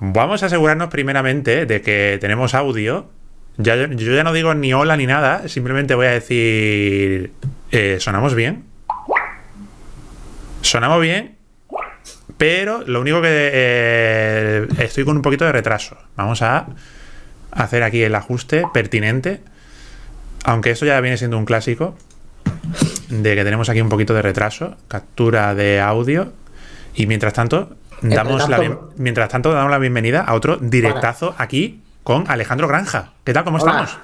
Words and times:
Vamos 0.00 0.42
a 0.42 0.46
asegurarnos 0.46 0.88
primeramente 0.88 1.64
de 1.66 1.80
que 1.80 2.18
tenemos 2.20 2.54
audio. 2.54 3.10
Ya, 3.56 3.76
yo 3.76 4.14
ya 4.14 4.22
no 4.22 4.34
digo 4.34 4.54
ni 4.54 4.74
hola 4.74 4.96
ni 4.96 5.06
nada, 5.06 5.48
simplemente 5.48 5.94
voy 5.94 6.06
a 6.06 6.10
decir, 6.10 7.32
eh, 7.70 7.96
¿sonamos 8.00 8.34
bien? 8.34 8.64
Sonamos 10.60 11.00
bien, 11.00 11.36
pero 12.36 12.82
lo 12.82 13.00
único 13.00 13.22
que 13.22 13.28
eh, 13.30 14.68
estoy 14.78 15.04
con 15.04 15.16
un 15.16 15.22
poquito 15.22 15.46
de 15.46 15.52
retraso. 15.52 15.96
Vamos 16.16 16.42
a 16.42 16.66
hacer 17.50 17.82
aquí 17.82 18.02
el 18.02 18.14
ajuste 18.14 18.64
pertinente, 18.74 19.40
aunque 20.44 20.72
esto 20.72 20.84
ya 20.84 21.00
viene 21.00 21.16
siendo 21.16 21.38
un 21.38 21.46
clásico, 21.46 21.96
de 23.08 23.34
que 23.34 23.44
tenemos 23.44 23.70
aquí 23.70 23.80
un 23.80 23.88
poquito 23.88 24.12
de 24.12 24.20
retraso, 24.20 24.76
captura 24.88 25.54
de 25.54 25.80
audio, 25.80 26.32
y 26.94 27.06
mientras 27.06 27.32
tanto, 27.32 27.74
damos 28.02 28.48
la, 28.48 28.58
bien- 28.58 28.78
mientras 28.96 29.28
tanto 29.28 29.52
damos 29.52 29.70
la 29.70 29.78
bienvenida 29.78 30.20
a 30.22 30.34
otro 30.34 30.56
directazo 30.56 31.34
aquí 31.38 31.82
con 32.02 32.24
Alejandro 32.30 32.68
Granja. 32.68 33.12
¿Qué 33.24 33.32
tal? 33.32 33.44
¿Cómo 33.44 33.58
Hola. 33.58 33.70
estamos? 33.82 33.98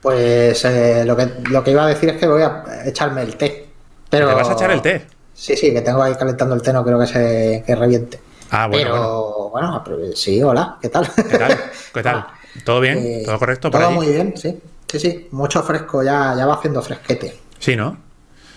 Pues 0.00 0.64
eh, 0.64 1.04
lo, 1.06 1.16
que, 1.16 1.28
lo 1.50 1.64
que 1.64 1.70
iba 1.70 1.84
a 1.84 1.88
decir 1.88 2.10
es 2.10 2.16
que 2.18 2.26
voy 2.26 2.42
a 2.42 2.62
echarme 2.84 3.22
el 3.22 3.36
té. 3.36 3.68
Pero... 4.10 4.28
¿Te 4.28 4.34
vas 4.34 4.48
a 4.48 4.52
echar 4.52 4.70
el 4.70 4.82
té? 4.82 5.06
Sí, 5.32 5.56
sí, 5.56 5.72
que 5.72 5.80
tengo 5.80 6.02
ahí 6.02 6.14
calentando 6.14 6.54
el 6.54 6.62
té, 6.62 6.72
no 6.72 6.84
creo 6.84 6.98
que 6.98 7.06
se 7.06 7.64
que 7.66 7.74
reviente. 7.74 8.20
Ah, 8.50 8.66
bueno, 8.66 8.90
Pero 8.92 9.48
bueno, 9.50 9.82
sí, 10.14 10.42
hola, 10.42 10.76
¿qué 10.80 10.88
tal? 10.90 11.08
¿Qué 11.14 11.38
tal? 11.38 11.58
¿Qué 11.94 12.02
tal? 12.02 12.26
¿Todo 12.64 12.80
bien? 12.80 12.98
Eh, 12.98 13.22
¿Todo 13.24 13.38
correcto 13.38 13.70
por 13.70 13.80
Todo 13.80 13.90
muy 13.92 14.08
bien, 14.08 14.34
sí. 14.36 14.60
Sí, 14.88 15.00
sí, 15.00 15.28
mucho 15.32 15.62
fresco, 15.62 16.02
ya, 16.04 16.34
ya 16.36 16.46
va 16.46 16.54
haciendo 16.54 16.80
fresquete 16.80 17.36
Sí, 17.58 17.74
¿no? 17.74 17.96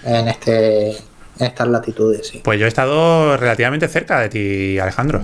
en 0.03 0.27
este 0.27 0.95
estas 1.39 1.67
latitudes, 1.67 2.27
sí. 2.27 2.41
Pues 2.43 2.59
yo 2.59 2.65
he 2.65 2.67
estado 2.67 3.37
relativamente 3.37 3.87
cerca 3.87 4.19
de 4.19 4.29
ti, 4.29 4.79
Alejandro, 4.79 5.21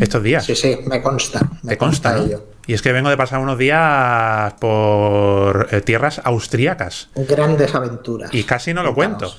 estos 0.00 0.22
días. 0.22 0.44
Sí, 0.44 0.54
sí, 0.56 0.78
me 0.86 1.00
consta. 1.02 1.40
Me 1.62 1.70
Te 1.70 1.78
consta, 1.78 2.14
¿no? 2.16 2.24
ello. 2.24 2.46
Y 2.66 2.74
es 2.74 2.82
que 2.82 2.92
vengo 2.92 3.10
de 3.10 3.16
pasar 3.16 3.40
unos 3.40 3.58
días 3.58 4.54
por 4.60 5.68
eh, 5.72 5.80
tierras 5.80 6.20
austríacas 6.24 7.08
Grandes 7.16 7.74
aventuras. 7.74 8.32
y 8.32 8.44
casi 8.44 8.72
no 8.72 8.82
lo 8.82 8.94
cuento. 8.94 9.34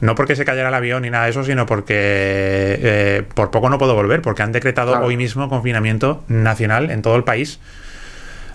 No 0.00 0.14
porque 0.14 0.34
se 0.34 0.44
cayera 0.46 0.68
el 0.68 0.74
avión 0.74 1.02
ni 1.02 1.10
nada 1.10 1.24
de 1.24 1.30
eso, 1.30 1.44
sino 1.44 1.66
porque 1.66 1.94
eh, 1.94 3.22
por 3.34 3.50
poco 3.50 3.68
no 3.68 3.76
puedo 3.78 3.94
volver, 3.94 4.22
porque 4.22 4.42
han 4.42 4.50
decretado 4.50 4.92
Claro. 4.92 5.06
hoy 5.06 5.16
mismo 5.18 5.48
confinamiento 5.50 6.24
nacional 6.26 6.90
en 6.90 7.02
todo 7.02 7.16
el 7.16 7.24
país 7.24 7.60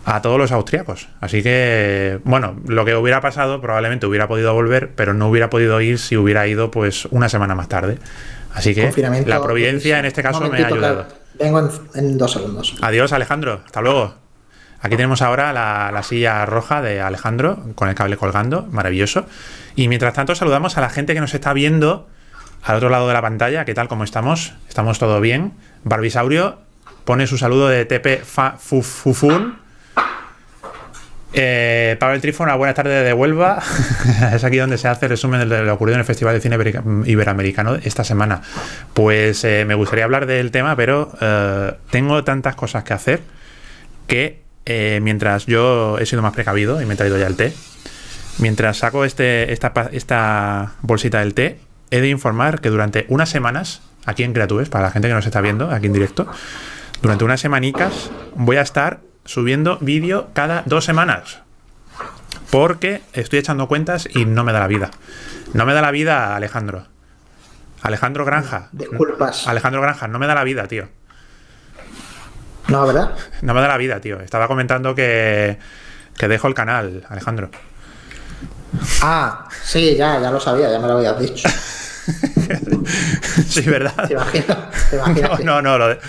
a 0.06 0.22
todos 0.22 0.38
los 0.38 0.52
austríacos. 0.52 1.10
Así 1.20 1.42
que, 1.42 2.20
bueno, 2.24 2.56
lo 2.68 2.86
que 2.86 2.96
hubiera 2.96 3.22
pasado 3.22 3.60
probablemente 3.60 4.06
hubiera 4.06 4.28
podido 4.28 4.54
volver, 4.54 4.92
pero 4.96 5.14
no 5.14 5.28
hubiera 5.28 5.50
podido 5.50 5.82
ir 5.82 5.98
si 5.98 6.16
hubiera 6.16 6.48
ido 6.48 6.72
pues 6.72 7.06
una 7.06 7.28
semana 7.28 7.56
más 7.56 7.68
tarde. 7.68 7.98
Así 8.54 8.74
que 8.74 8.92
la 9.26 9.42
providencia 9.42 10.00
en 10.00 10.06
este 10.06 10.24
caso 10.24 10.42
me 10.42 10.64
ha 10.64 10.68
ayudado. 10.68 11.08
Vengo 11.38 11.60
en, 11.60 11.70
en 11.96 12.18
dos 12.18 12.32
segundos. 12.32 12.76
Adiós, 12.82 13.12
Alejandro. 13.12 13.62
Hasta 13.66 13.82
luego. 13.82 14.16
Aquí 14.80 14.96
tenemos 14.96 15.22
ahora 15.24 15.52
la, 15.52 15.90
la 15.92 16.04
silla 16.04 16.46
roja 16.46 16.82
de 16.82 17.02
Alejandro 17.02 17.66
con 17.74 17.90
el 17.90 17.96
cable 17.96 18.16
colgando, 18.16 18.68
maravilloso. 18.72 19.26
Y 19.76 19.88
mientras 19.88 20.14
tanto 20.14 20.36
saludamos 20.36 20.78
a 20.78 20.82
la 20.82 20.90
gente 20.90 21.14
que 21.16 21.20
nos 21.20 21.34
está 21.34 21.52
viendo 21.54 22.08
al 22.64 22.76
otro 22.78 22.90
lado 22.90 23.08
de 23.08 23.14
la 23.14 23.22
pantalla. 23.22 23.66
¿Qué 23.66 23.74
tal? 23.74 23.88
¿Cómo 23.88 24.04
estamos? 24.04 24.54
¿Estamos 24.70 25.00
todo 25.00 25.20
bien? 25.20 25.54
Barbisaurio 25.84 26.60
pone 27.04 27.26
su 27.28 27.38
saludo 27.38 27.68
de 27.68 28.22
fu, 28.24 28.82
fufun. 28.84 29.65
Eh, 31.38 31.98
Pablo 32.00 32.20
Trifon, 32.22 32.48
una 32.48 32.56
buena 32.56 32.74
tarde 32.74 33.04
de 33.04 33.12
Huelva. 33.12 33.62
es 34.34 34.44
aquí 34.46 34.56
donde 34.56 34.78
se 34.78 34.88
hace 34.88 35.08
el 35.08 35.10
resumen 35.10 35.50
de 35.50 35.64
lo 35.64 35.74
ocurrido 35.74 35.96
en 35.96 36.00
el 36.00 36.06
Festival 36.06 36.34
de 36.34 36.40
Cine 36.40 36.58
Iberoamericano 37.06 37.76
esta 37.76 38.06
semana. 38.06 38.42
Pues 38.94 39.44
eh, 39.44 39.66
me 39.66 39.76
gustaría 39.76 40.06
hablar 40.06 40.28
del 40.28 40.52
tema, 40.52 40.78
pero 40.78 41.12
eh, 41.20 41.74
tengo 41.90 42.24
tantas 42.24 42.56
cosas 42.56 42.86
que 42.86 42.94
hacer 42.94 43.22
que 44.08 44.46
mientras 45.02 45.46
yo 45.46 46.00
he 46.00 46.06
sido 46.06 46.22
más 46.22 46.34
precavido 46.34 46.82
y 46.82 46.86
me 46.86 46.94
he 46.96 46.98
traído 46.98 47.20
ya 47.20 47.28
el 47.28 47.36
té, 47.36 47.54
mientras 48.40 48.78
saco 48.78 49.06
este, 49.06 49.52
esta, 49.54 50.74
bolsita 50.82 51.20
del 51.20 51.34
té, 51.34 51.60
he 51.92 52.02
de 52.02 52.10
informar 52.10 52.62
que 52.62 52.70
durante 52.70 53.06
unas 53.10 53.30
semanas, 53.30 53.82
aquí 54.06 54.24
en 54.24 54.34
Creatures, 54.34 54.70
para 54.70 54.86
la 54.86 54.92
gente 54.92 55.08
que 55.08 55.14
nos 55.14 55.26
está 55.26 55.42
viendo 55.42 55.70
aquí 55.70 55.86
en 55.86 55.94
directo, 55.94 56.28
durante 57.02 57.26
unas 57.26 57.42
semanicas 57.42 58.10
voy 58.36 58.58
a 58.58 58.62
estar 58.62 59.02
subiendo 59.26 59.78
vídeo 59.82 60.30
cada 60.34 60.64
dos 60.66 60.86
semanas. 60.86 61.40
Porque 62.52 63.02
estoy 63.14 63.40
echando 63.40 63.68
cuentas 63.68 64.08
y 64.14 64.26
no 64.26 64.44
me 64.44 64.54
da 64.54 64.60
la 64.60 64.68
vida. 64.68 64.92
No 65.54 65.66
me 65.66 65.74
da 65.74 65.82
la 65.82 65.92
vida, 65.92 66.36
Alejandro. 66.36 66.86
Alejandro 67.82 68.26
Granja. 68.26 68.70
Disculpas. 68.72 69.48
Alejandro 69.48 69.82
Granja, 69.82 70.08
no 70.08 70.20
me 70.20 70.28
da 70.28 70.36
la 70.36 70.44
vida, 70.44 70.68
tío. 70.68 70.88
No, 72.68 72.86
¿verdad? 72.88 73.12
No 73.42 73.54
me 73.54 73.62
da 73.62 73.68
la 73.68 73.78
vida, 73.78 74.00
tío. 74.02 74.20
Estaba 74.22 74.48
comentando 74.48 74.96
que, 74.96 75.60
que 76.18 76.28
dejo 76.28 76.48
el 76.48 76.54
canal, 76.56 77.06
Alejandro. 77.10 77.50
Ah, 79.02 79.48
sí, 79.64 79.96
ya, 79.96 80.20
ya 80.20 80.32
lo 80.32 80.40
sabía, 80.40 80.72
ya 80.72 80.80
me 80.80 80.88
lo 80.88 80.98
habías 80.98 81.20
dicho. 81.20 81.48
sí, 83.48 83.62
¿verdad? 83.62 84.08
¿Te 84.08 84.14
imaginas? 84.14 84.58
¿Te 84.90 84.96
imaginas? 84.98 85.40
No, 85.42 85.62
no, 85.62 85.64
no, 85.64 85.78
lo 85.78 85.88
de- 85.90 86.00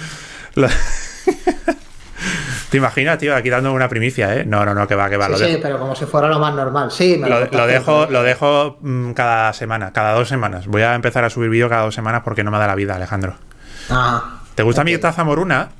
lo- 0.54 0.68
¿Te 2.76 2.78
imaginas, 2.78 3.16
tío, 3.16 3.34
aquí 3.34 3.48
dando 3.48 3.72
una 3.72 3.88
primicia, 3.88 4.34
eh? 4.36 4.44
No, 4.44 4.66
no, 4.66 4.74
no, 4.74 4.86
que 4.86 4.94
va, 4.94 5.08
que 5.08 5.16
va. 5.16 5.24
Sí, 5.28 5.32
lo, 5.32 5.38
sí, 5.38 5.44
dejo, 5.44 5.60
pero 5.62 5.78
como 5.78 5.96
si 5.96 6.04
fuera 6.04 6.28
lo 6.28 6.38
más 6.38 6.54
normal. 6.54 6.90
Sí, 6.90 7.16
me 7.18 7.26
lo, 7.26 7.40
dejo, 7.66 8.04
lo 8.10 8.22
dejo 8.22 8.76
mm, 8.82 9.12
cada 9.12 9.54
semana, 9.54 9.94
cada 9.94 10.12
dos 10.12 10.28
semanas. 10.28 10.66
Voy 10.66 10.82
a 10.82 10.94
empezar 10.94 11.24
a 11.24 11.30
subir 11.30 11.48
vídeo 11.48 11.70
cada 11.70 11.84
dos 11.84 11.94
semanas 11.94 12.20
porque 12.22 12.44
no 12.44 12.50
me 12.50 12.58
da 12.58 12.66
la 12.66 12.74
vida, 12.74 12.94
Alejandro. 12.94 13.36
Ah, 13.88 14.40
¿Te 14.54 14.62
gusta 14.62 14.84
mi 14.84 14.98
taza 14.98 15.24
moruna? 15.24 15.70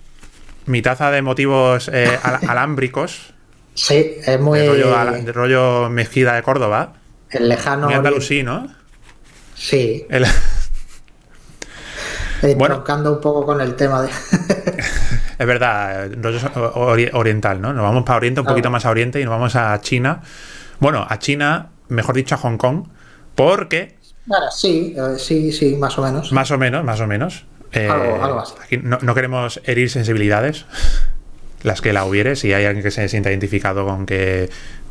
Mi 0.64 0.80
taza 0.80 1.10
de 1.10 1.20
motivos 1.20 1.90
eh, 1.92 2.18
al- 2.22 2.48
alámbricos, 2.48 3.34
Sí, 3.74 4.14
es 4.24 4.40
muy. 4.40 4.60
de 4.60 4.68
rollo, 4.68 5.12
de 5.22 5.32
rollo 5.32 5.90
mezquida 5.90 6.32
de 6.32 6.42
Córdoba. 6.42 6.94
el 7.28 7.50
lejano. 7.50 7.88
Muy 7.88 7.94
andalusí, 7.94 8.42
¿no? 8.42 8.68
Sí, 9.54 10.06
El- 10.08 10.24
eh, 10.24 10.28
Bueno. 12.56 12.82
un 12.88 13.20
poco 13.20 13.44
con 13.44 13.60
el 13.60 13.76
tema 13.76 14.00
de. 14.00 14.08
Es 15.38 15.46
verdad, 15.46 16.08
rollo 16.20 16.38
ori- 16.74 17.10
oriental, 17.12 17.60
¿no? 17.60 17.72
Nos 17.72 17.82
vamos 17.82 18.04
para 18.04 18.16
Oriente, 18.16 18.40
un 18.40 18.46
poquito 18.46 18.70
más 18.70 18.86
a 18.86 18.90
Oriente 18.90 19.20
y 19.20 19.24
nos 19.24 19.32
vamos 19.32 19.54
a 19.56 19.78
China. 19.80 20.22
Bueno, 20.80 21.06
a 21.08 21.18
China, 21.18 21.68
mejor 21.88 22.14
dicho 22.14 22.34
a 22.34 22.38
Hong 22.38 22.56
Kong, 22.56 22.84
porque, 23.34 23.96
sí, 24.50 24.94
eh, 24.96 25.18
sí, 25.18 25.52
sí, 25.52 25.76
más 25.76 25.98
o 25.98 26.02
menos. 26.02 26.32
más 26.32 26.50
o 26.50 26.58
menos, 26.58 26.84
más 26.84 27.00
o 27.00 27.06
menos, 27.06 27.44
eh, 27.72 27.88
Algo- 27.88 28.24
algo 28.24 28.40
así. 28.40 28.54
aquí 28.62 28.76
no, 28.78 28.98
no 29.02 29.14
queremos 29.14 29.60
herir 29.64 29.90
sensibilidades, 29.90 30.64
las 31.62 31.80
que 31.80 31.92
la 31.92 32.04
hubiere, 32.04 32.36
si 32.36 32.52
hay 32.52 32.64
alguien 32.64 32.82
que 32.82 32.90
se 32.90 33.08
sienta 33.08 33.30
identificado 33.30 33.84
con 33.86 34.06
que 34.06 34.48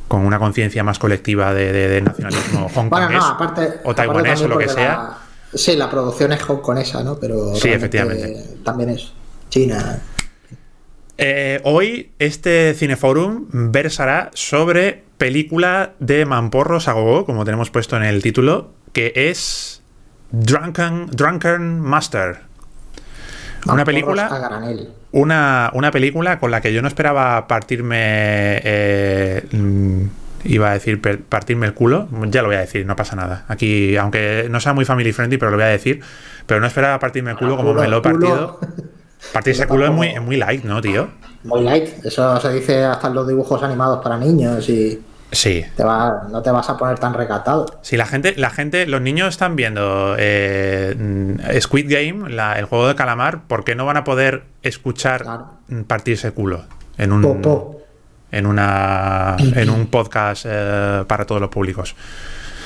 con 0.07 0.22
una 0.23 0.38
conciencia 0.38 0.84
más 0.84 1.00
colectiva 1.00 1.53
de, 1.55 1.72
de- 1.73 1.88
de 1.88 2.01
nacionalismo 2.01 2.69
Bueno, 2.75 2.81
hongkonés 2.81 3.11
no, 3.19 3.25
aparte. 3.25 3.61
o 3.61 3.91
aparte 3.91 3.94
taiwanés 3.95 4.41
o 4.41 4.47
lo 4.47 4.57
que 4.59 4.69
sea. 4.69 4.88
la- 4.94 5.17
sí, 5.55 5.75
la 5.75 5.89
producción 5.89 6.31
es 6.34 6.47
hongkonesa, 6.47 7.03
¿no? 7.03 7.17
Pero. 7.19 7.55
Sí, 7.55 7.69
efectivamente. 7.69 8.44
También 8.63 8.89
es 8.91 9.11
China. 9.50 10.00
Eh, 11.18 11.62
hoy 11.64 12.12
este 12.20 12.74
Cineforum 12.74 13.46
versará 13.52 14.31
sobre 14.34 15.03
película 15.18 15.94
de 16.00 16.26
Mamporros 16.26 16.88
a 16.88 16.94
gogo, 16.94 17.26
como 17.26 17.46
tenemos 17.46 17.70
puesto 17.70 17.96
en 17.96 18.03
el 18.03 18.22
título, 18.22 18.72
que 18.92 19.14
es 19.16 19.81
Drunken, 20.31 21.08
Drunken 21.08 21.80
Master. 21.80 22.40
Una 23.68 23.86
película, 23.86 24.28
A 24.28 24.38
granel. 24.40 24.90
una, 25.12 25.72
una 25.74 25.90
película 25.92 26.38
con 26.40 26.52
la 26.52 26.62
que 26.62 26.72
yo 26.74 26.81
no 26.81 26.88
esperaba 26.88 27.47
partirme, 27.47 27.97
eh, 28.64 29.44
iba 30.44 30.70
a 30.70 30.74
decir 30.74 31.02
partirme 31.02 31.66
el 31.66 31.74
culo, 31.74 32.08
ya 32.30 32.42
lo 32.44 32.50
voy 32.50 32.58
a 32.58 32.59
decir, 32.59 32.86
no 32.86 32.96
pasa 32.96 33.16
nada. 33.16 33.46
Aquí, 33.47 33.96
aunque 33.97 34.47
no 34.52 34.59
sea 34.59 34.74
muy 34.74 34.86
family 34.86 35.14
friendly, 35.14 35.38
pero 35.38 35.50
lo 35.52 35.58
voy 35.58 35.66
a 35.66 35.70
decir, 35.70 36.02
pero 36.46 36.59
no 36.59 36.68
esperaba 36.68 37.00
partirme 37.00 37.32
el 37.32 37.38
culo 37.38 37.56
como 37.56 37.70
Culo, 37.70 37.82
me 37.82 37.88
lo 37.88 37.97
he 37.97 38.02
culo. 38.02 38.59
Partirse 39.34 39.63
el 39.63 39.68
culo 39.68 39.86
es 39.86 39.91
muy, 39.91 40.08
es 40.08 40.22
muy 40.22 40.38
light, 40.38 40.64
¿no, 40.64 40.82
tío? 40.82 41.09
Muy 41.44 41.61
light. 41.61 42.05
Eso 42.05 42.40
se 42.40 42.53
dice 42.53 42.84
hasta 42.85 43.08
en 43.08 43.14
los 43.16 43.28
dibujos 43.28 43.61
animados 43.64 44.02
para 44.03 44.17
niños 44.17 44.67
y 44.70 45.02
Sí. 45.32 45.66
te 45.76 45.84
va, 45.84 46.28
no 46.32 46.41
te 46.41 46.49
vas 46.52 46.70
a 46.70 46.78
poner 46.78 46.97
tan 46.99 47.14
recatado. 47.14 47.66
Si 47.82 47.97
la 47.97 48.05
gente, 48.05 48.34
la 48.38 48.49
gente, 48.49 48.85
los 48.85 49.02
niños 49.02 49.29
están 49.29 49.55
viendo 49.55 50.16
eh, 50.17 50.96
Squid 51.59 51.91
Game, 51.91 52.29
la- 52.29 52.58
el 52.58 52.66
juego 52.66 52.88
de 52.88 52.96
calamar, 52.96 53.41
¿por 53.47 53.64
qué 53.66 53.76
no 53.76 53.85
van 53.85 53.97
a 53.97 54.03
poder 54.03 54.44
escuchar 54.61 55.23
Claro. 55.23 55.49
partirse 55.88 56.32
culo 56.32 56.64
en 56.97 57.11
un 57.11 57.41
en 58.32 58.46
una 58.46 59.35
en 59.40 59.70
un 59.70 59.88
podcast 59.88 60.46
eh, 60.47 61.03
para 61.08 61.26
todos 61.26 61.41
los 61.41 61.49
públicos? 61.49 61.96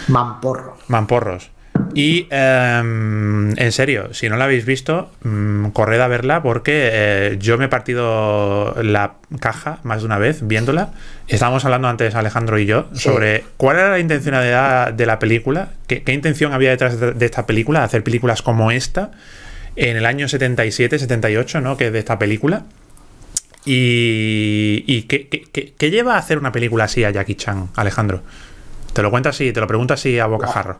Mamporro. 0.07 0.77
Mamporros. 0.87 1.49
Y 1.95 2.27
em, 2.29 3.51
en 3.57 3.71
serio, 3.71 4.13
si 4.13 4.29
no 4.29 4.37
la 4.37 4.45
habéis 4.45 4.65
visto, 4.65 5.11
mm, 5.23 5.69
corred 5.69 5.99
a 5.99 6.07
verla 6.07 6.43
porque 6.43 6.89
eh, 6.91 7.37
yo 7.39 7.57
me 7.57 7.65
he 7.65 7.67
partido 7.67 8.75
la 8.83 9.13
caja 9.39 9.79
más 9.83 10.01
de 10.01 10.05
una 10.05 10.17
vez 10.19 10.47
viéndola. 10.47 10.89
Estábamos 11.27 11.65
hablando 11.65 11.87
antes, 11.87 12.13
Alejandro 12.15 12.59
y 12.59 12.65
yo, 12.65 12.87
Sí. 12.93 13.09
sobre 13.09 13.43
cuál 13.57 13.77
era 13.77 13.89
la 13.91 13.99
intencionalidad 13.99 14.93
de 14.93 15.05
la 15.05 15.17
película, 15.19 15.69
qué, 15.87 16.03
qué 16.03 16.13
intención 16.13 16.53
había 16.53 16.69
detrás 16.69 16.99
de, 16.99 17.13
de 17.13 17.25
esta 17.25 17.45
película, 17.45 17.79
de 17.79 17.85
hacer 17.85 18.03
películas 18.03 18.41
como 18.41 18.71
esta. 18.71 19.11
en 19.75 19.95
el 19.97 20.05
año 20.05 20.27
77, 20.27 20.99
78, 20.99 21.61
¿no? 21.61 21.77
Que 21.77 21.87
es 21.87 21.93
de 21.93 21.99
esta 21.99 22.19
película. 22.19 22.63
¿Y, 23.65 24.83
y 24.87 25.03
¿qué, 25.03 25.27
qué, 25.27 25.73
qué, 25.77 25.91
lleva 25.91 26.15
a 26.15 26.17
hacer 26.17 26.37
una 26.39 26.51
película 26.51 26.85
así 26.85 27.03
a 27.03 27.11
Jackie 27.11 27.35
Chan, 27.35 27.69
Alejandro? 27.75 28.21
Te 28.93 29.01
lo 29.03 29.11
cuento 29.11 29.29
así, 29.29 29.51
te 29.53 29.59
lo 29.59 29.67
pregunto 29.67 29.93
así 29.93 30.17
a 30.19 30.25
bocajarro. 30.25 30.79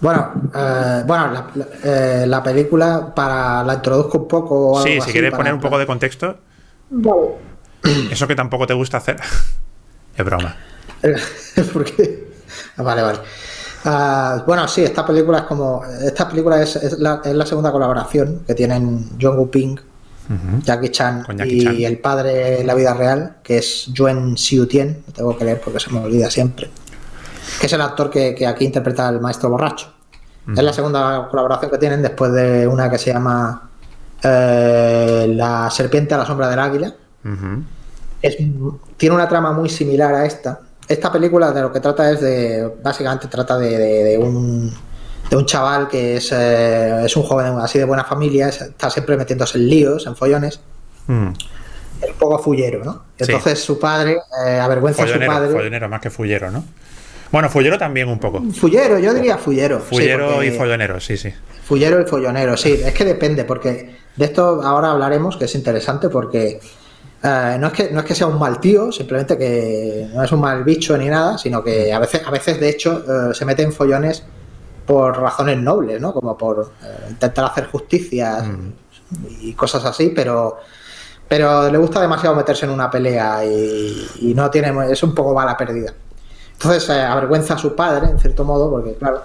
Bueno, 0.00 0.32
eh, 0.54 1.02
bueno 1.06 1.30
la, 1.30 1.46
eh, 1.84 2.24
la, 2.26 2.42
película, 2.42 3.12
para 3.14 3.62
la 3.62 3.74
introduzco 3.74 4.18
un 4.18 4.28
poco. 4.28 4.82
sí, 4.82 5.00
si 5.00 5.12
quieres 5.12 5.32
poner 5.32 5.52
un 5.52 5.60
poco 5.60 5.78
de 5.78 5.86
contexto. 5.86 6.36
Vale. 6.90 7.20
Eso 8.10 8.26
que 8.26 8.34
tampoco 8.34 8.66
te 8.66 8.74
gusta 8.74 8.96
hacer. 8.96 9.16
es 10.16 10.24
broma. 10.24 10.56
¿Por 11.72 11.84
qué? 11.84 12.30
Vale, 12.76 13.02
vale. 13.02 13.18
Uh, 13.84 14.44
bueno, 14.46 14.68
sí, 14.68 14.82
esta 14.82 15.06
película 15.06 15.38
es 15.38 15.44
como. 15.44 15.82
Esta 15.84 16.28
película 16.28 16.62
es, 16.62 16.76
es, 16.76 16.98
la, 16.98 17.20
es 17.24 17.34
la, 17.34 17.46
segunda 17.46 17.72
colaboración 17.72 18.42
que 18.46 18.54
tienen 18.54 19.10
John 19.20 19.38
Woo 19.38 19.50
Ping, 19.50 19.72
uh 19.72 20.32
-huh. 20.32 20.62
Jackie, 20.62 20.90
Chan 20.90 21.24
Jackie 21.36 21.56
y 21.56 21.64
Chan. 21.64 21.80
el 21.80 21.98
padre 21.98 22.60
en 22.60 22.66
la 22.66 22.74
vida 22.74 22.92
real, 22.92 23.36
que 23.42 23.58
es 23.58 23.86
Yuen 23.86 24.36
Xiu 24.36 24.66
Tien, 24.66 25.02
lo 25.06 25.12
tengo 25.12 25.38
que 25.38 25.44
leer 25.44 25.60
porque 25.60 25.80
se 25.80 25.90
me 25.90 26.00
olvida 26.00 26.30
siempre. 26.30 26.68
Que 27.58 27.66
es 27.66 27.72
el 27.72 27.80
actor 27.80 28.10
que, 28.10 28.34
que 28.34 28.46
aquí 28.46 28.64
interpreta 28.64 29.08
al 29.08 29.20
maestro 29.20 29.50
borracho. 29.50 29.92
Es 30.46 30.62
la 30.62 30.72
segunda 30.72 31.28
colaboración 31.30 31.70
que 31.70 31.78
tienen 31.78 32.02
después 32.02 32.32
de 32.32 32.66
una 32.66 32.90
que 32.90 32.98
se 32.98 33.12
llama 33.12 33.70
eh, 34.22 35.32
La 35.36 35.70
serpiente 35.70 36.14
a 36.14 36.18
la 36.18 36.26
sombra 36.26 36.48
del 36.48 36.58
águila. 36.58 36.94
Es, 38.20 38.36
tiene 38.96 39.14
una 39.14 39.28
trama 39.28 39.52
muy 39.52 39.68
similar 39.68 40.12
a 40.14 40.26
esta 40.26 40.60
esta 40.90 41.12
película 41.12 41.52
de 41.52 41.62
lo 41.62 41.72
que 41.72 41.78
trata 41.78 42.10
es 42.10 42.20
de. 42.20 42.68
Básicamente 42.82 43.28
trata 43.28 43.56
de, 43.56 43.78
de, 43.78 44.04
de 44.04 44.18
un. 44.18 44.72
De 45.30 45.36
un 45.36 45.46
chaval 45.46 45.86
que 45.86 46.16
es, 46.16 46.32
eh, 46.32 47.04
es 47.04 47.16
un 47.16 47.22
joven 47.22 47.56
así 47.60 47.78
de 47.78 47.84
buena 47.84 48.02
familia, 48.02 48.48
está 48.48 48.90
siempre 48.90 49.16
metiéndose 49.16 49.58
en 49.58 49.68
líos, 49.68 50.04
en 50.08 50.16
follones. 50.16 50.58
Mm. 51.06 51.28
Es 52.02 52.10
un 52.10 52.16
poco 52.18 52.40
fullero, 52.40 52.82
¿no? 52.82 53.04
Entonces 53.16 53.60
sí. 53.60 53.66
su 53.66 53.78
padre, 53.78 54.18
eh, 54.44 54.58
avergüenza 54.58 55.02
follonero, 55.02 55.30
a 55.30 55.34
su 55.36 55.40
padre. 55.40 55.52
Follonero, 55.52 55.88
más 55.88 56.00
que 56.00 56.10
fullero, 56.10 56.50
¿no? 56.50 56.64
Bueno, 57.32 57.48
fullero 57.48 57.78
también 57.78 58.08
un 58.08 58.18
poco. 58.18 58.42
Fullero, 58.52 58.98
yo 58.98 59.14
diría 59.14 59.38
fullero. 59.38 59.80
Fullero 59.80 60.40
sí, 60.40 60.48
y 60.48 60.50
follonero, 60.50 61.00
sí, 61.00 61.16
sí. 61.16 61.32
Fullero 61.64 62.00
y 62.00 62.04
follonero, 62.04 62.56
sí. 62.56 62.80
Es 62.84 62.92
que 62.92 63.04
depende, 63.04 63.44
porque 63.44 63.96
de 64.16 64.24
esto 64.24 64.62
ahora 64.62 64.90
hablaremos, 64.90 65.36
que 65.36 65.44
es 65.44 65.54
interesante, 65.54 66.08
porque 66.08 66.60
Uh, 67.22 67.58
no, 67.58 67.66
es 67.66 67.72
que, 67.74 67.90
no 67.90 68.00
es 68.00 68.06
que 68.06 68.14
sea 68.14 68.26
un 68.26 68.38
mal 68.38 68.58
tío, 68.60 68.90
simplemente 68.90 69.36
que 69.36 70.08
no 70.14 70.24
es 70.24 70.32
un 70.32 70.40
mal 70.40 70.64
bicho 70.64 70.96
ni 70.96 71.06
nada, 71.06 71.36
sino 71.36 71.62
que 71.62 71.92
a 71.92 71.98
veces, 71.98 72.22
a 72.26 72.30
veces 72.30 72.58
de 72.58 72.70
hecho, 72.70 73.04
uh, 73.06 73.34
se 73.34 73.44
mete 73.44 73.62
en 73.62 73.72
follones 73.72 74.24
por 74.86 75.20
razones 75.20 75.58
nobles, 75.58 76.00
¿no? 76.00 76.14
Como 76.14 76.38
por 76.38 76.60
uh, 76.60 77.10
intentar 77.10 77.44
hacer 77.44 77.66
justicia 77.66 78.42
mm. 78.42 78.72
y 79.42 79.52
cosas 79.52 79.84
así, 79.84 80.12
pero, 80.16 80.60
pero 81.28 81.70
le 81.70 81.76
gusta 81.76 82.00
demasiado 82.00 82.34
meterse 82.34 82.64
en 82.64 82.70
una 82.70 82.90
pelea 82.90 83.44
y, 83.44 84.08
y 84.20 84.34
no 84.34 84.50
tiene, 84.50 84.72
es 84.90 85.02
un 85.02 85.14
poco 85.14 85.34
bala 85.34 85.58
perdida. 85.58 85.92
Entonces 86.62 86.88
eh, 86.90 87.00
avergüenza 87.00 87.54
a 87.54 87.58
su 87.58 87.74
padre, 87.74 88.10
en 88.10 88.18
cierto 88.18 88.44
modo, 88.44 88.70
porque 88.70 88.94
claro, 88.94 89.22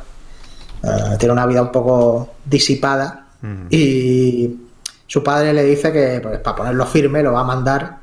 tiene 1.18 1.34
una 1.34 1.46
vida 1.46 1.62
un 1.62 1.72
poco 1.72 2.36
disipada 2.46 3.26
y 3.70 4.56
su 5.08 5.24
padre 5.24 5.54
le 5.54 5.64
dice 5.64 5.92
que 5.92 6.20
pues, 6.22 6.40
para 6.40 6.56
ponerlo 6.56 6.86
firme 6.86 7.22
lo 7.22 7.34
va 7.34 7.42
a 7.42 7.44
mandar 7.44 7.98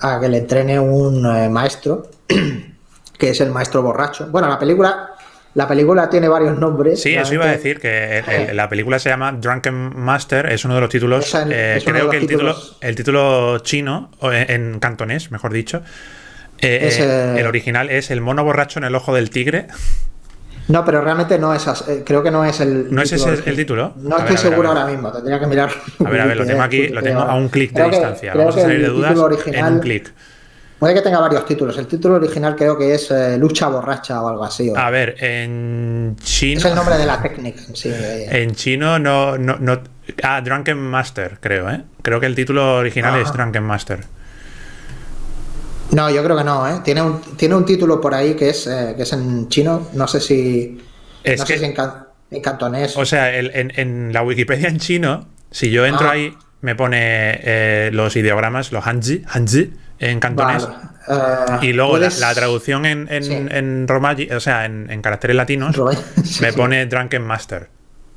a 0.00 0.20
que 0.20 0.28
le 0.28 0.38
entrene 0.38 0.78
un 0.78 1.24
eh, 1.24 1.48
maestro 1.48 2.08
que 3.18 3.30
es 3.30 3.40
el 3.40 3.50
maestro 3.50 3.82
borracho. 3.82 4.26
Bueno, 4.30 4.48
la 4.48 4.58
película 4.58 5.10
la 5.54 5.68
película 5.68 6.08
tiene 6.08 6.28
varios 6.28 6.58
nombres. 6.58 7.02
Sí, 7.02 7.14
eso 7.14 7.34
iba 7.34 7.44
a 7.44 7.48
decir 7.48 7.78
que 7.78 8.18
el, 8.18 8.50
el, 8.50 8.56
la 8.56 8.68
película 8.70 8.98
se 8.98 9.10
llama 9.10 9.32
Drunken 9.32 9.92
Master, 10.00 10.50
es 10.50 10.64
uno 10.64 10.74
de 10.74 10.80
los 10.80 10.88
títulos. 10.88 11.34
Eh, 11.34 11.74
es 11.76 11.84
creo 11.84 12.08
que 12.08 12.16
el 12.16 12.26
título, 12.26 12.56
el 12.80 12.94
título 12.96 13.58
chino, 13.58 14.10
o 14.20 14.32
en, 14.32 14.50
en 14.50 14.80
cantonés, 14.80 15.30
mejor 15.30 15.52
dicho. 15.52 15.82
Eh, 16.62 16.88
Ese... 16.88 17.38
El 17.38 17.46
original 17.46 17.90
es 17.90 18.10
El 18.10 18.20
mono 18.20 18.44
borracho 18.44 18.78
en 18.78 18.84
el 18.84 18.94
ojo 18.94 19.14
del 19.14 19.30
tigre. 19.30 19.66
No, 20.68 20.84
pero 20.84 21.00
realmente 21.02 21.38
no 21.38 21.52
es 21.52 21.66
eh, 21.88 22.02
creo 22.06 22.22
que 22.22 22.30
no 22.30 22.44
es 22.44 22.60
el 22.60 22.86
¿No 22.94 23.02
es 23.02 23.12
ese 23.12 23.42
el 23.46 23.56
título? 23.56 23.94
No 23.96 24.16
a 24.16 24.20
estoy 24.20 24.36
ver, 24.36 24.38
seguro 24.38 24.68
ahora 24.68 24.86
mismo, 24.86 25.10
tendría 25.10 25.40
que 25.40 25.46
mirar. 25.46 25.70
A 26.04 26.08
ver, 26.08 26.20
a 26.20 26.26
ver, 26.26 26.36
lo 26.36 26.46
tengo 26.46 26.62
aquí, 26.62 26.88
lo 26.88 27.02
tengo 27.02 27.20
a 27.20 27.34
un 27.34 27.48
clic 27.48 27.72
de 27.72 27.90
distancia. 27.90 28.32
Vamos 28.34 28.56
a 28.56 28.60
salir 28.60 28.80
de 28.80 28.88
dudas 28.88 29.18
original, 29.18 29.68
en 29.68 29.74
un 29.74 29.80
clic. 29.80 30.12
Puede 30.78 30.94
que 30.94 31.02
tenga 31.02 31.20
varios 31.20 31.46
títulos. 31.46 31.76
El 31.78 31.86
título 31.86 32.16
original 32.16 32.56
creo 32.56 32.76
que 32.76 32.94
es 32.94 33.10
eh, 33.10 33.38
Lucha 33.38 33.68
Borracha 33.68 34.22
o 34.22 34.28
algo 34.28 34.44
así. 34.44 34.70
O... 34.70 34.76
A 34.76 34.90
ver, 34.90 35.16
en 35.18 36.16
chino. 36.22 36.58
Es 36.58 36.64
el 36.64 36.74
nombre 36.74 36.96
de 36.96 37.06
la 37.06 37.22
técnica. 37.22 37.60
Sí, 37.74 37.92
en 37.94 38.52
chino 38.54 38.98
no, 38.98 39.38
no, 39.38 39.58
no. 39.60 39.80
Ah, 40.22 40.40
Drunken 40.40 40.78
Master, 40.78 41.38
creo, 41.40 41.70
¿eh? 41.70 41.82
Creo 42.02 42.18
que 42.18 42.26
el 42.26 42.34
título 42.34 42.76
original 42.76 43.14
Ajá. 43.14 43.22
es 43.22 43.32
Drunken 43.32 43.62
Master. 43.62 44.00
No, 45.92 46.10
yo 46.10 46.24
creo 46.24 46.36
que 46.36 46.44
no, 46.44 46.66
¿eh? 46.68 46.80
Tiene 46.82 47.02
un, 47.02 47.20
tiene 47.36 47.54
un 47.54 47.64
título 47.64 48.00
por 48.00 48.14
ahí 48.14 48.34
que 48.34 48.48
es, 48.48 48.66
eh, 48.66 48.94
que 48.96 49.02
es 49.02 49.12
en 49.12 49.48
chino, 49.48 49.88
no 49.92 50.08
sé 50.08 50.20
si... 50.20 50.82
Es 51.22 51.40
no 51.40 51.46
que, 51.46 51.52
sé 51.52 51.58
si 51.60 51.64
en, 51.66 51.74
can, 51.74 52.06
en, 52.30 52.42
cantonés. 52.42 52.96
O 52.96 53.04
sea, 53.04 53.32
el, 53.34 53.50
en, 53.54 53.72
en, 53.76 54.12
la 54.12 54.22
Wikipedia 54.22 54.68
en 54.68 54.78
chino, 54.78 55.28
si 55.50 55.70
yo 55.70 55.84
entro 55.84 56.08
ah. 56.08 56.12
ahí, 56.12 56.34
me 56.62 56.74
pone 56.74 57.40
eh, 57.42 57.90
los 57.92 58.16
ideogramas, 58.16 58.72
los 58.72 58.86
hanji, 58.86 59.22
hanji 59.26 59.72
en 59.98 60.18
cantonés. 60.18 60.66
Vale. 60.66 60.92
Uh, 61.08 61.64
y 61.64 61.72
luego 61.72 61.92
puedes... 61.92 62.20
la, 62.20 62.28
la, 62.28 62.34
traducción 62.34 62.86
en, 62.86 63.08
en, 63.10 63.24
sí. 63.24 63.32
en 63.32 63.88
romaji, 63.88 64.30
o 64.30 64.40
sea, 64.40 64.64
en, 64.64 65.02
caracteres 65.02 65.36
latinos, 65.36 65.76
sí, 66.24 66.40
me 66.40 66.52
pone 66.52 66.86
Drunken 66.86 67.22
Master. 67.22 67.68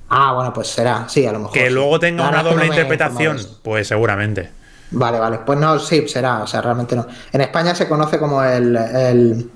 Ah, 0.10 0.34
bueno, 0.34 0.54
pues 0.54 0.68
será, 0.68 1.10
sí, 1.10 1.26
a 1.26 1.32
lo 1.32 1.40
mejor. 1.40 1.54
Que 1.54 1.70
luego 1.72 2.00
tenga 2.00 2.30
una 2.30 2.44
doble 2.44 2.68
no 2.68 2.74
interpretación, 2.74 3.40
pues 3.64 3.88
seguramente. 3.88 4.52
Vale, 4.96 5.20
vale. 5.20 5.40
Pues 5.46 5.60
no, 5.60 5.78
sí, 5.78 6.08
será, 6.08 6.44
o 6.44 6.48
sea, 6.48 6.62
realmente 6.62 6.96
no. 6.96 7.06
En 7.32 7.42
España 7.42 7.76
se 7.76 7.88
conoce 7.88 8.18
como 8.18 8.42
el, 8.42 8.76
el, 8.76 9.50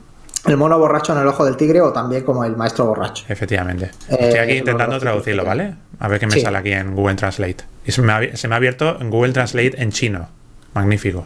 el, 0.45 0.57
mono 0.57 0.77
borracho 0.77 1.13
en 1.13 1.19
el 1.19 1.27
ojo 1.27 1.45
del 1.45 1.56
tigre 1.56 1.81
o 1.81 1.94
también 1.94 2.24
como 2.24 2.44
el 2.44 2.57
maestro 2.57 2.86
borracho. 2.86 3.24
Efectivamente. 3.30 3.91
Eh, 4.09 4.18
Estoy 4.19 4.39
aquí 4.39 4.53
intentando 4.53 5.00
traducirlo, 5.00 5.45
¿vale? 5.45 5.75
A 6.00 6.07
ver 6.07 6.19
qué 6.19 6.27
me 6.27 6.33
sí. 6.33 6.41
sale 6.41 6.57
aquí 6.57 6.74
en 6.74 6.94
Google 6.94 7.15
Translate. 7.15 7.63
Y 7.86 7.91
se 7.91 8.01
me, 8.01 8.12
ha, 8.12 8.36
se 8.36 8.47
me 8.47 8.56
ha 8.56 8.57
abierto 8.57 9.00
en 9.00 9.09
Google 9.09 9.31
Translate 9.33 9.81
en 9.81 9.91
chino. 9.91 10.27
Magnífico. 10.74 11.25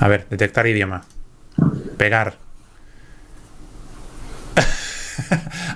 A 0.00 0.08
ver, 0.08 0.26
detectar 0.28 0.66
idioma. 0.66 1.04
Pegar. 1.96 2.34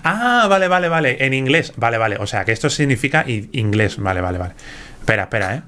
ah, 0.03 0.47
vale, 0.51 0.67
vale, 0.67 0.89
vale. 0.89 1.25
En 1.25 1.35
inglés. 1.35 1.73
Vale, 1.77 1.99
vale. 1.99 2.17
O 2.19 2.27
sea, 2.27 2.45
que 2.45 2.51
esto 2.51 2.69
significa 2.69 3.25
inglés. 3.29 3.97
Vale, 3.99 4.21
vale, 4.21 4.39
vale. 4.39 4.55
Espera, 5.01 5.23
espera, 5.23 5.55
¿eh? 5.55 5.63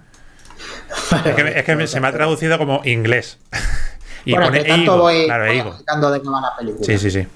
Es 1.27 1.35
que, 1.35 1.59
es 1.59 1.65
que 1.65 1.75
vale, 1.75 1.87
se 1.87 2.01
me 2.01 2.09
ha 2.09 2.13
traducido 2.13 2.59
como 2.59 2.83
inglés. 2.85 3.39
y 4.25 4.33
bueno, 4.33 4.47
pone 4.47 4.65
tanto 4.65 4.99
voy, 4.99 5.25
claro, 5.25 5.47
voy 5.47 5.59
explicando 5.59 6.11
de 6.11 6.23
qué 6.23 6.29
va 6.29 6.41
la 6.41 6.57
película. 6.57 6.85
Sí, 6.85 6.99
sí, 6.99 7.11
sí. 7.11 7.27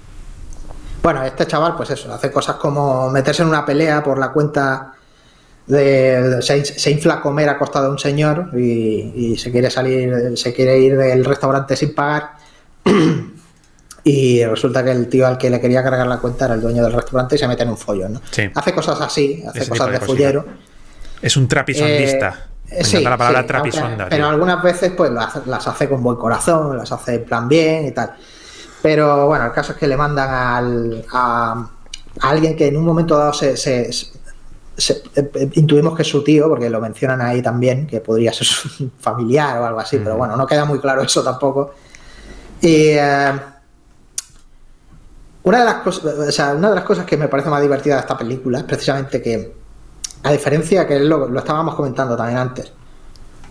Bueno, 1.03 1.23
este 1.23 1.47
chaval, 1.47 1.77
pues 1.77 1.91
eso, 1.91 2.13
hace 2.13 2.31
cosas 2.31 2.57
como 2.57 3.11
meterse 3.11 3.43
en 3.43 3.49
una 3.49 3.67
pelea 3.67 4.03
por 4.03 4.19
la 4.19 4.33
cuenta 4.33 4.95
de. 5.67 6.39
Se, 6.41 6.65
se 6.65 6.91
infla 6.91 7.15
a 7.15 7.21
comer 7.21 7.49
a 7.49 7.59
costa 7.59 7.83
de 7.83 7.91
un 7.91 7.99
señor 7.99 8.51
y, 8.55 9.13
y, 9.15 9.37
se 9.37 9.51
quiere 9.51 9.71
salir, 9.71 10.37
se 10.37 10.55
quiere 10.55 10.79
ir 10.79 10.97
del 10.97 11.25
restaurante 11.25 11.77
sin 11.77 11.95
pagar. 11.95 12.33
y 14.05 14.45
resulta 14.45 14.83
que 14.83 14.93
el 14.93 15.09
tío 15.09 15.27
al 15.27 15.37
que 15.37 15.51
le 15.51 15.61
quería 15.61 15.83
cargar 15.83 16.07
la 16.07 16.19
cuenta 16.19 16.47
era 16.47 16.55
el 16.55 16.63
dueño 16.63 16.83
del 16.83 16.93
restaurante 16.93 17.35
y 17.35 17.39
se 17.39 17.49
mete 17.49 17.65
en 17.65 17.71
un 17.71 17.79
follón, 17.79 18.15
¿no? 18.15 18.23
Sí. 18.31 18.51
Hace 18.55 18.73
cosas 18.73 19.01
así, 19.01 19.45
hace 19.47 19.61
Ese 19.61 19.71
cosas 19.71 19.87
de, 19.89 19.93
de 19.93 20.01
follero. 20.01 20.47
Es 21.21 21.37
un 21.37 21.49
trapisondista. 21.49 22.29
Eh, 22.29 22.54
sí, 22.83 23.03
la 23.03 23.17
palabra 23.17 23.43
sí, 23.43 23.47
trapisonda. 23.47 24.07
Pero 24.09 24.29
algunas 24.29 24.63
veces 24.63 24.93
pues 24.97 25.11
las, 25.11 25.47
las, 25.47 25.67
hace 25.67 25.89
con 25.89 26.03
buen 26.03 26.17
corazón, 26.17 26.77
las 26.77 26.91
hace 26.91 27.15
en 27.15 27.25
plan 27.25 27.49
bien 27.49 27.87
y 27.87 27.93
tal. 27.93 28.15
Pero 28.83 29.27
bueno, 29.27 29.47
el 29.47 29.53
caso 29.53 29.73
es 29.73 29.79
que 29.79 29.87
le 29.87 29.97
mandan 29.97 30.29
al, 30.31 31.05
a, 31.13 31.67
a 32.21 32.29
alguien 32.29 32.57
que 32.57 32.67
en 32.67 32.77
un 32.77 32.85
momento 32.85 33.17
dado 33.17 33.33
se, 33.33 33.57
se, 33.57 33.93
se, 33.93 34.13
se 34.77 35.03
eh, 35.15 35.51
intuimos 35.55 35.97
que 35.97 36.03
es 36.03 36.09
su 36.09 36.23
tío, 36.23 36.49
porque 36.49 36.69
lo 36.69 36.81
mencionan 36.81 37.21
ahí 37.21 37.41
también, 37.41 37.87
que 37.87 38.01
podría 38.01 38.33
ser 38.33 38.47
su 38.47 38.91
familiar 38.99 39.59
o 39.59 39.67
algo 39.67 39.81
así, 39.81 39.99
mm. 39.99 40.05
pero 40.05 40.17
bueno, 40.17 40.37
no 40.37 40.47
queda 40.47 40.65
muy 40.65 40.81
claro 40.81 41.03
eso 41.03 41.23
tampoco. 41.23 41.75
Y 42.61 42.93
eh, 42.93 43.33
una, 45.43 45.59
de 45.59 45.65
las 45.65 45.75
cosas, 45.77 46.05
o 46.05 46.33
sea, 46.33 46.55
una 46.55 46.71
de 46.71 46.75
las 46.77 46.85
cosas 46.85 47.05
que 47.05 47.17
me 47.17 47.29
parece 47.29 47.51
más 47.51 47.61
divertida 47.61 47.95
de 47.95 48.01
esta 48.01 48.17
película 48.17 48.59
es 48.59 48.65
precisamente 48.65 49.21
que 49.21 49.64
a 50.25 50.33
diferencia 50.33 50.87
que 50.87 50.99
lo, 50.99 51.29
lo, 51.29 51.39
estábamos 51.39 51.75
comentando 51.75 52.17
también 52.17 52.39
antes, 52.39 52.73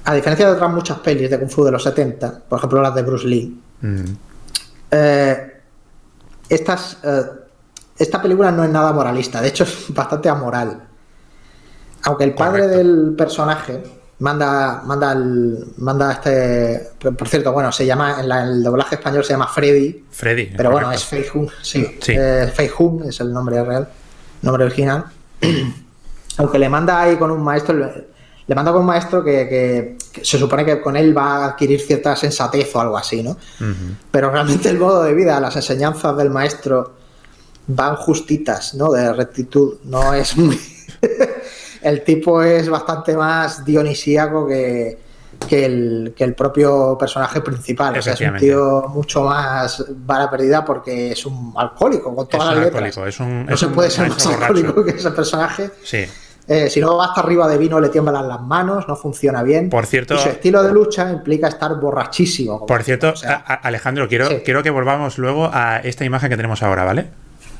a 0.05 0.13
diferencia 0.13 0.47
de 0.47 0.53
otras 0.53 0.71
muchas 0.71 0.99
pelis 0.99 1.29
de 1.29 1.39
Kung 1.39 1.49
Fu 1.49 1.63
de 1.63 1.71
los 1.71 1.83
70, 1.83 2.41
por 2.49 2.57
ejemplo 2.57 2.81
las 2.81 2.95
de 2.95 3.01
Bruce 3.03 3.27
Lee, 3.27 3.61
mm. 3.79 4.03
eh, 4.91 5.61
estas, 6.49 6.97
eh, 7.03 7.23
esta 7.97 8.21
película 8.21 8.51
no 8.51 8.63
es 8.63 8.71
nada 8.71 8.91
moralista, 8.91 9.39
de 9.39 9.49
hecho 9.49 9.63
es 9.63 9.85
bastante 9.89 10.29
amoral. 10.29 10.87
Aunque 12.05 12.25
el 12.25 12.33
padre 12.33 12.63
Correcto. 12.63 12.77
del 12.77 13.15
personaje 13.15 13.83
manda, 14.19 14.81
manda, 14.83 15.13
el, 15.13 15.73
manda 15.77 16.11
este. 16.11 16.89
Por 16.99 17.29
cierto, 17.29 17.53
bueno, 17.53 17.71
se 17.71 17.85
llama, 17.85 18.19
en, 18.19 18.27
la, 18.27 18.43
en 18.43 18.49
el 18.49 18.63
doblaje 18.63 18.95
español 18.95 19.23
se 19.23 19.31
llama 19.31 19.47
Freddy. 19.47 20.03
Freddy. 20.11 20.51
Pero 20.57 20.71
bueno, 20.71 20.91
es 20.91 21.05
Fei 21.05 21.25
Hung, 21.33 21.49
sí. 21.61 21.97
sí. 22.01 22.13
Eh, 22.17 22.51
Fei 22.53 22.69
Hung 22.77 23.05
es 23.05 23.21
el 23.21 23.31
nombre 23.31 23.63
real, 23.63 23.87
nombre 24.41 24.65
original. 24.65 25.05
aunque 26.37 26.59
le 26.59 26.69
manda 26.69 27.01
ahí 27.01 27.17
con 27.17 27.31
un 27.31 27.43
maestro, 27.43 27.75
le 27.75 28.55
manda 28.55 28.71
con 28.71 28.81
un 28.81 28.87
maestro 28.87 29.23
que, 29.23 29.97
se 30.21 30.37
supone 30.37 30.65
que 30.65 30.81
con 30.81 30.95
él 30.95 31.15
va 31.15 31.37
a 31.37 31.45
adquirir 31.49 31.79
cierta 31.81 32.15
sensatez 32.15 32.75
o 32.75 32.81
algo 32.81 32.97
así, 32.97 33.23
¿no? 33.23 33.37
Pero 34.11 34.29
realmente 34.29 34.69
el 34.69 34.79
modo 34.79 35.03
de 35.03 35.13
vida, 35.13 35.39
las 35.39 35.55
enseñanzas 35.55 36.15
del 36.17 36.29
maestro 36.29 36.93
van 37.67 37.95
justitas, 37.95 38.73
¿no? 38.75 38.91
De 38.91 39.13
rectitud, 39.13 39.75
no 39.85 40.13
es 40.13 40.35
muy... 40.37 40.59
el 41.81 42.03
tipo 42.03 42.41
es 42.41 42.69
bastante 42.69 43.15
más 43.15 43.63
dionisíaco 43.63 44.47
que, 44.47 44.97
que, 45.45 45.65
el, 45.65 46.13
que 46.15 46.23
el 46.23 46.33
propio 46.33 46.97
personaje 46.97 47.41
principal. 47.41 47.97
O 47.97 48.01
sea, 48.01 48.13
es 48.13 48.21
un 48.21 48.37
tío 48.37 48.85
mucho 48.89 49.23
más 49.23 49.83
vara 50.05 50.29
perdida 50.29 50.63
porque 50.63 51.11
es 51.11 51.25
un 51.25 51.53
alcohólico 51.55 52.15
con 52.15 52.27
todas 52.27 52.55
las 52.55 52.65
letras. 52.65 52.97
Es 52.97 53.19
un, 53.19 53.45
no 53.45 53.57
se 53.57 53.67
puede 53.67 53.89
ser 53.89 54.09
más 54.09 54.25
alcohólico 54.25 54.83
que 54.83 54.91
ese 54.91 55.11
personaje. 55.11 55.69
Sí. 55.83 56.05
Eh, 56.45 56.69
si 56.69 56.81
no 56.81 56.97
va 56.97 57.05
hasta 57.05 57.21
arriba 57.21 57.47
de 57.47 57.57
vino 57.57 57.79
le 57.79 57.87
tiemblan 57.89 58.27
las 58.27 58.41
manos, 58.41 58.87
no 58.87 58.95
funciona 58.95 59.43
bien. 59.43 59.69
Por 59.69 59.85
cierto, 59.85 60.15
y 60.15 60.17
su 60.17 60.29
estilo 60.29 60.61
de 60.61 60.73
lucha 60.73 61.09
implica 61.09 61.47
estar 61.47 61.73
borrachísimo. 61.79 62.65
Por 62.65 62.83
cierto, 62.83 63.13
Alejandro, 63.45 64.07
quiero, 64.09 64.27
quiero 64.43 64.61
que 64.61 64.69
volvamos 64.69 65.17
luego 65.17 65.49
a 65.53 65.77
esta 65.77 66.03
imagen 66.03 66.29
que 66.29 66.35
tenemos 66.35 66.61
ahora, 66.61 66.83
¿vale? 66.83 67.07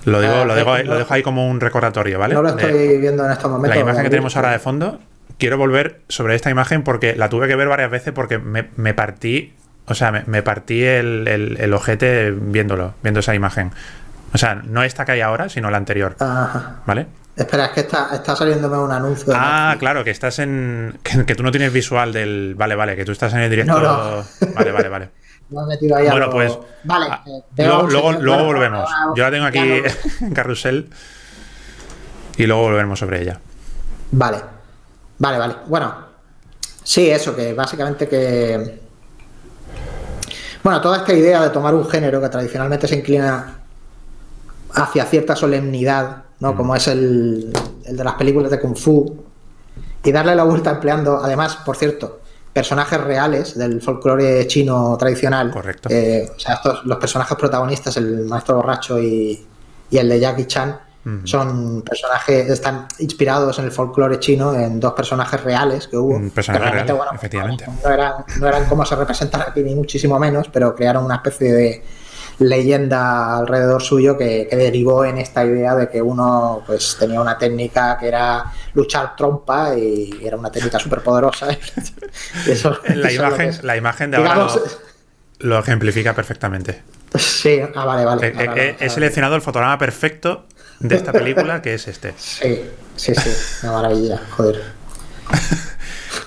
Lo 0.06 0.20
digo, 0.20 0.34
ah, 0.34 0.46
lo, 0.46 0.56
digo, 0.56 0.78
lo 0.80 0.98
dejo 0.98 1.14
ahí 1.14 1.24
como 1.24 1.48
un 1.48 1.62
recordatorio, 1.62 2.20
¿vale? 2.20 2.34
No 2.34 2.42
lo 2.42 2.50
estoy 2.50 2.98
viendo 2.98 3.26
en 3.26 3.32
estos 3.32 3.50
momentos. 3.50 3.76
La 3.76 3.82
imagen 3.82 4.04
que 4.04 4.10
tenemos 4.10 4.36
ahora 4.36 4.52
de 4.52 4.60
fondo, 4.60 5.00
quiero 5.44 5.58
volver 5.58 6.00
sobre 6.08 6.36
esta 6.36 6.50
imagen 6.50 6.84
porque 6.84 7.18
la 7.18 7.28
tuve 7.28 7.50
que 7.50 7.58
ver 7.58 7.68
varias 7.68 7.92
veces 7.92 8.14
porque 8.14 8.40
me, 8.40 8.94
partí, 8.94 9.54
o 9.86 9.94
sea, 9.94 10.24
me, 10.26 10.42
partí 10.42 10.86
el, 10.86 11.28
el, 11.28 11.74
ojete 11.74 12.32
viéndolo, 12.32 12.94
viendo 13.04 13.20
esa 13.20 13.36
imagen. 13.36 13.72
O 14.34 14.38
sea, 14.38 14.56
no 14.56 14.84
esta 14.84 15.04
que 15.04 15.12
hay 15.12 15.20
ahora, 15.20 15.50
sino 15.50 15.70
la 15.70 15.76
anterior. 15.76 16.16
¿Vale? 16.86 17.08
Espera, 17.36 17.66
es 17.66 17.72
que 17.72 17.82
está, 17.82 18.12
está 18.14 18.38
saliéndome 18.38 18.78
un 18.78 18.94
anuncio. 18.94 19.34
Ah, 19.36 19.76
claro, 19.80 20.06
que 20.06 20.12
estás 20.12 20.40
en. 20.40 20.98
Que, 21.04 21.36
tú 21.36 21.44
no 21.44 21.52
tienes 21.52 21.74
visual 21.74 22.14
del. 22.14 22.56
Vale, 22.56 22.76
vale, 22.76 22.96
que 22.96 23.04
tú 23.04 23.12
estás 23.12 23.34
en 23.34 23.40
el 23.40 23.50
directo. 23.50 24.24
Vale, 24.56 24.72
vale, 24.72 24.88
vale. 24.88 25.10
bueno, 25.50 26.30
pues. 26.30 26.58
Vale. 26.86 27.08
Ah, 27.10 27.22
eh, 27.26 27.68
luego, 27.68 28.14
luego, 28.14 28.46
volvemos. 28.46 28.90
Yo 29.18 29.24
la 29.26 29.32
tengo 29.32 29.46
aquí 29.46 29.60
en 30.22 30.34
carrusel. 30.34 30.90
Y 32.38 32.46
luego 32.46 32.62
volveremos 32.62 32.98
sobre 32.98 33.24
ella. 33.24 33.42
Vale. 34.12 34.53
Vale, 35.24 35.38
vale. 35.38 35.56
Bueno. 35.68 35.96
Sí, 36.84 37.10
eso, 37.10 37.34
que 37.34 37.54
básicamente 37.54 38.10
que. 38.10 38.82
Bueno, 40.62 40.82
toda 40.82 40.98
esta 40.98 41.14
idea 41.14 41.42
de 41.42 41.50
tomar 41.50 41.74
un 41.74 41.88
género 41.88 42.20
que 42.20 42.28
tradicionalmente 42.28 42.90
se 42.90 42.96
inclina 42.96 43.60
hacia 44.74 45.06
cierta 45.06 45.34
solemnidad, 45.34 46.24
¿no? 46.42 46.52
Mm. 46.52 46.58
Como 46.58 46.76
es 46.76 46.88
el, 46.90 47.54
el 47.86 47.96
de 47.96 48.04
las 48.04 48.16
películas 48.16 48.52
de 48.52 48.60
Kung 48.60 48.76
Fu, 48.76 49.24
y 50.04 50.12
darle 50.12 50.36
la 50.36 50.44
vuelta 50.44 50.72
empleando, 50.72 51.18
además, 51.24 51.56
por 51.66 51.78
cierto, 51.78 52.20
personajes 52.52 53.00
reales 53.00 53.58
del 53.58 53.82
folclore 53.82 54.46
chino 54.48 54.98
tradicional. 54.98 55.52
Correcto. 55.52 55.88
Eh, 55.90 56.30
o 56.36 56.38
sea, 56.38 56.56
estos, 56.56 56.86
los 56.86 56.98
personajes 56.98 57.38
protagonistas, 57.38 57.96
el 57.96 58.26
maestro 58.26 58.58
borracho 58.58 59.00
y, 59.00 59.48
el 59.90 60.10
de 60.10 60.20
Jackie 60.20 60.48
Chan, 60.48 60.78
son 61.26 61.82
personajes, 61.82 62.50
están 62.50 62.88
inspirados 63.00 63.60
en 63.60 63.66
el 63.66 63.72
folclore 63.72 64.20
chino 64.20 64.54
en 64.54 64.80
dos 64.80 64.94
personajes 64.94 65.44
reales 65.44 65.88
que 65.88 65.98
hubo. 65.98 66.20
Personajes 66.32 66.86
efectivamente. 67.14 67.66
No 67.84 67.90
eran, 67.90 68.14
no 68.40 68.48
eran 68.48 68.66
como 68.66 68.86
se 68.86 68.96
representan 68.96 69.42
aquí, 69.42 69.62
ni 69.64 69.76
muchísimo 69.76 70.18
menos, 70.18 70.48
pero 70.52 70.74
crearon 70.74 71.04
una 71.04 71.16
especie 71.16 71.52
de 71.52 71.84
leyenda 72.40 73.38
alrededor 73.38 73.82
suyo 73.82 74.18
que, 74.18 74.48
derivó 74.52 75.06
en 75.06 75.18
esta 75.18 75.46
idea 75.46 75.76
de 75.76 75.90
que 75.90 76.02
uno 76.02 76.64
pues 76.66 76.96
tenía 77.00 77.20
una 77.20 77.38
técnica 77.38 77.98
que 78.00 78.08
era 78.08 78.52
luchar 78.74 79.16
trompa 79.16 79.76
y 79.78 80.20
era 80.24 80.38
una 80.38 80.52
técnica 80.52 80.80
súper 80.80 81.02
poderosa. 81.02 81.48
la, 82.96 83.12
imagen, 83.12 83.52
la 83.64 83.78
imagen 83.78 84.12
de 84.12 84.18
ahora 84.18 84.48
lo, 85.40 85.60
ejemplifica 85.60 86.14
perfectamente. 86.14 86.82
Sí, 87.16 87.62
ah, 87.76 87.86
vale, 87.86 88.06
vale. 88.06 88.76
he, 88.80 88.90
seleccionado 88.90 89.36
el 89.36 89.42
fotograma 89.42 89.78
perfecto 89.78 90.46
de 90.80 90.96
esta 90.96 91.12
película 91.12 91.62
que 91.62 91.74
es 91.74 91.88
este. 91.88 92.14
Sí, 92.18 92.62
sí, 92.96 93.16
sí, 93.16 93.30
una 93.64 93.74
maravilla, 93.74 94.22
joder. 94.36 94.62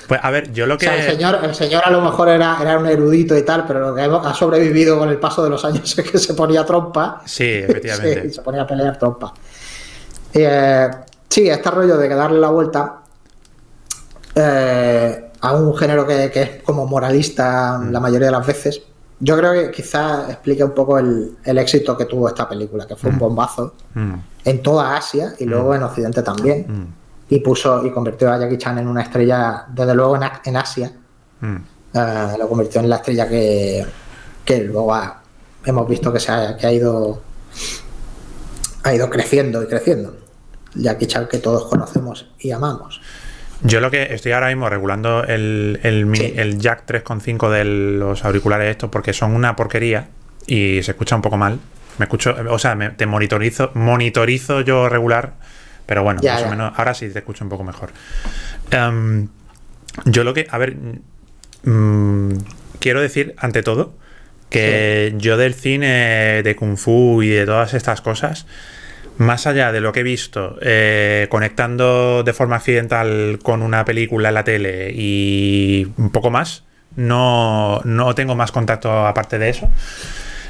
Pues 0.07 0.21
a 0.23 0.31
ver, 0.31 0.53
yo 0.53 0.67
lo 0.67 0.79
que. 0.79 0.87
el, 0.87 1.03
señor, 1.03 1.41
el 1.43 1.55
señor 1.55 1.83
a 1.85 1.91
lo 1.91 2.01
mejor 2.01 2.29
era, 2.29 2.59
era 2.61 2.79
un 2.79 2.87
erudito 2.87 3.37
y 3.37 3.43
tal, 3.43 3.67
pero 3.67 3.81
lo 3.81 3.95
que 3.95 4.03
ha 4.03 4.35
sobrevivido 4.35 4.99
con 4.99 5.09
el 5.09 5.19
paso 5.19 5.43
de 5.43 5.51
los 5.51 5.65
años 5.65 5.99
es 5.99 6.11
que 6.11 6.19
se 6.19 6.35
ponía 6.35 6.65
trompa. 6.65 7.23
Sí, 7.25 7.45
efectivamente. 7.45 8.31
se 8.31 8.43
ponía 8.43 8.63
a 8.63 8.67
pelear 8.67 8.99
trompa. 8.99 9.35
Eh, 10.33 10.89
sí, 11.29 11.49
este 11.49 11.71
rollo 11.71 11.97
de 11.97 12.09
que 12.09 12.15
darle 12.15 12.39
la 12.39 12.51
vuelta 12.51 13.01
eh, 14.35 15.31
a 15.41 15.53
un 15.55 15.77
género 15.77 16.07
que, 16.07 16.31
es 16.33 16.63
como 16.63 16.87
moralista 16.87 17.79
mm. 17.79 17.91
la 17.91 18.01
mayoría 18.01 18.27
de 18.27 18.33
las 18.33 18.47
veces. 18.47 18.83
Yo 19.19 19.37
creo 19.37 19.53
que 19.53 19.71
quizás 19.71 20.29
explique 20.29 20.63
un 20.63 20.73
poco 20.73 20.99
el, 20.99 21.37
éxito 21.45 21.97
que 21.97 22.05
tuvo 22.05 22.29
esta 22.29 22.49
película, 22.49 22.87
que 22.87 22.97
fue 22.97 23.11
un 23.11 23.17
mm. 23.17 23.21
bombazo 23.21 23.75
mm. 23.95 24.15
en 24.45 24.63
toda 24.63 24.97
Asia 24.97 25.35
y 25.39 25.45
luego 25.47 25.75
en 25.75 25.83
Occidente 25.83 26.23
también 26.23 26.95
y 27.29 27.41
puso 27.41 27.85
y 27.85 27.91
convirtió 27.91 28.31
a 28.31 28.39
Jackie 28.39 28.59
Chan 28.59 28.79
en 28.79 28.87
una 28.87 29.03
estrella, 29.03 29.67
desde 29.69 29.95
luego 29.95 30.17
en, 30.45 30.57
Asia. 30.57 30.93
Mm. 31.41 31.57
Eh, 31.95 32.37
lo 32.39 32.49
convirtió 32.49 32.81
en 32.81 32.91
la 32.91 32.97
estrella 32.97 33.29
que, 33.29 33.85
que 34.45 34.65
luego 34.65 34.95
hemos 35.65 35.89
visto 35.89 36.13
que, 36.13 36.21
se 36.21 36.31
ha, 36.31 36.57
que 36.57 36.67
ha 36.67 36.73
ido 36.73 37.21
ha 38.87 38.95
ido 38.95 39.11
creciendo 39.11 39.63
y 39.63 39.67
creciendo. 39.67 40.17
Jackie 40.75 41.07
Chan 41.07 41.27
que 41.27 41.39
todos 41.39 41.67
conocemos 41.67 42.27
y 42.39 42.51
amamos. 42.53 43.01
Yo 43.63 43.81
lo 43.81 43.91
que 43.91 44.15
estoy 44.15 44.33
ahora 44.33 44.49
mismo 44.49 44.69
regulando 44.69 45.25
el, 45.25 45.81
el, 45.83 46.15
el 46.37 46.59
jack 46.59 46.87
3.5 46.87 47.51
de 47.51 47.65
los 47.65 48.25
auriculares 48.25 48.71
estos 48.71 48.91
porque 48.91 49.13
son 49.13 49.35
una 49.35 49.57
porquería 49.57 50.09
y 50.47 50.83
se 50.83 50.93
escucha 50.93 51.17
un 51.17 51.23
poco 51.23 51.37
mal. 51.37 51.59
Me 51.99 52.05
escucho, 52.05 52.37
o 52.51 52.59
sea, 52.59 52.75
me, 52.75 52.91
te 52.91 53.07
monitorizo, 53.07 53.71
monitorizo 53.75 54.61
yo 54.61 54.89
regular 54.89 55.35
pero 55.87 56.03
bueno, 56.03 56.21
más 56.23 56.43
o 56.43 56.51
menos, 56.51 56.73
ahora 56.77 56.95
sí 56.95 57.09
te 57.09 57.21
escucho 57.21 57.45
un 57.45 57.51
poco 57.51 57.63
mejor. 57.63 57.91
Em, 58.73 59.29
yo 60.05 60.25
lo 60.25 60.35
que, 60.35 60.47
a 60.51 60.59
ver, 60.59 60.77
mm, 61.63 62.33
quiero 62.81 63.01
decir, 63.01 63.35
ante 63.39 63.63
todo, 63.63 63.95
que 64.51 65.15
yo 65.17 65.37
del 65.37 65.55
cine 65.55 66.43
de 66.43 66.57
Kung 66.57 66.77
Fu 66.77 67.23
y 67.23 67.29
de 67.29 67.47
todas 67.47 67.73
estas 67.75 68.01
cosas, 68.01 68.47
más 69.19 69.47
allá 69.47 69.73
de 69.73 69.81
lo 69.81 69.93
que 69.93 70.01
he 70.01 70.03
visto, 70.03 70.59
eh, 70.61 71.27
conectando 71.31 72.23
de 72.23 72.33
forma 72.33 72.57
accidental 72.57 73.39
con 73.43 73.63
una 73.63 73.85
película 73.85 74.29
en 74.29 74.35
la 74.35 74.45
tele 74.45 74.93
y 74.95 75.89
un 75.97 76.11
poco 76.11 76.31
más, 76.31 76.65
no, 76.97 77.81
no 77.85 78.15
tengo 78.15 78.35
más 78.35 78.53
contacto 78.53 79.07
aparte 79.07 79.39
de 79.39 79.51
eso. 79.51 79.71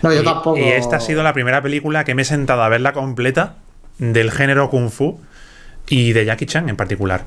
No, 0.02 0.12
yo 0.12 0.23
tampoco. 0.23 0.58
Y 0.58 0.64
esta 0.64 0.96
ha 0.96 1.00
sido 1.00 1.23
la 1.23 1.32
primera 1.32 1.62
película 1.62 2.04
que 2.04 2.14
me 2.14 2.23
he 2.23 2.25
sentado 2.25 2.62
a 2.62 2.68
verla 2.68 2.92
completa 2.92 3.56
del 3.99 4.30
género 4.30 4.70
kung 4.70 4.90
fu 4.90 5.20
y 5.88 6.12
de 6.12 6.25
Jackie 6.25 6.46
Chan 6.46 6.68
en 6.68 6.76
particular. 6.76 7.25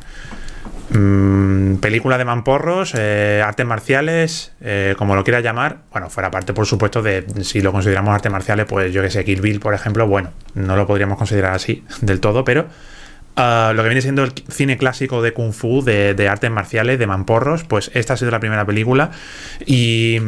Mm, 0.91 1.75
película 1.75 2.17
de 2.17 2.25
mamporros, 2.25 2.93
eh, 2.98 3.43
artes 3.46 3.65
marciales, 3.65 4.53
eh, 4.62 4.96
como 4.98 5.15
lo 5.15 5.24
quieras 5.24 5.43
llamar. 5.43 5.79
Bueno, 5.91 6.10
fuera 6.10 6.31
parte, 6.31 6.53
por 6.53 6.65
supuesto, 6.65 7.03
de 7.03 7.25
si 7.43 7.62
lo 7.62 7.72
consideramos 7.72 8.13
artes 8.13 8.31
marciales, 8.31 8.65
pues 8.65 8.91
yo 8.91 9.01
que 9.03 9.12
sé, 9.12 9.24
Kill 9.24 9.41
Bill, 9.41 9.60
por 9.60 9.75
ejemplo, 9.75 10.08
bueno, 10.08 10.31
no 10.55 10.75
lo 10.75 10.88
podríamos 10.88 11.17
considerar 11.17 11.53
así 11.53 11.84
del 12.01 12.19
todo, 12.19 12.43
pero 12.43 12.67
ah, 13.36 13.72
lo 13.75 13.84
que 13.84 13.89
viene 13.89 14.01
siendo 14.01 14.24
el 14.24 14.34
cine 14.50 14.77
clásico 14.77 15.22
de 15.22 15.31
Kung 15.31 15.53
Fu, 15.53 15.84
de, 15.84 16.15
de 16.15 16.27
artes 16.27 16.50
marciales, 16.50 16.98
de 16.98 17.05
mamporros, 17.05 17.63
pues 17.65 17.91
esta 17.93 18.13
ha 18.13 18.17
sido 18.17 18.31
la 18.31 18.39
primera 18.39 18.65
película 18.65 19.12
y 19.65 20.19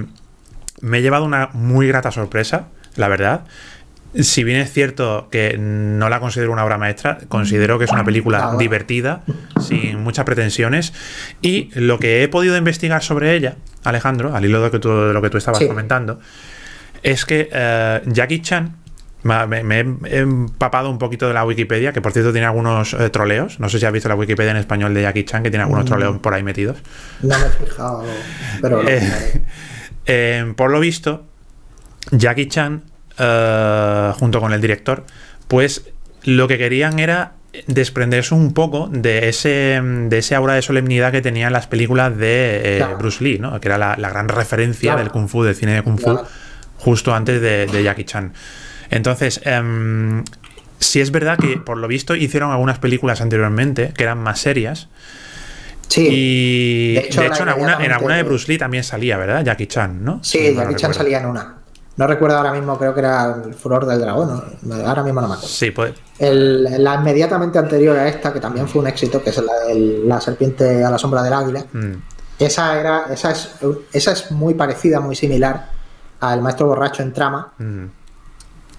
me 0.81 0.99
he 0.99 1.01
llevado 1.01 1.25
una 1.25 1.49
muy 1.53 1.87
grata 1.87 2.11
sorpresa, 2.11 2.67
la 2.95 3.07
verdad. 3.07 3.45
Si 4.13 4.43
bien 4.43 4.59
es 4.59 4.71
cierto 4.71 5.29
que 5.31 5.57
no 5.57 6.09
la 6.09 6.19
considero 6.19 6.51
una 6.51 6.65
obra 6.65 6.77
maestra, 6.77 7.19
considero 7.29 7.79
que 7.79 7.85
es 7.85 7.91
una 7.91 8.03
película 8.03 8.55
divertida, 8.57 9.23
sin 9.59 10.03
muchas 10.03 10.25
pretensiones. 10.25 10.93
Y 11.41 11.69
lo 11.75 11.97
que 11.97 12.23
he 12.23 12.27
podido 12.27 12.57
investigar 12.57 13.03
sobre 13.03 13.35
ella, 13.35 13.55
Alejandro, 13.83 14.35
al 14.35 14.43
hilo 14.43 14.61
de, 14.61 15.13
lo 15.13 15.21
que 15.21 15.29
tú 15.29 15.37
estabas 15.37 15.63
comentando, 15.63 16.19
es 17.03 17.25
que 17.25 17.49
eh, 17.51 18.01
Jackie 18.07 18.41
Chan, 18.41 18.75
me, 19.23 19.79
he 19.79 20.17
empapado 20.17 20.89
un 20.89 20.97
poquito 20.97 21.27
de 21.27 21.33
la 21.33 21.45
Wikipedia, 21.45 21.93
que 21.93 22.01
por 22.01 22.11
cierto 22.11 22.33
tiene 22.33 22.47
algunos 22.47 22.93
eh, 22.93 23.09
troleos. 23.09 23.61
No 23.61 23.69
sé 23.69 23.79
si 23.79 23.85
has 23.85 23.93
visto 23.93 24.09
la 24.09 24.15
Wikipedia 24.15 24.51
en 24.51 24.57
español 24.57 24.93
de 24.93 25.03
Jackie 25.03 25.23
Chan, 25.23 25.41
que 25.41 25.51
tiene 25.51 25.63
algunos 25.63 25.85
mm. 25.85 25.87
troleos 25.87 26.17
por 26.17 26.33
ahí 26.33 26.43
metidos. 26.43 26.77
No 27.21 27.37
me 27.39 27.45
he 27.45 27.49
fijado, 27.49 28.03
pero. 28.61 28.81
Eh, 30.07 30.53
por 30.57 30.71
lo 30.71 30.79
visto, 30.79 31.27
Jackie 32.09 32.47
Chan 32.47 32.81
eh, 33.23 34.13
junto 34.17 34.39
con 34.39 34.51
el 34.51 34.61
director, 34.61 35.05
pues 35.47 35.83
lo 36.23 36.47
que 36.47 36.57
querían 36.57 36.97
era 36.97 37.33
desprenderse 37.67 38.33
un 38.33 38.53
poco 38.53 38.89
de 38.91 39.29
ese, 39.29 39.79
de 39.83 40.17
ese 40.17 40.35
aura 40.35 40.53
de 40.53 40.61
solemnidad 40.61 41.11
que 41.11 41.21
tenían 41.21 41.53
las 41.53 41.67
películas 41.67 42.17
de 42.17 42.79
eh, 42.79 42.85
Bruce 42.97 43.23
Lee, 43.23 43.39
¿no? 43.39 43.59
que 43.59 43.67
era 43.67 43.77
la, 43.77 44.09
gran 44.09 44.27
referencia 44.27 44.95
del 44.95 45.11
Kung 45.11 45.27
Fu, 45.27 45.43
del 45.43 45.55
cine 45.55 45.73
de 45.75 45.81
Kung 45.83 45.99
Fu, 45.99 46.17
justo 46.77 47.13
antes 47.13 47.41
de, 47.41 47.83
Jackie 47.83 48.05
Chan. 48.05 48.33
Entonces, 48.89 49.41
em, 49.43 50.23
Si 50.79 50.99
es 50.99 51.11
verdad 51.11 51.37
que, 51.37 51.57
por 51.57 51.77
lo 51.77 51.87
visto, 51.87 52.15
hicieron 52.15 52.51
algunas 52.51 52.79
películas 52.79 53.21
anteriormente 53.21 53.93
que 53.95 54.01
eran 54.01 54.17
más 54.17 54.39
serias. 54.39 54.89
Sí. 55.89 56.07
Y 56.09 56.93
De 56.95 57.01
de 57.01 57.27
hecho, 57.27 57.43
en, 57.43 57.49
alguna, 57.49 57.77
en 57.85 57.91
alguna 57.91 58.15
de 58.15 58.23
Bruce 58.23 58.51
Lee 58.51 58.57
también 58.57 58.83
salía, 58.83 59.17
¿verdad? 59.17 59.45
Jackie 59.45 59.67
Chan, 59.67 60.03
¿no? 60.03 60.23
Sí, 60.23 60.39
Si 60.39 60.43
mal 60.45 60.55
no 60.55 60.71
Jackie 60.71 60.81
Chan 60.81 60.93
salía 60.95 61.19
en 61.19 61.27
una. 61.27 61.60
No 62.01 62.07
recuerdo 62.07 62.35
ahora 62.37 62.51
mismo, 62.51 62.79
creo 62.79 62.95
que 62.95 62.99
era 63.01 63.35
El 63.45 63.53
Furor 63.53 63.85
del 63.85 64.01
Dragón. 64.01 64.43
¿no? 64.63 64.75
Ahora 64.87 65.03
mismo 65.03 65.21
no 65.21 65.27
me 65.27 65.33
acuerdo. 65.35 65.53
Sí, 65.53 65.69
pues. 65.69 65.93
El- 66.17 66.83
la 66.83 66.95
inmediatamente 66.95 67.59
anterior 67.59 67.95
a 67.95 68.07
esta, 68.07 68.33
que 68.33 68.39
también 68.39 68.67
fue 68.67 68.81
un 68.81 68.87
éxito, 68.87 69.21
que 69.21 69.29
es 69.29 69.37
la, 69.37 69.53
del- 69.67 70.09
la 70.09 70.19
serpiente 70.19 70.83
a 70.83 70.89
la 70.89 70.97
sombra 70.97 71.21
del 71.21 71.33
águila. 71.33 71.63
mm, 71.71 71.91
Esa, 72.39 72.79
era, 72.79 73.05
esa, 73.11 73.29
es, 73.29 73.51
esa 73.93 74.11
es 74.13 74.31
muy 74.31 74.55
parecida, 74.55 74.99
muy 74.99 75.15
similar 75.15 75.69
al 76.21 76.41
maestro 76.41 76.65
borracho 76.65 77.03
en 77.03 77.13
trama. 77.13 77.53
mm, 77.59 77.85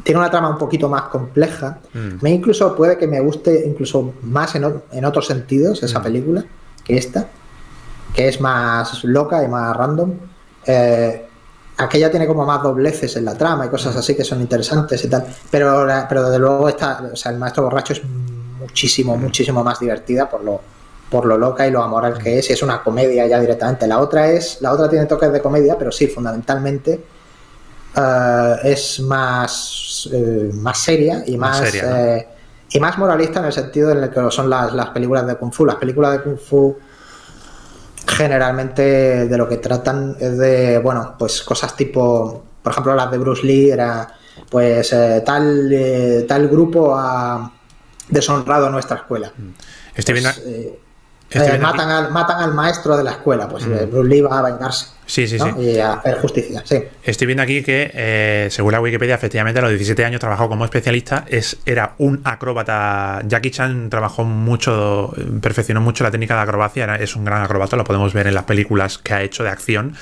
Tiene 0.03 0.19
una 0.19 0.29
trama 0.33 0.49
un 0.51 0.59
poquito 0.59 0.89
más 0.89 1.03
compleja. 1.03 1.79
Mm. 1.95 2.09
Mí 2.23 2.31
incluso 2.33 2.75
puede 2.75 2.99
que 2.99 3.07
me 3.07 3.21
guste 3.21 3.63
incluso 3.65 4.15
más 4.23 4.57
en, 4.57 4.65
o- 4.65 4.83
en 4.91 5.05
otros 5.05 5.29
sentidos 5.29 5.81
esa 5.85 6.03
película 6.03 6.45
que 6.83 6.97
esta, 6.97 7.29
que 8.13 8.27
es 8.27 8.41
más 8.41 9.05
loca 9.05 9.45
y 9.45 9.49
más 9.49 9.77
random. 9.77 10.11
Eh, 10.67 11.29
aquella 11.83 12.11
tiene 12.11 12.27
como 12.27 12.45
más 12.45 12.63
dobleces 12.63 13.17
en 13.17 13.25
la 13.25 13.35
trama 13.37 13.67
y 13.67 13.69
cosas 13.69 13.97
así 13.97 14.15
que 14.15 14.25
son 14.25 14.41
interesantes 14.41 15.05
y 15.05 15.09
tal. 15.09 15.25
Pero, 15.51 15.87
pero 16.09 16.25
desde 16.25 16.39
luego 16.39 16.69
esta, 16.69 17.03
o 17.13 17.17
sea, 17.17 17.33
el 17.33 17.39
maestro 17.39 17.65
borracho 17.65 17.93
es 17.93 18.03
muchísimo, 18.59 19.17
muchísimo 19.17 19.63
más 19.63 19.81
divertida 19.81 20.29
por 20.29 20.43
lo, 20.45 20.61
por 21.11 21.27
lo 21.27 21.37
loca 21.37 21.67
y 21.67 21.71
lo 21.71 21.83
amoral 21.83 22.19
que 22.19 22.39
es. 22.39 22.51
Y 22.51 22.53
es 22.55 22.63
una 22.63 22.83
comedia 22.83 23.27
ya 23.27 23.39
directamente. 23.39 23.87
La 23.87 23.99
otra 23.99 24.31
es, 24.31 24.61
la 24.61 24.73
otra 24.73 24.89
tiene 24.89 25.07
toques 25.07 25.33
de 25.33 25.41
comedia, 25.41 25.77
pero 25.79 25.93
sí, 25.93 26.07
fundamentalmente 26.07 27.05
eh, 27.97 28.55
es 28.65 29.01
más, 29.01 30.09
eh, 30.13 30.51
más 30.55 30.79
seria 30.79 31.23
y 31.27 31.37
Más 31.37 31.61
más, 31.61 31.71
seria, 31.71 31.91
¿no? 31.91 31.97
eh, 31.97 32.29
y 32.71 32.81
más 32.81 32.97
moralista 32.97 33.41
en 33.41 33.47
el 33.47 33.53
sentido 33.53 33.91
en 33.91 34.05
el 34.05 34.11
que 34.11 34.31
son 34.31 34.49
las, 34.49 34.73
las 34.73 34.89
películas 34.89 35.27
de 35.27 35.37
Kung 35.37 35.53
Fu. 35.53 35.67
Las 35.67 35.77
películas 35.77 36.13
de 36.13 36.23
Kung 36.23 36.39
Fu 36.39 36.79
generalmente 38.07 39.27
de 39.29 39.39
lo 39.39 39.49
que 39.49 39.59
tratan 39.59 40.17
es 40.19 40.39
de, 40.39 40.79
bueno, 40.79 41.15
pues 41.19 41.43
cosas 41.43 41.77
tipo, 41.77 42.45
por 42.63 42.73
ejemplo, 42.73 42.95
las 42.95 43.11
de 43.11 43.19
Bruce 43.19 43.47
Lee 43.47 43.71
era, 43.71 44.15
pues 44.51 44.93
eh, 44.93 45.23
tal, 45.25 45.73
eh, 45.73 46.25
tal 46.29 46.49
grupo 46.49 46.95
ha 46.97 47.53
deshonrado 48.09 48.71
nuestra 48.71 48.99
escuela. 48.99 49.33
Estoy 49.95 50.15
viendo. 50.15 50.31
Pues, 50.35 50.47
eh, 50.47 50.79
estoy 50.79 50.82
eh, 51.35 51.59
matan, 51.59 51.89
al, 51.91 52.11
matan 52.11 52.41
al 52.43 52.55
maestro 52.55 52.97
de 52.97 53.05
la 53.05 53.13
escuela, 53.13 53.49
pues 53.49 53.67
Mm. 53.67 53.73
eh, 53.75 53.87
Bruce 53.87 54.09
Lee 54.09 54.21
va 54.21 54.39
a 54.39 54.43
vengarse. 54.43 54.87
Sí, 55.07 55.27
sí, 55.27 55.37
¿no? 55.39 55.55
sí. 55.57 55.61
Y 55.63 55.79
a 55.79 55.95
hacer 55.95 56.19
justicia, 56.21 56.63
sí. 56.65 56.79
Estoy 57.03 57.27
viendo 57.27 57.43
aquí 57.43 57.63
que, 57.63 57.91
eh, 57.93 58.49
según 58.51 58.73
la 58.73 58.81
Wikipedia, 58.81 59.15
efectivamente 59.17 59.59
a 59.59 59.63
los 59.63 59.71
17 59.71 60.05
años 60.05 60.21
trabajó 60.21 60.49
como 60.49 60.65
especialista. 60.65 61.25
Es, 61.29 61.59
era 61.67 61.95
un 61.99 62.21
acróbata. 62.25 63.21
Jackie 63.27 63.51
Chan 63.51 63.91
trabajó 63.91 64.25
mucho, 64.25 65.13
perfeccionó 65.41 65.81
mucho 65.81 66.05
la 66.05 66.11
técnica 66.11 66.35
de 66.37 66.41
acrobacia. 66.43 66.85
era- 66.85 66.97
es 66.97 67.15
un 67.17 67.25
gran 67.25 67.43
acróbata, 67.43 67.77
lo 67.77 67.85
podemos 67.85 68.13
ver 68.15 68.27
en 68.29 68.35
las 68.35 68.45
películas 68.45 68.99
que 68.99 69.13
ha 69.15 69.23
hecho 69.23 69.43
de 69.43 69.51
acción. 69.51 69.95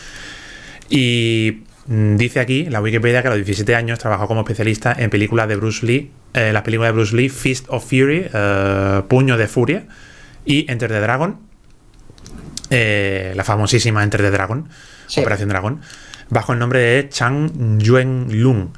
Y 0.89 1.63
mm, 1.87 2.17
dice 2.17 2.41
aquí, 2.41 2.65
la 2.67 2.81
Wikipedia, 2.81 3.23
que 3.23 3.29
a 3.29 3.31
los 3.31 3.39
17 3.39 3.75
años 3.75 3.99
trabajó 3.99 4.27
como 4.27 4.41
especialista 4.43 4.95
en 4.97 5.11
películas 5.11 5.49
de 5.49 5.57
Bruce 5.57 5.85
Lee. 5.87 6.11
eh, 6.35 6.53
las 6.53 6.63
películas 6.63 6.91
de 6.91 6.93
Bruce 6.93 7.17
Lee, 7.17 7.29
Fist 7.29 7.67
of 7.69 7.85
Fury, 7.89 8.29
Puño 9.09 9.37
de 9.37 9.49
Furia 9.49 9.85
y 10.45 10.71
Enter 10.71 10.91
the 10.91 11.01
Dragon. 11.01 11.39
eh, 12.71 13.33
la 13.35 13.43
famosísima 13.45 14.03
Enter 14.05 14.21
the 14.23 14.31
Dragon, 14.31 14.69
Sí. 15.09 15.21
Operación 15.21 15.49
Dragón, 15.49 15.81
bajo 16.29 16.53
el 16.53 16.61
nombre 16.61 16.79
de 16.79 17.09
Chang 17.09 17.79
Yuen 17.81 18.29
Lung. 18.41 18.69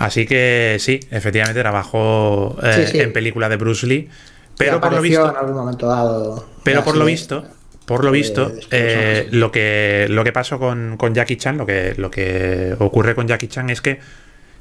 Así 0.00 0.26
que 0.26 0.76
sí, 0.80 0.98
efectivamente 1.10 1.60
trabajó 1.60 2.56
eh, 2.62 2.86
Sí, 2.86 2.92
sí. 2.92 3.00
en 3.00 3.12
películas 3.12 3.50
de 3.50 3.56
Bruce 3.56 3.86
Lee, 3.86 4.08
pero 4.56 4.80
por 4.80 4.92
lo 4.92 5.00
visto, 5.00 5.30
en 5.30 5.36
algún 5.36 5.54
momento 5.54 5.86
dado. 5.88 6.48
pero 6.64 6.82
por 6.82 6.96
lo 6.96 7.04
visto, 7.04 7.44
por 7.84 8.00
lo 8.04 8.10
de- 8.10 8.18
visto, 8.18 8.52
eh, 8.72 9.28
lo 9.30 9.52
que 9.52 10.06
lo 10.10 10.24
que 10.24 10.32
pasó 10.32 10.58
con, 10.58 10.96
con 10.96 11.14
Jackie 11.14 11.36
Chan, 11.36 11.56
lo 11.56 11.66
que 11.66 11.94
lo 11.96 12.10
que 12.10 12.74
ocurre 12.80 13.14
con 13.14 13.28
Jackie 13.28 13.46
Chan 13.48 13.70
es 13.70 13.80
que 13.80 14.00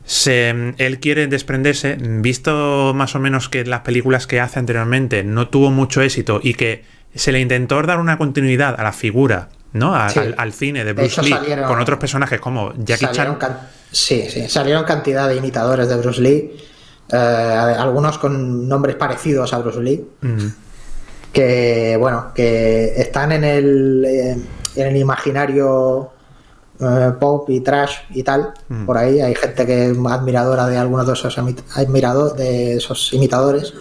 se, 0.08 0.74
él 0.78 1.00
quiere 1.02 1.28
desprenderse, 1.28 1.98
visto 2.00 2.93
más 2.96 3.13
o 3.15 3.20
menos 3.20 3.50
que 3.50 3.65
las 3.65 3.82
películas 3.82 4.26
que 4.26 4.39
hace 4.39 4.58
anteriormente 4.58 5.24
no 5.26 5.50
tuvo 5.50 5.70
mucho 5.70 6.02
éxito 6.02 6.39
y 6.41 6.54
que 6.54 6.86
se 7.13 7.32
le 7.34 7.41
intentó 7.41 7.82
dar 7.82 8.00
una 8.00 8.17
continuidad 8.17 8.74
a 8.80 8.84
la 8.84 8.93
figura, 8.93 9.50
¿no? 9.74 9.93
A- 9.96 10.08
Sí. 10.10 10.20
al, 10.20 10.36
al 10.38 10.54
cine 10.54 10.86
de 10.86 10.93
Bruce 10.93 11.22
Lee 11.22 11.30
salieron- 11.32 11.65
con 11.67 11.80
otros 11.82 12.00
personajes 12.00 12.39
como 12.39 12.74
Jackie 12.78 13.08
Chan. 13.12 13.38
sí, 13.91 14.26
sí, 14.30 14.48
salieron 14.48 14.86
cantidad 14.86 15.28
de 15.28 15.36
imitadores 15.36 15.89
de 15.89 15.98
Bruce 15.98 16.22
Lee, 16.22 16.52
eh, 17.12 17.15
algunos 17.17 18.17
con 18.17 18.67
nombres 18.70 18.96
parecidos 18.96 19.54
a 19.54 19.58
Bruce 19.60 19.82
Lee, 19.82 20.06
Mm, 20.22 20.48
que 21.34 21.98
bueno, 22.00 22.32
que 22.34 22.93
están 22.98 23.32
en 23.34 23.43
el, 23.43 24.06
eh, 24.06 24.38
en 24.78 24.88
el 24.88 24.96
imaginario 24.96 26.12
eh, 26.80 27.12
pop 27.20 27.50
y 27.50 27.62
trash 27.62 27.94
y 28.12 28.24
tal. 28.24 28.54
Mm. 28.70 28.86
Por 28.86 28.98
ahí 28.98 29.20
hay 29.22 29.36
gente 29.36 29.66
que 29.66 29.92
es 29.92 29.98
admiradora 29.98 30.68
de 30.68 30.78
algunos 30.78 31.08
de 31.08 31.13
esos, 31.13 31.36
de 32.38 32.74
esos 32.76 33.13
imitadores. 33.13 33.74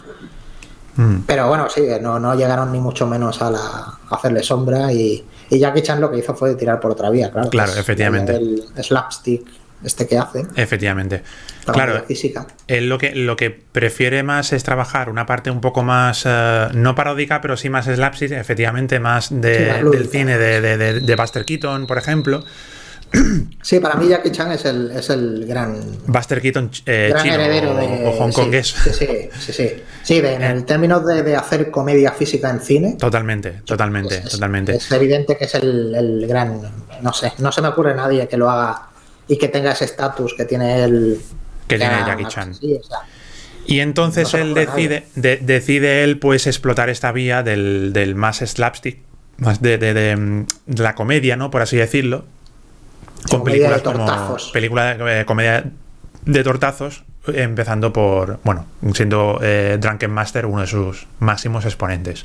mm. 0.97 1.17
Pero 1.27 1.49
bueno, 1.49 1.69
sí, 1.69 1.83
no, 2.01 2.19
no 2.19 2.35
llegaron 2.35 2.73
ni 2.73 2.79
mucho 2.81 3.07
menos 3.07 3.41
a, 3.43 3.51
la, 3.51 3.59
a 3.59 3.99
hacerle 4.15 4.43
sombra 4.43 4.93
y, 4.93 5.25
y 5.51 5.59
Jackie 5.59 5.83
Chan 5.83 6.01
lo 6.01 6.11
que 6.11 6.19
hizo 6.19 6.35
fue 6.35 6.55
tirar 6.55 6.81
por 6.81 6.91
otra 6.93 7.11
vía, 7.11 7.31
claro. 7.31 7.51
Claro, 7.51 7.73
efectivamente. 7.73 8.35
El 8.37 8.65
slapstick 8.83 9.47
este 9.85 10.07
que 10.07 10.17
hace, 10.17 10.45
Efectivamente. 10.57 11.23
la 11.67 11.73
Claro, 11.75 12.03
física. 12.09 12.47
Él 12.67 12.89
lo 12.89 12.97
que, 12.97 13.15
lo 13.15 13.37
que 13.37 13.51
prefiere 13.51 14.23
más 14.23 14.55
es 14.55 14.65
trabajar 14.65 15.11
una 15.11 15.27
parte 15.27 15.51
un 15.51 15.61
poco 15.61 15.83
más, 15.83 16.23
eh, 16.25 16.69
no 16.73 16.95
paródica, 16.95 17.43
pero 17.43 17.59
sí 17.59 17.69
más 17.69 17.85
slapstick, 17.85 18.33
efectivamente, 18.33 18.99
más 19.01 19.29
de- 19.31 19.75
Sí, 19.77 19.83
más 19.85 19.93
del 19.93 20.09
cine 20.09 20.39
de- 20.39 20.77
de- 20.79 21.01
de 21.01 21.17
Buster 21.17 21.45
Keaton, 21.45 21.87
por 21.87 21.99
ejemplo. 21.99 22.43
Sí, 23.63 23.81
para 23.81 23.95
mí 23.97 24.09
Jackie 24.09 24.31
Chan 24.31 24.53
es 24.53 24.65
el, 24.65 24.91
es 24.91 25.09
el 25.11 25.47
gran, 25.47 25.81
Buster 26.07 26.41
Keaton 26.41 26.71
eh, 26.87 27.09
gran 27.11 27.23
chino 27.23 27.35
heredero 27.37 27.73
o, 27.73 27.77
de... 27.77 28.07
o 28.07 28.11
hongkongués. 28.11 28.69
Sí, 28.69 28.91
sí, 28.93 29.07
sí. 29.43 29.53
sí, 29.53 29.71
sí. 30.03 30.21
De- 30.21 30.35
en 30.35 30.43
el 30.43 30.65
término 30.65 31.01
de, 31.01 31.23
de 31.23 31.37
hacer 31.37 31.71
comedia 31.71 32.13
física 32.13 32.51
en 32.51 32.61
cine, 32.61 32.97
Totalmente, 32.99 33.63
totalmente, 33.65 34.15
pues 34.17 34.27
es, 34.27 34.31
totalmente. 34.33 34.77
es 34.77 34.91
evidente 34.93 35.37
que 35.37 35.45
es 35.45 35.55
el, 35.55 35.95
el 35.95 36.27
gran... 36.27 36.61
No 37.03 37.13
sé, 37.13 37.33
no 37.39 37.51
se 37.53 37.63
me 37.63 37.69
ocurre 37.69 37.95
nadie 37.95 38.27
que 38.29 38.37
lo 38.37 38.51
haga 38.51 38.89
y 39.29 39.37
que 39.39 39.49
tenga 39.49 39.73
ese 39.73 39.85
estatus 39.87 40.35
que 40.37 40.45
tiene 40.45 40.85
el... 40.85 41.21
Que 41.67 41.79
tiene 41.79 41.95
Jackie 42.07 42.23
una 42.23 42.29
Chan. 42.29 42.51
o 42.53 42.55
sea, 42.57 42.99
Y 43.67 43.81
entonces 43.81 44.33
No 44.33 44.39
él 44.41 44.55
decide, 44.55 45.07
de- 45.15 45.39
decide 45.39 46.05
él 46.05 46.19
pues 46.19 46.47
explotar 46.47 46.89
esta 46.91 47.11
vía 47.13 47.43
del, 47.43 47.93
del 47.93 48.15
más 48.15 48.39
slapstick, 48.39 48.99
más 49.39 49.61
de, 49.63 49.79
de- 49.79 49.95
de, 49.95 50.17
mm, 50.17 50.47
de 50.67 50.83
la 50.83 50.95
comedia, 50.95 51.37
¿no? 51.37 51.51
Por 51.51 51.63
así 51.63 51.77
decirlo. 51.77 52.25
Con 53.31 53.41
Comedia 53.41 53.69
de 53.71 53.75
películas 53.75 53.83
como 53.83 54.07
tortazos. 54.07 54.51
película 54.53 54.95
de 54.95 55.21
eh, 55.21 55.25
comedia 55.25 55.65
de 56.25 56.45
tortazos, 56.45 57.05
empezando 57.29 57.93
por, 57.93 58.39
bueno, 58.45 58.67
siendo 58.95 59.39
eh, 59.43 59.79
Drunken 59.81 60.11
Master 60.11 60.47
uno 60.47 60.61
de 60.63 60.67
sus 60.67 61.07
máximos 61.19 61.65
exponentes. 61.65 62.25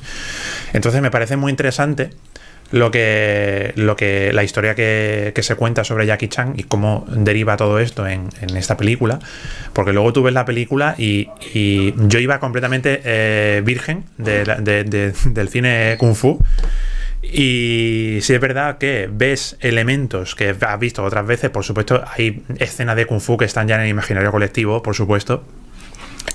Entonces 0.72 1.02
me 1.02 1.10
parece 1.10 1.36
muy 1.36 1.50
interesante 1.50 2.10
lo 2.70 2.90
que, 2.90 3.72
lo 3.76 3.96
que 3.96 4.32
la 4.32 4.44
historia 4.44 4.74
que, 4.74 5.32
que 5.34 5.42
se 5.42 5.56
cuenta 5.56 5.84
sobre 5.84 6.06
Jackie 6.06 6.28
Chan 6.28 6.54
y 6.56 6.62
cómo 6.62 7.04
deriva 7.10 7.56
todo 7.58 7.78
esto 7.78 8.06
en, 8.06 8.30
en 8.40 8.56
esta 8.56 8.76
película, 8.78 9.18
porque 9.74 9.92
luego 9.92 10.12
tú 10.14 10.22
ves 10.22 10.32
la 10.32 10.46
película 10.46 10.94
y, 10.96 11.28
y 11.52 11.92
yo 12.08 12.18
iba 12.18 12.40
completamente 12.40 13.02
eh, 13.04 13.60
virgen 13.62 14.04
de 14.16 14.46
la- 14.46 14.56
de- 14.56 14.84
de- 14.84 15.12
del 15.26 15.48
cine 15.50 15.96
kung 15.98 16.14
fu. 16.14 16.38
Y 17.22 18.18
si 18.22 18.34
es 18.34 18.40
verdad 18.40 18.78
que 18.78 19.08
ves 19.12 19.56
elementos 19.60 20.34
que 20.34 20.54
has 20.60 20.78
visto 20.80 21.04
otras 21.04 21.26
veces, 21.26 21.50
por 21.50 21.64
supuesto, 21.64 22.02
hay 22.16 22.42
escenas 22.58 22.96
de 22.96 23.06
Kung 23.06 23.20
Fu 23.20 23.36
que 23.36 23.44
están 23.44 23.68
ya 23.68 23.76
en 23.76 23.82
el 23.82 23.88
imaginario 23.88 24.30
colectivo, 24.32 24.82
por 24.82 24.94
supuesto, 24.96 25.44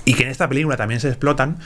y 0.06 0.14
que 0.14 0.22
en 0.24 0.30
esta 0.30 0.48
película 0.48 0.76
también 0.78 1.00
se 1.00 1.08
explotan, 1.08 1.58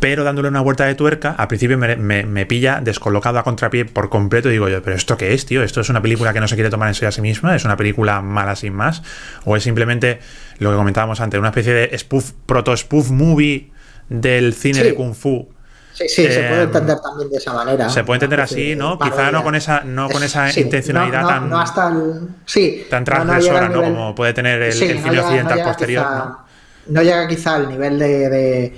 pero 0.00 0.24
dándole 0.24 0.48
una 0.48 0.60
vuelta 0.60 0.86
de 0.86 0.94
tuerca, 0.94 1.32
al 1.32 1.48
principio 1.48 1.76
me, 1.76 1.96
me- 1.96 2.24
me 2.24 2.46
pilla 2.46 2.80
descolocado 2.80 3.38
a 3.38 3.42
contrapié 3.44 3.84
por 3.84 4.08
completo 4.08 4.48
y 4.48 4.52
digo 4.52 4.68
yo, 4.68 4.80
pero 4.82 4.96
¿esto 4.96 5.16
qué 5.18 5.34
es, 5.34 5.44
tío? 5.44 5.62
¿Esto 5.62 5.80
es 5.82 5.88
una 5.90 6.00
película 6.00 6.32
que 6.32 6.40
no 6.40 6.48
se 6.48 6.54
quiere 6.54 6.70
tomar 6.70 6.88
en 6.88 6.94
serio 6.94 7.08
a 7.08 7.12
sí 7.12 7.20
misma? 7.20 7.54
¿Es 7.54 7.64
una 7.64 7.76
película 7.76 8.22
mala 8.22 8.56
sin 8.56 8.72
más? 8.74 9.02
¿O 9.44 9.56
es 9.56 9.62
simplemente 9.64 10.20
lo 10.58 10.70
que 10.70 10.76
comentábamos 10.76 11.20
antes, 11.20 11.38
una 11.38 11.48
especie 11.50 11.74
de 11.74 11.98
spoof, 11.98 12.30
proto-spoof 12.46 13.10
movie 13.10 13.70
del 14.08 14.54
cine 14.54 14.78
Sí. 14.80 14.84
de 14.84 14.94
Kung 14.94 15.14
Fu? 15.14 15.50
Sí, 15.98 16.08
sí, 16.08 16.22
se 16.28 16.46
Eh, 16.46 16.48
puede 16.48 16.62
entender 16.62 17.00
también 17.00 17.28
de 17.30 17.36
esa 17.38 17.52
manera. 17.52 17.88
se 17.88 18.04
puede 18.04 18.16
entender 18.16 18.40
así, 18.40 18.76
¿no? 18.76 18.98
Quizá 18.98 19.30
no 19.32 19.42
con 19.42 19.54
esa, 19.56 19.80
no 19.84 20.08
con 20.08 20.22
esa 20.22 20.48
Sí, 20.52 20.60
intencionalidad 20.60 21.22
no, 21.22 21.28
no, 21.28 21.34
tan, 21.34 21.50
no 21.50 21.58
hasta 21.60 21.88
el. 21.88 22.28
Sí. 22.46 22.86
tan 22.88 23.02
no- 23.04 23.10
no 23.16 23.22
transgresora, 23.24 23.68
¿no? 23.68 23.82
nivel- 23.82 23.94
Como 23.94 24.14
puede 24.14 24.32
tener 24.32 24.62
el, 24.62 24.72
Sí, 24.72 24.84
el 24.84 24.96
no 24.96 25.02
cine 25.02 25.16
no 25.16 25.22
occidental 25.24 25.56
llega 25.56 25.68
posterior, 25.68 26.04
quizá- 26.04 26.18
¿no? 26.24 26.38
no 26.86 27.02
llega 27.02 27.28
quizá 27.28 27.54
al 27.56 27.68
nivel 27.68 27.98
de. 27.98 28.28
de- 28.28 28.74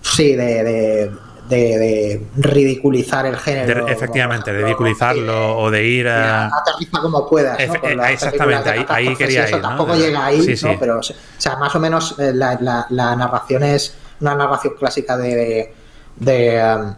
sí, 0.00 0.34
de, 0.36 0.64
de, 0.64 1.10
de, 1.48 2.26
ridiculizar 2.36 3.26
el 3.26 3.36
género. 3.36 3.86
efectivamente, 3.86 4.50
ridiculizarlo 4.52 5.58
o 5.58 5.70
de 5.70 5.84
ir 5.84 6.08
a. 6.08 6.46
Aterriza 6.46 7.00
como 7.02 7.28
puedas. 7.28 7.58
¿no? 7.58 7.74
Eh, 7.88 7.98
exactamente, 8.12 8.70
ahí, 8.88 9.14
quería 9.14 9.48
ir. 9.50 9.60
Tampoco 9.60 9.94
llega 9.94 10.24
ahí, 10.24 10.56
¿no? 10.62 10.78
Pero, 10.80 10.98
o 11.00 11.02
sea, 11.02 11.56
más 11.56 11.74
o 11.74 11.80
menos 11.80 12.14
eh, 12.18 12.32
la, 12.32 12.86
narración 13.16 13.62
es 13.64 13.94
una 14.20 14.34
narración 14.34 14.74
clásica 14.78 15.16
de. 15.18 15.74
De, 16.16 16.62
um, 16.62 16.94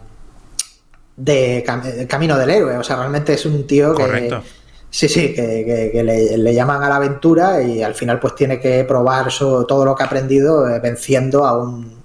de, 1.15 2.07
Camino 2.07 2.37
del 2.37 2.49
Héroe. 2.49 2.77
O 2.77 2.83
sea, 2.83 2.97
realmente 2.97 3.33
es 3.33 3.45
un 3.45 3.65
tío 3.65 3.93
que. 3.93 4.41
Sí, 4.89 5.09
sí, 5.09 5.33
que, 5.33 6.01
le, 6.37 6.53
llaman 6.53 6.81
a 6.81 6.89
la 6.89 6.95
aventura 6.95 7.61
y 7.61 7.83
al 7.83 7.93
final 7.93 8.19
pues 8.19 8.35
tiene 8.35 8.59
que 8.59 8.85
probar 8.85 9.27
todo 9.37 9.83
lo 9.83 9.93
que 9.93 10.03
ha 10.03 10.05
aprendido 10.05 10.63
venciendo 10.81 11.45
a 11.45 11.57
un 11.57 11.97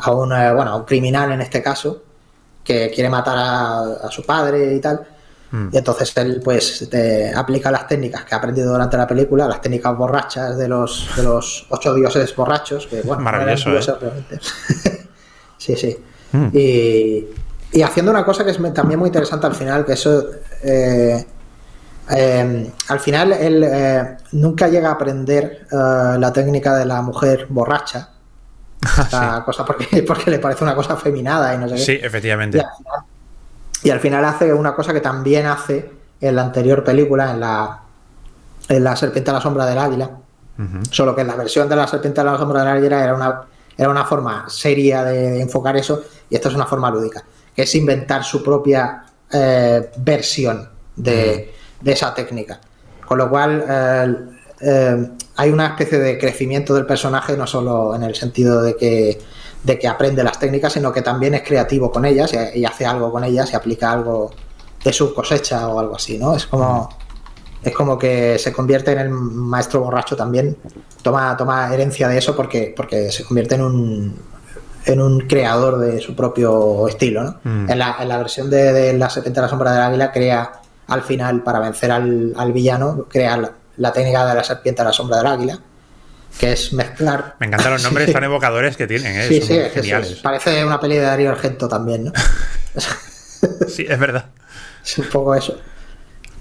a 0.00 0.12
un, 0.12 0.28
bueno, 0.28 0.78
un 0.78 0.84
criminal 0.84 1.32
en 1.32 1.40
este 1.40 1.62
caso, 1.62 2.02
que 2.64 2.90
quiere 2.90 3.10
matar 3.10 3.36
a, 3.38 4.10
su 4.10 4.24
padre 4.24 4.74
y 4.74 4.80
tal. 4.80 5.06
Hmm. 5.50 5.68
Y 5.72 5.78
entonces 5.78 6.16
él 6.16 6.40
pues 6.42 6.88
aplica 7.34 7.70
las 7.70 7.86
técnicas 7.88 8.24
que 8.24 8.34
ha 8.34 8.38
aprendido 8.38 8.72
durante 8.72 8.96
la 8.96 9.06
película, 9.06 9.48
las 9.48 9.60
técnicas 9.60 9.96
borrachas 9.96 10.56
de 10.56 10.68
los, 10.68 11.08
de 11.16 11.22
los 11.22 11.66
ocho 11.70 11.94
dioses 11.94 12.34
borrachos, 12.34 12.86
que 12.86 13.02
bueno, 13.02 13.22
maravilloso. 13.24 13.98
¿eh? 14.02 14.38
sí, 15.58 15.76
sí. 15.76 15.96
Hmm. 16.32 16.48
Y, 16.52 17.26
y, 17.72 17.82
haciendo 17.82 18.10
una 18.12 18.24
cosa 18.24 18.44
que 18.44 18.50
es 18.50 18.74
también 18.74 18.98
muy 18.98 19.08
interesante 19.08 19.46
al 19.46 19.54
final, 19.54 19.84
que 19.84 19.92
eso 19.94 20.26
eh, 20.62 21.24
eh, 22.10 22.70
al 22.88 23.00
final 23.00 23.32
él 23.32 24.16
nunca 24.32 24.68
llega 24.68 24.88
a 24.88 24.92
aprender 24.92 25.66
la 25.70 26.32
técnica 26.32 26.76
de 26.76 26.84
la 26.84 27.02
mujer 27.02 27.46
borracha 27.48 28.10
esta 28.98 29.42
cosa 29.44 29.64
porque, 29.64 30.02
porque 30.06 30.30
le 30.30 30.38
parece 30.38 30.64
una 30.64 30.74
cosa 30.74 30.96
feminada 30.96 31.54
y 31.54 31.58
no 31.58 31.68
sé 31.68 31.78
Sí, 31.78 31.98
efectivamente. 32.00 32.62
Y 33.82 33.90
al, 33.90 34.00
final, 34.00 34.24
hace 34.24 34.52
una 34.52 34.74
cosa 34.74 34.92
que 34.92 35.00
también 35.00 35.46
hace 35.46 35.90
en 36.20 36.36
la 36.36 36.42
anterior 36.42 36.84
película, 36.84 37.30
en 37.30 37.40
la, 37.40 37.80
en 38.68 38.84
la 38.84 38.94
Serpiente 38.94 39.30
a 39.30 39.34
la 39.34 39.40
Sombra 39.40 39.66
del 39.66 39.78
Águila. 39.78 40.10
Solo 40.90 41.14
que 41.14 41.22
en 41.22 41.26
la 41.26 41.36
versión 41.36 41.70
de 41.70 41.76
la 41.76 41.86
Serpiente 41.86 42.20
a 42.20 42.24
la 42.24 42.36
Sombra 42.36 42.60
del 42.60 42.68
Águila 42.68 43.02
era 43.02 43.14
una, 43.14 43.42
era 43.78 43.88
una 43.88 44.04
forma 44.04 44.44
seria 44.46 45.02
de, 45.04 45.40
enfocar 45.40 45.74
eso 45.78 46.02
y 46.30 46.36
esta 46.36 46.48
es 46.48 46.54
una 46.54 46.66
forma 46.66 46.90
lúdica, 46.90 47.24
que 47.54 47.62
es 47.62 47.74
inventar 47.74 48.24
su 48.24 48.42
propia 48.42 49.04
eh, 49.30 49.90
versión 49.98 50.68
de, 50.96 51.52
de, 51.80 51.92
esa 51.92 52.14
técnica. 52.14 52.60
Con 53.04 53.18
lo 53.18 53.28
cual, 53.28 53.64
eh, 53.68 54.14
eh, 54.60 55.10
hay 55.36 55.50
una 55.50 55.68
especie 55.68 55.98
de 55.98 56.18
crecimiento 56.18 56.74
del 56.74 56.86
personaje, 56.86 57.36
no 57.36 57.46
solo 57.46 57.94
en 57.94 58.02
el 58.02 58.14
sentido 58.14 58.62
de 58.62 58.76
que, 58.76 59.18
de 59.62 59.78
que 59.78 59.88
aprende 59.88 60.22
las 60.22 60.38
técnicas, 60.38 60.72
sino 60.74 60.92
que 60.92 61.02
también 61.02 61.34
es 61.34 61.42
creativo 61.42 61.90
con 61.90 62.04
ellas 62.04 62.32
y, 62.54 62.64
hace 62.64 62.86
algo 62.86 63.10
con 63.10 63.24
ellas 63.24 63.52
y 63.52 63.56
aplica 63.56 63.90
algo 63.90 64.30
de 64.84 64.92
su 64.92 65.14
cosecha 65.14 65.68
o 65.68 65.80
algo 65.80 65.96
así, 65.96 66.18
¿no? 66.18 66.36
Es 66.36 66.46
como, 66.46 66.88
es 67.62 67.74
como 67.74 67.98
que 67.98 68.38
se 68.38 68.52
convierte 68.52 68.92
en 68.92 68.98
el 68.98 69.10
maestro 69.10 69.80
borracho 69.80 70.16
también, 70.16 70.56
toma, 71.02 71.36
toma 71.36 71.72
herencia 71.72 72.08
de 72.08 72.18
eso 72.18 72.36
porque, 72.36 72.72
porque 72.76 73.10
se 73.10 73.24
convierte 73.24 73.54
en 73.54 73.62
un, 73.62 74.16
en 74.86 75.00
un 75.00 75.20
creador 75.20 75.78
de 75.78 76.00
su 76.00 76.16
propio 76.16 76.88
estilo, 76.88 77.22
¿no? 77.22 77.40
Mm. 77.44 77.70
En, 77.70 77.78
la, 77.78 78.18
versión 78.18 78.50
de, 78.50 78.92
La 78.94 79.10
Serpiente 79.10 79.40
de 79.40 79.46
la 79.46 79.50
Sombra 79.50 79.72
del 79.72 79.82
Águila 79.82 80.12
crea 80.12 80.52
al 80.90 81.02
final, 81.02 81.42
para 81.42 81.60
vencer 81.60 81.92
al, 81.92 82.34
al 82.36 82.52
villano, 82.52 83.06
crea 83.08 83.54
la 83.76 83.92
técnica 83.92 84.26
de 84.26 84.34
la 84.34 84.44
serpiente 84.44 84.82
a 84.82 84.84
la 84.84 84.92
sombra 84.92 85.18
del 85.18 85.26
águila, 85.26 85.58
que 86.38 86.52
es 86.52 86.72
mezclar. 86.72 87.36
Me 87.38 87.46
encantan 87.46 87.72
los 87.72 87.82
nombres 87.84 88.12
tan 88.12 88.24
evocadores 88.24 88.76
que 88.76 88.86
tienen, 88.86 89.16
¿eh? 89.16 89.28
Sí, 89.28 89.40
sí, 89.40 89.58
geniales. 89.72 90.14
parece 90.16 90.64
una 90.64 90.80
peli 90.80 90.96
de 90.96 91.02
Darío 91.02 91.30
Argento 91.30 91.68
también, 91.68 92.04
¿no? 92.04 92.12
sí, 93.68 93.86
es 93.88 93.98
verdad. 93.98 94.26
Es 94.82 94.96
un 94.96 95.10
poco 95.10 95.34
eso. 95.34 95.60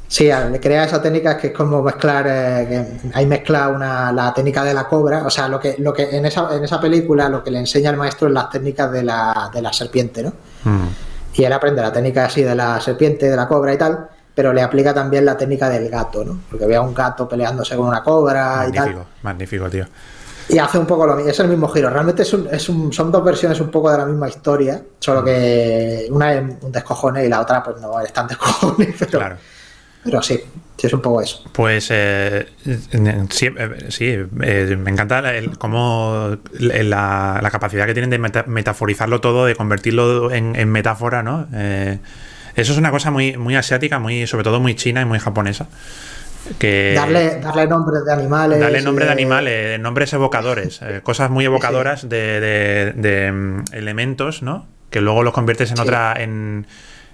Sí, 0.09 0.25
le 0.25 0.59
crea 0.59 0.85
esa 0.85 0.99
técnica 0.99 1.37
que 1.37 1.47
es 1.47 1.53
como 1.53 1.83
mezclar, 1.83 2.25
eh, 2.27 2.99
ahí 3.13 3.27
mezcla 3.27 3.67
una, 3.67 4.11
la 4.11 4.33
técnica 4.33 4.63
de 4.63 4.73
la 4.73 4.87
cobra, 4.87 5.23
o 5.23 5.29
sea, 5.29 5.47
lo 5.47 5.59
que, 5.59 5.75
lo 5.77 5.93
que 5.93 6.17
en 6.17 6.25
esa, 6.25 6.55
en 6.55 6.63
esa 6.63 6.81
película 6.81 7.29
lo 7.29 7.43
que 7.43 7.51
le 7.51 7.59
enseña 7.59 7.91
el 7.91 7.95
maestro 7.95 8.27
es 8.27 8.33
las 8.33 8.49
técnicas 8.49 8.91
de 8.91 9.03
la, 9.03 9.51
de 9.53 9.61
la 9.61 9.71
serpiente, 9.71 10.23
¿no? 10.23 10.33
Mm. 10.63 10.87
Y 11.35 11.43
él 11.43 11.53
aprende 11.53 11.83
la 11.83 11.93
técnica 11.93 12.25
así 12.25 12.41
de 12.41 12.55
la 12.55 12.81
serpiente, 12.81 13.29
de 13.29 13.35
la 13.35 13.47
cobra 13.47 13.71
y 13.71 13.77
tal, 13.77 14.09
pero 14.33 14.51
le 14.51 14.63
aplica 14.63 14.95
también 14.95 15.25
la 15.25 15.37
técnica 15.37 15.69
del 15.69 15.87
gato, 15.89 16.25
¿no? 16.25 16.39
Porque 16.49 16.65
ve 16.65 16.75
a 16.75 16.81
un 16.81 16.95
gato 16.95 17.29
peleándose 17.29 17.75
con 17.75 17.85
una 17.85 18.01
cobra 18.01 18.65
y 18.67 18.71
tal. 18.71 19.05
Magnífico, 19.21 19.69
tío. 19.69 19.85
Y 20.49 20.57
hace 20.57 20.79
un 20.79 20.87
poco 20.87 21.05
lo 21.05 21.17
mismo, 21.17 21.29
es 21.29 21.39
el 21.39 21.49
mismo 21.49 21.67
giro. 21.67 21.91
Realmente 21.91 22.23
es 22.23 22.33
un, 22.69 22.91
son 22.91 23.11
dos 23.11 23.23
versiones 23.23 23.61
un 23.61 23.69
poco 23.69 23.91
de 23.91 23.99
la 23.99 24.05
misma 24.07 24.27
historia, 24.27 24.81
solo 24.97 25.23
que 25.23 26.07
una 26.09 26.33
es 26.33 26.41
un 26.61 26.71
descojone 26.71 27.25
y 27.25 27.29
la 27.29 27.41
otra 27.41 27.61
pues 27.61 27.79
no 27.79 27.99
es 27.99 28.11
tan 28.11 28.25
descojone, 28.27 28.95
pero, 28.97 29.19
claro. 29.19 29.37
Pero 30.09 30.21
sí, 30.23 30.39
sí 30.77 30.87
es 30.87 30.93
un 30.93 31.01
poco 31.01 31.21
eso. 31.21 31.43
Pues 31.51 31.87
eh, 31.91 32.47
sí, 33.29 33.49
eh, 33.55 33.85
sí 33.89 34.05
eh, 34.07 34.77
me 34.77 34.91
encanta 34.91 35.23
cómo 35.57 36.37
la, 36.59 37.49
capacidad 37.51 37.85
que 37.85 37.93
tienen 37.93 38.09
de 38.09 38.19
metaforizarlo 38.47 39.21
todo, 39.21 39.45
de 39.45 39.55
convertirlo 39.55 40.31
en, 40.31 40.55
en 40.55 40.69
metáfora, 40.69 41.21
¿no? 41.23 41.47
Eso 42.55 42.73
es 42.73 42.77
una 42.77 42.91
cosa 42.91 43.11
muy, 43.11 43.37
muy 43.37 43.55
asiática, 43.55 43.99
muy, 43.99 44.27
sobre 44.27 44.43
todo 44.43 44.59
muy 44.59 44.75
china 44.75 45.01
y 45.01 45.05
muy 45.05 45.19
japonesa. 45.19 45.67
Que 46.57 46.93
darle, 46.95 47.39
darle 47.39 47.67
nombres 47.67 48.03
de 48.05 48.11
animales. 48.13 48.59
Darle 48.59 48.81
nombres 48.81 49.07
de 49.07 49.11
animales, 49.11 49.79
nombres 49.79 50.11
evocadores, 50.13 50.79
cosas 51.03 51.29
muy 51.29 51.45
evocadoras 51.45 52.09
de, 52.09 52.93
de, 52.95 53.31
mm, 53.31 53.63
elementos, 53.73 54.41
¿no? 54.41 54.65
Que 54.89 55.01
luego 55.01 55.23
los 55.23 55.33
conviertes 55.33 55.71
en 55.71 55.79
otra. 55.79 56.15
En, 56.17 56.65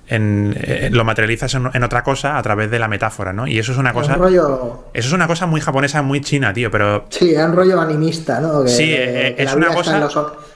en, 0.08 0.56
eh, 0.62 0.90
lo 0.92 1.04
materializas 1.04 1.54
en, 1.56 1.84
otra 1.84 2.04
cosa 2.04 2.38
a 2.38 2.44
través 2.44 2.70
de 2.70 2.80
la 2.80 2.88
metáfora, 2.88 3.34
¿no? 3.34 3.48
Y 3.48 3.58
eso 3.58 3.72
es 3.72 3.78
una 3.78 3.94
cosa. 3.94 4.16
rollo... 4.16 4.86
Eso 4.94 5.08
es 5.08 5.14
una 5.14 5.28
cosa 5.28 5.46
muy 5.46 5.62
japonesa, 5.62 6.02
muy 6.02 6.22
china, 6.22 6.54
tío, 6.54 6.70
pero. 6.70 7.06
Sí, 7.10 7.34
es 7.34 7.44
un 7.44 7.54
rollo 7.54 7.80
animista, 7.80 8.40
¿no? 8.40 8.68
sí, 8.68 8.94
eh, 8.94 9.36
es 9.38 9.54
una 9.54 9.74
cosa. 9.74 9.98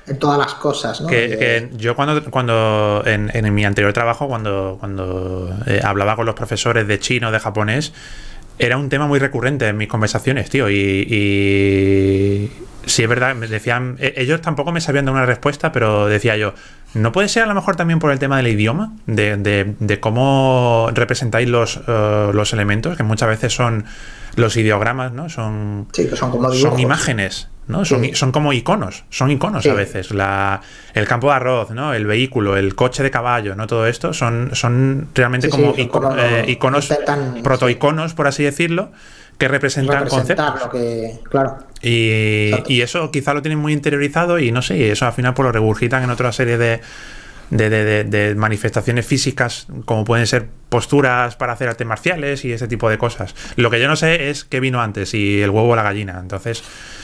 En, 0.08 0.18
todas 0.18 0.40
las 0.40 0.56
cosas, 0.56 1.02
¿no? 1.02 1.08
Que, 1.08 1.70
yo 1.78 1.96
cuando, 1.96 2.24
cuando 2.32 3.04
en, 3.06 3.30
en, 3.32 3.54
mi 3.54 3.64
anterior 3.64 3.94
trabajo, 3.94 4.28
cuando, 4.28 4.78
cuando 4.80 5.56
eh, 5.68 5.82
hablaba 5.84 6.16
con 6.16 6.26
los 6.26 6.34
profesores 6.34 6.88
de 6.88 7.00
chino, 7.00 7.32
de 7.32 7.40
japonés, 7.40 7.94
era 8.58 8.78
un 8.78 8.90
tema 8.90 9.06
muy 9.06 9.20
recurrente 9.20 9.68
en 9.68 9.78
mis 9.78 9.88
conversaciones, 9.88 10.50
tío. 10.50 10.68
Y, 10.68 11.06
y 11.08 12.52
sí, 12.86 13.04
es 13.04 13.10
verdad, 13.10 13.36
me 13.36 13.48
decían, 13.48 13.98
e, 14.00 14.14
ellos 14.18 14.42
tampoco 14.42 14.72
me 14.72 14.82
sabían 14.82 15.06
dar 15.06 15.14
una 15.14 15.26
respuesta, 15.26 15.72
pero 15.72 16.08
decía 16.08 16.38
yo, 16.38 16.54
¿no 16.94 17.12
puede 17.12 17.30
ser 17.30 17.44
a 17.44 17.46
lo 17.46 17.56
mejor 17.56 17.76
también 17.76 18.00
por 18.00 18.12
el 18.12 18.20
tema 18.20 18.38
del 18.38 18.48
idioma? 18.48 18.94
De, 19.06 19.38
de, 19.38 19.76
de 19.80 20.00
cómo 20.00 20.90
representáis 20.94 21.48
los, 21.48 21.80
eh, 21.88 22.32
los 22.34 22.54
elementos, 22.54 22.98
que 22.98 23.04
muchas 23.04 23.30
veces 23.30 23.54
son 23.54 23.86
los 24.36 24.58
ideogramas, 24.58 25.12
¿no? 25.12 25.30
Son, 25.30 25.88
son, 26.16 26.32
como 26.32 26.52
son 26.54 26.80
imágenes, 26.80 27.50
¿no? 27.68 27.86
Son, 27.86 28.16
son 28.16 28.32
como 28.32 28.54
iconos, 28.54 29.04
son 29.10 29.32
iconos 29.32 29.66
a 29.66 29.74
veces. 29.74 30.12
La, 30.12 30.62
el 30.94 31.08
campo 31.08 31.28
de 31.28 31.34
arroz, 31.34 31.72
¿no? 31.72 31.94
El 31.94 32.06
vehículo, 32.06 32.58
el 32.58 32.76
coche 32.76 33.04
de 33.04 33.12
caballo, 33.12 33.56
¿no? 33.56 33.68
Todo 33.68 33.88
esto 33.88 34.14
son, 34.14 34.52
son 34.54 35.10
realmente 35.14 35.50
como, 35.50 35.74
eh, 35.78 36.46
iconos, 36.48 36.90
protoiconos, 37.44 38.14
por 38.14 38.28
así 38.28 38.44
decirlo, 38.44 38.92
que 39.40 39.48
representan 39.48 40.08
conceptos. 40.08 40.70
claro. 41.30 41.58
Y, 41.82 42.82
eso 42.82 43.10
quizá 43.10 43.34
lo 43.34 43.42
tienen 43.42 43.58
muy 43.58 43.74
interiorizado 43.74 44.38
y 44.38 44.52
no 44.52 44.62
sé, 44.62 44.78
y 44.78 44.84
eso 44.84 45.06
al 45.06 45.14
final 45.14 45.34
pues 45.34 45.46
lo 45.46 45.52
regurgitan 45.52 46.04
en 46.04 46.10
otra 46.10 46.32
serie 46.34 46.58
de, 46.58 46.82
de, 47.50 48.36
manifestaciones 48.36 49.06
físicas, 49.06 49.68
como 49.86 50.04
pueden 50.04 50.28
ser 50.28 50.48
posturas 50.68 51.38
para 51.38 51.54
hacer 51.54 51.70
artes 51.70 51.88
marciales 51.88 52.44
y 52.44 52.52
ese 52.52 52.68
tipo 52.68 52.90
de 52.90 52.98
cosas. 52.98 53.34
Lo 53.56 53.70
que 53.70 53.80
yo 53.80 53.88
no 53.88 53.96
sé 53.96 54.30
es 54.30 54.44
qué 54.44 54.60
vino 54.60 54.82
antes, 54.82 55.10
si 55.10 55.42
el 55.42 55.50
huevo 55.50 55.70
o 55.70 55.76
la 55.76 55.84
gallina. 55.84 56.20
Entonces. 56.20 56.62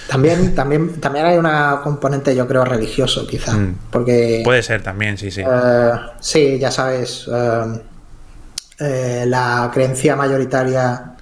También, 0.10 0.54
también, 0.54 1.00
también 1.00 1.26
hay 1.26 1.38
una 1.38 1.80
componente, 1.84 2.36
yo 2.36 2.48
creo, 2.48 2.66
religioso, 2.66 3.26
quizá. 3.26 3.54
Mm. 3.54 3.78
Porque. 3.90 4.42
Puede 4.44 4.62
ser 4.62 4.84
también, 4.84 5.18
sí, 5.18 5.32
sí. 5.32 5.42
Eh, 5.42 5.92
sí, 6.20 6.60
ya 6.60 6.70
sabes. 6.70 7.30
Eh, 7.32 7.82
eh, 8.80 9.24
la 9.26 9.72
creencia 9.74 10.18
mayoritaria. 10.18 11.15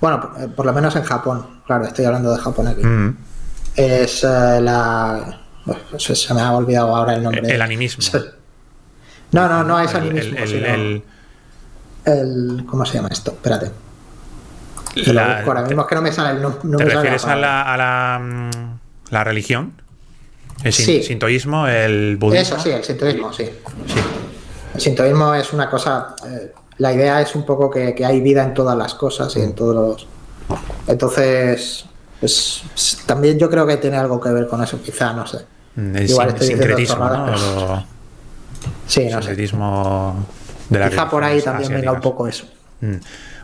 Bueno, 0.00 0.30
por 0.54 0.66
lo 0.66 0.72
menos 0.72 0.94
en 0.96 1.02
Japón, 1.02 1.60
claro, 1.66 1.84
estoy 1.84 2.04
hablando 2.04 2.32
de 2.32 2.38
Japón 2.38 2.68
aquí. 2.68 2.84
Mm. 2.84 3.16
Es 3.74 4.22
la. 4.22 5.40
se 5.98 6.34
me 6.34 6.40
ha 6.40 6.52
olvidado 6.52 6.94
ahora 6.94 7.14
el 7.14 7.22
nombre. 7.22 7.42
El 7.52 7.62
animismo. 7.62 8.04
No, 9.32 9.48
no, 9.48 9.62
no 9.64 9.78
es 9.80 9.94
animismo. 9.94 10.38
El, 10.38 11.02
el, 12.04 12.64
¿Cómo 12.66 12.86
se 12.86 12.94
llama 12.94 13.08
esto? 13.12 13.32
Espérate. 13.32 13.70
La, 15.06 15.42
ahora 15.44 15.62
mismo 15.62 15.82
es 15.82 15.88
que 15.88 15.94
no 15.94 16.02
me 16.02 16.12
sale 16.12 16.36
el 16.36 16.42
nombre. 16.42 16.76
¿Te 16.78 16.84
refieres 16.84 17.24
a, 17.24 17.36
la, 17.36 17.62
a 17.62 17.76
la, 17.76 18.18
mm, 18.20 19.10
la, 19.10 19.24
religión? 19.24 19.74
El 20.64 20.72
sintoísmo, 20.72 21.68
el 21.68 22.16
budismo. 22.16 22.56
Eso 22.56 22.58
sí, 22.58 22.70
el 22.70 22.82
sintoísmo, 22.82 23.32
sí. 23.32 23.44
sí. 23.86 24.00
El 24.74 24.80
sintoísmo 24.80 25.34
es 25.34 25.52
una 25.52 25.68
cosa. 25.70 26.16
Eh, 26.26 26.52
la 26.78 26.92
idea 26.92 27.20
es 27.20 27.34
un 27.34 27.44
poco 27.44 27.70
que, 27.70 27.94
que, 27.94 28.04
hay 28.04 28.20
vida 28.20 28.42
en 28.42 28.54
todas 28.54 28.76
las 28.76 28.94
cosas 28.94 29.34
y 29.36 29.40
en 29.40 29.54
todos 29.54 29.74
los. 29.74 30.06
Entonces, 30.86 31.84
pues, 32.20 32.62
también 33.06 33.38
yo 33.38 33.50
creo 33.50 33.66
que 33.66 33.76
tiene 33.76 33.96
algo 33.96 34.20
que 34.20 34.30
ver 34.30 34.46
con 34.46 34.62
eso, 34.62 34.80
quizá, 34.82 35.12
no 35.12 35.26
sé. 35.26 35.38
Mm, 35.76 35.96
el 35.96 36.10
Igual 36.10 36.34
sin, 36.38 36.48
sincretismo, 36.48 37.08
¿no? 37.08 37.86
Sí, 38.86 39.08
no 39.10 39.22
sé. 39.22 39.34
de 39.34 40.78
la 40.78 40.90
Quizá 40.90 41.08
por 41.08 41.22
ahí 41.24 41.40
también 41.42 41.72
venga 41.72 41.92
un 41.92 42.00
poco 42.00 42.26
eso. 42.26 42.46
Mm. 42.80 42.96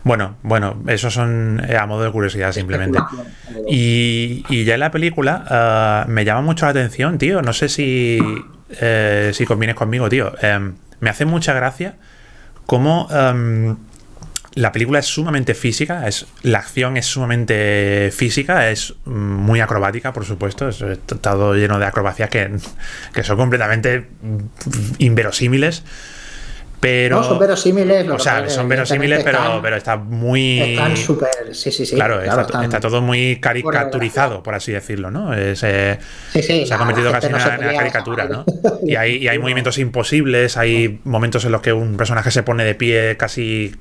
Bueno, 0.03 0.35
bueno, 0.43 0.77
eso 0.87 1.09
son 1.09 1.65
eh, 1.67 1.75
a 1.77 1.87
modo 1.87 2.03
de 2.03 2.11
curiosidad 2.11 2.51
simplemente. 2.51 2.99
Y, 3.67 4.45
y 4.49 4.63
ya 4.63 4.75
en 4.75 4.79
la 4.79 4.91
película 4.91 5.43
ah, 5.49 6.05
me 6.07 6.23
llama 6.23 6.41
mucho 6.41 6.65
la 6.65 6.71
atención, 6.71 7.17
tío. 7.17 7.41
No 7.41 7.53
sé 7.53 7.69
si, 7.69 8.19
eh, 8.79 9.31
si 9.33 9.45
convienes 9.45 9.75
conmigo, 9.75 10.07
tío. 10.07 10.33
Em, 10.41 10.75
me 10.99 11.09
hace 11.09 11.25
mucha 11.25 11.53
gracia 11.53 11.95
cómo 12.65 13.07
em, 13.11 13.75
la 14.55 14.71
película 14.71 14.99
es 14.99 15.05
sumamente 15.05 15.53
física, 15.53 16.07
es, 16.07 16.25
la 16.41 16.59
acción 16.59 16.95
es 16.97 17.05
sumamente 17.05 18.09
física, 18.15 18.69
es 18.69 18.93
muy 19.05 19.59
acrobática, 19.59 20.13
por 20.13 20.25
supuesto, 20.25 20.69
es, 20.69 20.83
todo 21.21 21.55
lleno 21.55 21.77
de 21.77 21.85
acrobacias 21.85 22.29
que, 22.29 22.57
que 23.13 23.23
son 23.23 23.37
completamente 23.37 24.07
inverosímiles. 24.99 25.83
Pero, 26.85 27.15
no, 27.17 27.23
son 27.23 27.39
verosímiles. 27.39 28.07
O 28.07 28.19
sea, 28.19 28.47
son 28.47 28.69
verosímiles, 28.69 29.23
pero, 29.23 29.59
pero 29.59 29.75
está 29.75 29.97
muy. 29.97 30.61
Están 30.61 30.95
súper. 30.95 31.29
Sí, 31.51 31.71
sí, 31.71 31.83
sí. 31.83 31.95
Claro, 31.95 32.21
está, 32.21 32.79
todo 32.79 33.01
muy 33.01 33.37
caricaturizado, 33.37 34.43
por 34.43 34.53
así 34.53 34.71
decirlo, 34.71 35.09
¿no? 35.09 35.33
Eh, 35.33 35.55
se 35.55 35.97
ha 36.71 36.77
convertido 36.77 37.11
casi 37.11 37.25
en 37.25 37.33
una, 37.33 37.73
caricatura, 37.73 38.25
¿no? 38.25 38.45
Y 38.83 38.95
hay, 38.95 39.15
y 39.15 39.27
hay 39.27 39.39
movimientos 39.45 39.79
imposibles, 39.79 40.57
hay 40.57 40.99
momentos 41.05 41.43
en 41.45 41.53
los 41.53 41.61
que 41.61 41.73
un 41.73 41.97
personaje 41.97 42.29
se 42.29 42.43
pone 42.43 42.63
de 42.63 42.75
pie 42.75 43.17
casi 43.17 43.75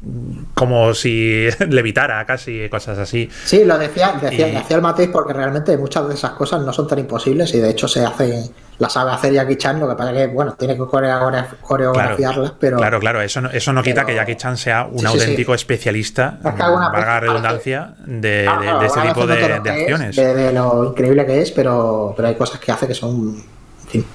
como 0.54 0.94
si 0.94 1.48
levitara, 1.68 2.24
casi, 2.24 2.70
cosas 2.70 2.96
así. 2.96 3.28
Sí, 3.44 3.66
lo 3.66 3.76
decía, 3.76 4.18
decía, 4.18 4.46
decía 4.46 4.76
el 4.76 4.82
Matiz 4.82 5.10
porque 5.12 5.34
realmente 5.34 5.76
muchas 5.76 6.08
de 6.08 6.14
esas 6.14 6.30
cosas 6.30 6.62
no 6.62 6.72
son 6.72 6.88
tan 6.88 7.00
imposibles 7.00 7.52
y 7.52 7.60
de 7.60 7.68
hecho 7.68 7.86
se 7.86 8.02
hacen 8.02 8.50
la 8.78 8.88
sabe 8.88 9.12
hacer 9.12 9.32
Jackie 9.32 9.56
Chan, 9.56 9.78
lo 9.78 9.88
que 9.88 9.94
pasa 9.94 10.12
es 10.12 10.16
que, 10.16 10.34
bueno, 10.34 10.54
tiene 10.54 10.74
que 10.74 10.84
coreografiarlas, 10.84 12.52
pero... 12.58 12.78
Claro, 12.78 12.98
claro, 13.00 13.20
eso 13.20 13.40
no, 13.40 13.50
eso 13.50 13.72
no 13.72 13.82
quita 13.82 14.04
que 14.04 14.14
Jackie 14.14 14.36
Chan 14.36 14.56
sea 14.56 14.86
un 14.90 15.06
auténtico 15.06 15.54
especialista, 15.54 16.38
valga 16.42 16.90
la 16.92 17.20
redundancia, 17.20 17.94
de, 18.04 18.48
este 18.84 19.00
tipo 19.00 19.26
de, 19.26 19.44
acciones. 19.54 20.16
de, 20.16 20.52
lo 20.52 20.90
increíble 20.90 21.24
que 21.26 21.42
es, 21.42 21.52
pero, 21.52 22.14
pero 22.16 22.28
hay 22.28 22.34
cosas 22.34 22.60
que 22.60 22.72
hace 22.72 22.86
que 22.86 22.94
son... 22.94 23.42
En 23.84 23.88
fin. 23.88 24.06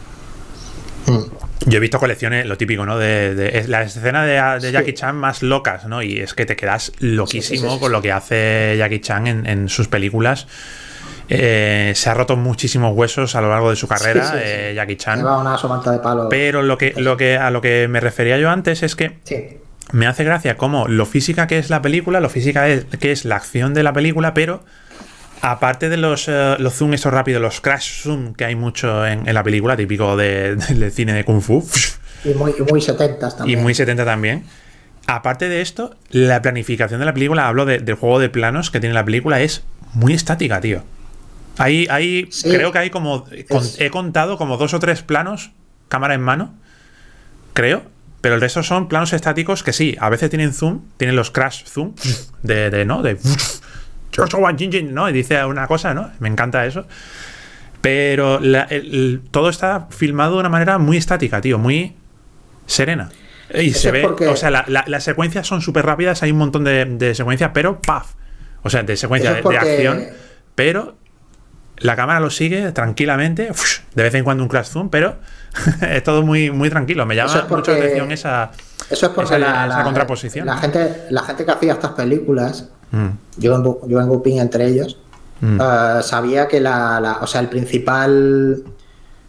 Mm. 1.08 1.40
Yo 1.66 1.78
he 1.78 1.82
visto 1.82 2.00
colecciones, 2.00 2.46
lo 2.46 2.58
típico, 2.58 2.86
¿no? 2.86 2.98
De, 2.98 3.36
de 3.36 3.68
la 3.68 3.84
escena 3.84 4.26
de, 4.26 4.72
Jackie 4.72 4.94
Chan 4.94 5.16
más 5.16 5.44
locas, 5.44 5.86
¿no? 5.86 6.02
Y 6.02 6.20
es 6.20 6.34
que 6.34 6.46
te 6.46 6.56
quedas 6.56 6.92
loquísimo 7.00 7.80
con 7.80 7.92
lo 7.92 8.02
que 8.02 8.12
hace 8.12 8.76
Jackie 8.78 9.02
Chan 9.02 9.28
en, 9.28 9.46
en 9.46 9.70
sus 9.70 9.88
películas. 9.88 10.48
Eh, 11.30 11.94
se 11.96 12.10
ha 12.10 12.14
roto 12.16 12.36
muchísimos 12.36 12.96
huesos 12.96 13.36
a 13.36 13.42
lo 13.42 13.50
largo 13.50 13.70
de 13.70 13.76
su 13.76 13.88
carrera, 13.88 14.34
eh, 14.38 14.74
Jackie 14.76 14.98
Chan. 14.98 15.24
Pero 16.30 16.64
lo 16.64 16.78
que, 16.78 16.94
lo 16.98 17.18
que, 17.18 17.38
a 17.38 17.52
lo 17.52 17.62
que 17.62 17.88
me 17.88 18.00
refería 18.00 18.38
yo 18.40 18.50
antes 18.50 18.82
es 18.82 18.96
que 18.96 19.20
me 19.92 20.08
hace 20.08 20.24
gracia 20.24 20.58
como 20.58 20.88
lo 20.88 21.06
física 21.06 21.46
que 21.48 21.60
es 21.60 21.70
la 21.70 21.82
película, 21.82 22.20
lo 22.20 22.30
física 22.30 22.66
que 23.00 23.12
es 23.12 23.26
la 23.26 23.36
acción 23.36 23.74
de 23.74 23.84
la 23.84 23.94
película, 23.94 24.34
pero 24.34 24.64
aparte 25.42 25.90
de 25.90 25.98
los, 25.98 26.28
eh, 26.28 26.56
los 26.58 26.74
zoom 26.74 26.94
estos 26.94 27.14
rápidos, 27.14 27.42
los 27.42 27.62
crash 27.62 28.02
zoom 28.02 28.34
que 28.34 28.46
hay 28.46 28.56
mucho 28.56 29.06
en, 29.06 29.32
la 29.32 29.44
película, 29.44 29.78
típico 29.78 30.18
de, 30.18 30.56
del 30.70 30.92
cine 30.92 31.14
de 31.14 31.24
Kung 31.24 31.42
Fu. 31.42 31.64
Y 32.26 32.34
muy, 32.34 32.54
muy 32.70 32.82
70 32.82 33.38
también. 33.38 33.60
Y 33.60 33.62
muy 33.62 33.74
70 33.74 34.04
también. 34.04 34.44
Aparte 35.08 35.48
de 35.48 35.62
esto, 35.62 35.96
la 36.10 36.42
planificación 36.42 37.00
de 37.00 37.06
la 37.06 37.14
película, 37.14 37.48
hablo 37.48 37.66
del 37.66 37.96
juego 37.96 38.20
de 38.20 38.28
planos 38.28 38.72
que 38.72 38.82
tiene 38.82 38.94
la 38.94 39.06
película, 39.06 39.40
es 39.40 39.64
muy 39.94 40.14
estática, 40.14 40.60
tío. 40.60 40.84
Ahí, 41.60 42.30
creo 42.44 42.72
que 42.72 42.78
hay 42.78 42.90
como. 42.90 43.26
he 43.78 43.90
contado 43.90 44.38
como 44.38 44.58
dos 44.58 44.74
o 44.74 44.80
tres 44.80 45.04
planos, 45.04 45.52
cámara 45.90 46.14
en 46.14 46.22
mano, 46.22 46.54
creo. 47.54 47.84
Pero 48.22 48.36
el 48.36 48.42
resto 48.42 48.64
son 48.64 48.90
planos 48.90 49.14
estáticos 49.14 49.64
que 49.64 49.72
sí, 49.72 49.96
a 50.00 50.10
veces 50.10 50.30
tienen 50.30 50.54
zoom, 50.54 50.82
tienen 50.98 51.16
los 51.16 51.32
crash 51.32 51.64
zoom, 51.66 51.94
de, 52.44 52.70
de 52.70 52.86
¿no? 52.86 53.02
De. 53.02 53.18
¿no? 54.84 55.10
Y 55.10 55.14
dice 55.14 55.46
una 55.46 55.68
cosa, 55.68 55.94
¿no? 55.94 56.12
Me 56.20 56.28
encanta 56.28 56.66
eso. 56.66 56.86
Pero 57.82 58.40
todo 59.32 59.50
está 59.50 59.88
filmado 59.90 60.34
de 60.34 60.40
una 60.42 60.50
manera 60.50 60.78
muy 60.78 60.98
estática, 60.98 61.40
tío, 61.40 61.58
muy 61.58 61.96
serena. 62.66 63.10
Y 63.54 63.72
se 63.72 63.92
ve, 63.92 64.06
o 64.06 64.36
sea, 64.36 64.52
las 64.52 65.04
secuencias 65.04 65.48
son 65.48 65.62
súper 65.62 65.86
rápidas, 65.86 66.22
hay 66.24 66.32
un 66.32 66.38
montón 66.38 66.64
de, 66.64 67.14
secuencias, 67.16 67.52
pero 67.54 67.82
¡paf! 67.82 68.14
O 68.62 68.70
sea, 68.70 68.84
de 68.84 68.98
secuencias 68.98 69.42
de, 69.44 69.58
acción, 69.58 70.08
pero 70.56 70.98
la 71.80 71.96
cámara 71.96 72.20
lo 72.20 72.30
sigue 72.30 72.72
tranquilamente, 72.72 73.52
de 73.96 74.04
vez 74.04 74.14
en 74.16 74.24
cuando 74.24 74.44
un 74.44 74.50
crash 74.50 74.68
zoom, 74.68 74.90
pero 74.90 75.16
es 75.82 76.04
todo 76.04 76.24
muy, 76.24 76.52
muy 76.52 76.70
tranquilo. 76.70 77.06
Me 77.06 77.16
llama 77.16 77.46
mucho 77.50 77.72
la 77.72 77.78
atención 77.78 78.12
esa, 78.12 78.52
eso 78.90 79.06
es 79.06 79.12
porque 79.12 79.38
la, 79.38 79.82
contraposición. 79.84 80.46
La 80.46 80.58
gente, 80.58 81.06
la 81.10 81.22
gente 81.22 81.46
que 81.46 81.52
hacía 81.52 81.74
estas 81.74 81.92
películas, 81.92 82.70
mm. 82.92 83.08
yo, 83.38 83.56
en, 83.56 83.90
yo 83.90 84.02
en 84.02 84.40
entre 84.40 84.68
ellos, 84.68 84.98
mm. 85.42 85.60
eh, 85.62 86.00
sabía 86.02 86.48
que 86.48 86.60
la, 86.60 87.20
o 87.22 87.28
sea, 87.28 87.42
el 87.42 87.50
principal, 87.50 88.64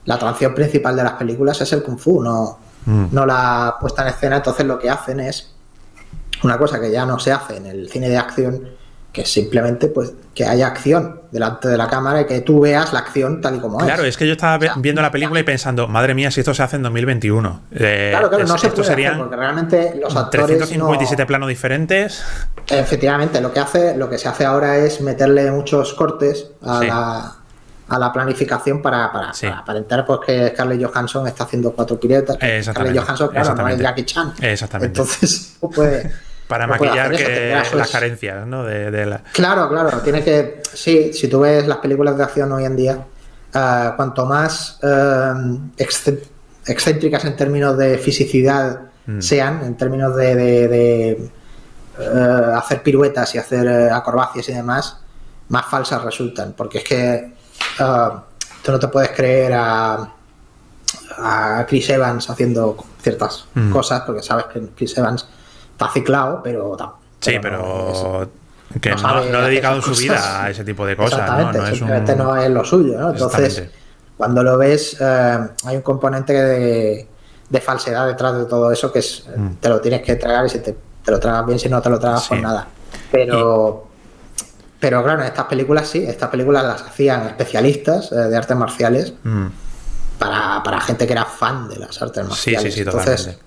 la 0.06 0.14
atracción 0.14 0.54
principal 0.54 0.96
de 0.96 1.04
las 1.04 1.12
películas 1.12 1.60
es 1.60 1.72
el 1.72 1.82
kung 1.82 1.98
fu, 1.98 2.22
no, 2.22 2.58
mm. 2.86 3.06
no 3.12 3.26
la 3.26 3.76
puesta 3.80 4.02
en 4.02 4.08
escena. 4.08 4.36
Entonces 4.36 4.64
lo 4.64 4.78
que 4.78 4.88
hacen 4.88 5.20
es 5.20 5.54
una 6.42 6.56
cosa 6.56 6.80
que 6.80 6.90
ya 6.90 7.04
no 7.04 7.18
se 7.18 7.32
hace 7.32 7.58
en 7.58 7.66
el 7.66 7.90
cine 7.90 8.08
de 8.08 8.16
acción, 8.16 8.66
que 9.12 9.26
simplemente 9.26 9.88
pues 9.88 10.14
que 10.40 10.46
haya 10.46 10.68
acción 10.68 11.20
delante 11.31 11.68
de 11.68 11.76
la 11.76 11.87
cámara 11.87 12.22
y 12.22 12.24
que 12.24 12.40
tú 12.40 12.61
veas 12.61 12.94
la 12.94 13.00
acción 13.00 13.42
tal 13.42 13.57
y 13.57 13.61
como 13.61 13.79
es. 13.79 13.85
Claro, 13.85 14.05
es 14.05 14.16
que 14.16 14.26
yo 14.26 14.33
estaba 14.33 14.59
viendo 14.76 15.03
la 15.03 15.11
película 15.11 15.38
y 15.38 15.42
pensando, 15.42 15.87
madre 15.87 16.14
mía, 16.14 16.31
si 16.31 16.40
esto 16.40 16.55
se 16.55 16.62
hace 16.62 16.76
en 16.76 16.83
2021. 16.83 17.61
Eh, 17.72 18.09
claro, 18.11 18.31
claro, 18.31 18.46
no 18.46 18.57
se 18.57 18.70
puede 18.70 18.85
serían 18.85 19.18
porque 19.18 19.37
realmente 19.37 20.00
los 20.00 20.16
actores 20.16 20.46
357 20.46 21.26
planos 21.26 21.46
diferentes. 21.46 22.24
Efectivamente, 22.66 23.42
lo 23.42 23.53
que 23.53 23.61
hace, 23.61 23.94
lo 23.94 24.09
que 24.09 24.16
se 24.16 24.29
hace 24.29 24.46
ahora 24.46 24.79
es 24.79 25.03
meterle 25.03 25.50
muchos 25.50 25.92
cortes 25.92 26.53
a 26.62 26.85
la 26.85 27.33
a 27.88 27.98
la 27.98 28.11
planificación 28.11 28.81
para, 28.81 29.12
para, 29.12 29.33
para 29.33 29.59
aparentar 29.59 30.07
pues, 30.07 30.20
que 30.24 30.48
Scarlett 30.55 30.87
Johansson 30.87 31.26
está 31.26 31.44
haciendo 31.44 31.72
cuatro 31.72 32.00
piruetas. 32.00 32.37
Scarlett 32.37 32.98
Johansson, 32.98 33.29
claro, 33.29 33.55
no 33.57 33.68
es 33.68 33.79
Jackie 33.79 34.05
Chan. 34.07 34.33
Exactamente. 34.40 35.00
Entonces, 35.00 35.57
pues, 35.74 36.07
para 36.50 36.66
maquillar 36.66 37.12
las 37.12 37.90
carencias, 37.90 38.44
¿no? 38.44 38.64
De, 38.64 39.20
Claro, 39.32 39.68
claro, 39.68 40.00
tiene 40.00 40.22
que. 40.24 40.60
Sí, 40.74 41.12
si 41.12 41.28
tú 41.28 41.40
ves 41.40 41.66
las 41.68 41.78
películas 41.78 42.16
de 42.16 42.24
acción 42.24 42.50
hoy 42.50 42.64
en 42.64 42.74
día, 42.74 42.98
eh, 43.54 43.90
cuanto 43.94 44.26
más 44.26 44.80
eh, 44.82 45.32
excéntricas 46.66 47.24
en 47.24 47.36
términos 47.36 47.78
de 47.78 47.98
fisicidad 47.98 48.80
mm. 49.06 49.20
sean, 49.20 49.62
en 49.62 49.76
términos 49.76 50.16
de, 50.16 51.10
eh, 51.12 51.30
hacer 52.56 52.82
piruetas 52.82 53.32
y 53.36 53.38
hacer 53.38 53.92
acrobacias 53.92 54.48
y 54.48 54.52
demás, 54.52 54.98
más 55.50 55.66
falsas 55.66 56.02
resultan. 56.02 56.54
Porque 56.56 56.78
es 56.78 56.84
que 56.84 57.32
tú 58.62 58.72
no 58.72 58.78
te 58.80 58.88
puedes 58.88 59.10
creer 59.10 59.52
a, 59.54 60.14
a 61.16 61.64
Chris 61.68 61.90
Evans 61.90 62.28
haciendo 62.28 62.76
ciertas 63.00 63.46
mm. 63.54 63.70
cosas, 63.70 64.00
porque 64.00 64.20
sabes 64.20 64.46
que 64.46 64.60
Chris 64.74 64.98
Evans 64.98 65.26
está 65.80 65.92
ciclado, 65.92 66.40
pero... 66.42 66.76
Sí, 67.20 67.38
pero... 67.40 68.28
que 68.80 68.90
no, 68.90 69.08
ha 69.08 69.22
dedicado 69.22 69.80
su 69.80 69.94
vida 69.94 70.44
a 70.44 70.50
ese 70.50 70.64
tipo 70.64 70.84
de 70.86 70.96
cosas. 70.96 71.20
Exactamente, 71.20 71.58
¿no? 71.58 71.74
simplemente 71.74 72.16
no 72.16 72.36
es 72.36 72.50
lo 72.50 72.64
suyo. 72.64 72.98
¿no? 72.98 73.10
Entonces, 73.10 73.64
cuando 74.16 74.42
lo 74.42 74.58
ves, 74.58 74.96
eh, 75.00 75.38
hay 75.64 75.76
un 75.76 75.82
componente 75.82 76.34
de, 76.34 77.08
falsedad 77.62 78.06
detrás 78.06 78.36
de 78.36 78.44
todo 78.44 78.70
eso 78.70 78.92
que 78.92 79.00
es, 79.00 79.24
mm. 79.34 79.54
te 79.60 79.68
lo 79.68 79.80
tienes 79.80 80.02
que 80.02 80.16
tragar 80.16 80.46
y 80.46 80.50
si 80.50 80.58
te, 80.58 80.76
lo 81.06 81.18
tragas 81.18 81.46
bien, 81.46 81.58
si 81.58 81.68
no 81.68 81.80
te 81.80 81.90
lo 81.90 81.98
tragas, 81.98 82.28
por 82.28 82.36
pues 82.36 82.42
nada. 82.42 82.66
Pero, 83.10 83.86
pero 84.78 85.02
claro, 85.02 85.22
en 85.22 85.26
estas 85.26 85.46
películas 85.46 85.88
sí, 85.88 86.04
estas 86.06 86.28
películas 86.28 86.64
las 86.64 86.82
hacían 86.82 87.26
especialistas 87.26 88.12
eh, 88.12 88.16
de 88.16 88.36
artes 88.36 88.56
marciales 88.56 89.14
mm. 89.24 89.46
para, 90.18 90.62
para, 90.62 90.80
gente 90.80 91.06
que 91.06 91.12
era 91.12 91.24
fan 91.24 91.68
de 91.68 91.78
las 91.78 92.00
artes 92.00 92.24
marciales. 92.28 92.62
Sí, 92.62 92.70
sí, 92.70 92.76
sí, 92.76 92.80
Entonces, 92.82 93.38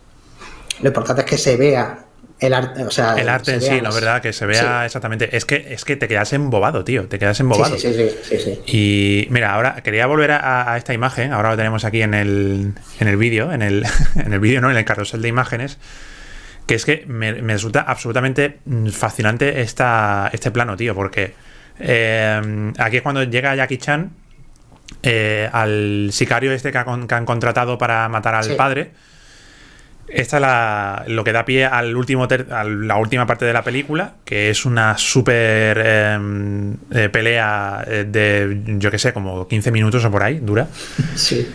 lo 0.81 0.87
importante 0.87 1.21
es 1.21 1.27
que 1.27 1.37
se 1.37 1.55
vea 1.55 2.02
el 2.43 2.53
arte, 2.53 2.83
o 2.83 2.91
sea, 2.91 3.15
el 3.15 3.29
arte 3.29 3.53
en 3.53 3.61
sí, 3.61 3.79
la 3.79 3.89
verdad, 3.89 4.21
que 4.21 4.33
se 4.33 4.45
vea 4.45 4.85
exactamente. 4.85 5.35
Es 5.35 5.45
que, 5.45 5.73
es 5.73 5.85
que 5.85 5.95
te 5.95 6.07
quedas 6.07 6.33
embobado, 6.33 6.83
tío. 6.83 7.07
Te 7.07 7.17
quedas 7.17 7.39
embobado. 7.39 7.77
Sí, 7.77 7.93
sí, 7.93 8.09
sí, 8.21 8.37
sí, 8.37 8.61
Y 8.67 9.27
mira, 9.29 9.53
ahora 9.53 9.81
quería 9.81 10.05
volver 10.07 10.31
a, 10.31 10.75
esta 10.77 10.93
imagen. 10.93 11.31
Ahora 11.31 11.51
lo 11.51 11.57
tenemos 11.57 11.85
aquí 11.85 12.01
en 12.01 12.13
el, 12.13 12.73
en 12.99 13.07
el 13.07 13.15
vídeo. 13.15 13.53
En 13.53 13.61
el, 13.61 13.85
en 14.15 14.33
el 14.33 14.39
vídeo, 14.39 14.59
¿no? 14.59 14.69
En 14.69 14.77
el 14.77 14.83
carrusel 14.83 15.21
de 15.21 15.29
imágenes. 15.29 15.77
Que 16.67 16.75
es 16.75 16.85
que 16.85 17.05
me, 17.07 17.31
resulta 17.31 17.81
absolutamente 17.81 18.59
fascinante 18.91 19.61
esta, 19.61 20.29
este 20.33 20.51
plano, 20.51 20.75
tío. 20.75 20.93
Porque 20.95 21.33
eh, 21.79 22.71
aquí 22.77 22.97
es 22.97 23.03
cuando 23.03 23.23
llega 23.23 23.55
Jackie 23.55 23.77
Chan 23.77 24.11
eh, 25.01 25.49
al 25.51 26.09
sicario 26.11 26.51
este 26.51 26.71
que, 26.71 26.77
han 26.77 27.25
contratado 27.25 27.77
para 27.77 28.09
matar 28.09 28.35
al 28.35 28.55
padre 28.55 28.91
esta 30.07 30.37
es 30.37 30.41
la, 30.41 31.03
lo 31.07 31.23
que 31.23 31.31
da 31.31 31.45
pie 31.45 31.65
al 31.65 31.95
último 31.95 32.27
a 32.51 32.63
la 32.63 32.97
última 32.97 33.25
parte 33.25 33.45
de 33.45 33.53
la 33.53 33.63
película, 33.63 34.15
que 34.25 34.49
es 34.49 34.65
una 34.65 34.97
súper 34.97 35.77
em, 35.77 36.75
eh, 36.91 37.09
pelea 37.09 37.83
eh, 37.87 38.05
de, 38.07 38.61
yo 38.77 38.91
que 38.91 38.99
sé, 38.99 39.13
como 39.13 39.47
15 39.47 39.71
minutos 39.71 40.03
o 40.05 40.11
por 40.11 40.23
ahí, 40.23 40.39
dura. 40.39 40.67
Sí. 41.15 41.49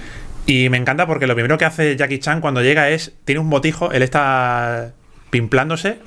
Y 0.47 0.71
me 0.71 0.79
encanta 0.79 1.07
porque 1.07 1.27
lo 1.27 1.35
primero 1.35 1.59
que 1.59 1.67
hace 1.67 1.95
Jackie 1.97 2.21
Chan 2.21 2.41
cuando 2.41 2.63
llega 2.63 2.89
es, 2.89 3.13
tiene 3.27 3.41
un 3.41 3.51
botijo, 3.51 3.93
él 3.93 4.03
está 4.03 4.93
pimplándose 5.29 5.99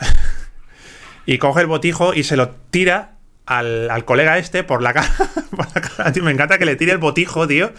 y 1.27 1.37
coge 1.37 1.61
el 1.61 1.67
botijo 1.67 2.15
y 2.15 2.23
se 2.23 2.35
lo 2.35 2.49
tira 2.71 3.17
al, 3.45 4.03
colega 4.05 4.39
este 4.39 4.63
por 4.63 4.81
la 4.81 4.93
cara. 4.93 5.13
me 6.23 6.31
encanta 6.31 6.57
que 6.57 6.65
le 6.65 6.75
tire 6.75 6.93
el 6.93 6.97
botijo, 6.97 7.47
tío. 7.47 7.71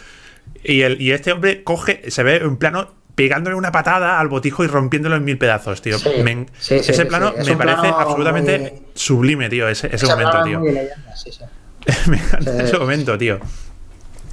Y, 0.63 0.83
el, 0.83 1.01
y 1.01 1.11
este 1.11 1.33
hombre 1.33 1.65
coge, 1.65 2.11
se 2.11 2.23
ve 2.23 2.37
en 2.37 2.57
plano 2.57 2.95
pegándole 3.15 3.57
una 3.57 3.73
patada 3.73 4.19
al 4.19 4.29
botijo 4.29 4.65
y 4.65 4.67
rompiéndolo 4.67 5.17
en 5.17 5.25
mil 5.25 5.39
pedazos, 5.39 5.83
tío. 5.83 5.97
ese 5.97 7.07
plano 7.07 7.33
me 7.45 7.57
parece 7.57 7.89
absolutamente 7.89 8.83
sublime, 8.95 9.49
tío, 9.49 9.69
ese, 9.69 9.89
momento, 10.07 10.43
tío. 10.45 10.61
me 12.07 12.17
encanta 12.17 12.63
ese 12.63 12.79
momento, 12.79 13.19
tío. 13.19 13.41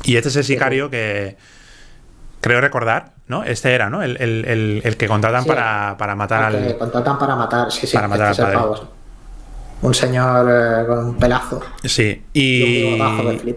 Y 0.03 0.15
este 0.15 0.29
es 0.29 0.35
el 0.37 0.43
sicario 0.43 0.89
que 0.89 1.35
creo 2.41 2.61
recordar, 2.61 3.13
¿no? 3.27 3.43
Este 3.43 3.73
era, 3.73 3.89
¿no? 3.89 4.01
El, 4.01 4.95
que 4.97 5.07
contratan 5.07 5.45
para, 5.45 5.95
para, 5.97 6.15
matar 6.15 6.43
al. 6.43 6.67
Que 6.67 6.77
contratan 6.77 7.19
para 7.19 7.35
matar, 7.35 7.71
sí, 7.71 7.85
sí. 7.85 7.95
Para 7.95 8.07
matar 8.07 8.31
este 8.31 8.43
al 8.43 8.53
padre 8.53 8.98
un 9.81 9.93
señor 9.93 10.47
eh, 10.49 10.85
con 10.85 11.05
un 11.05 11.17
pelazo. 11.17 11.61
Sí, 11.83 12.21
y, 12.33 12.97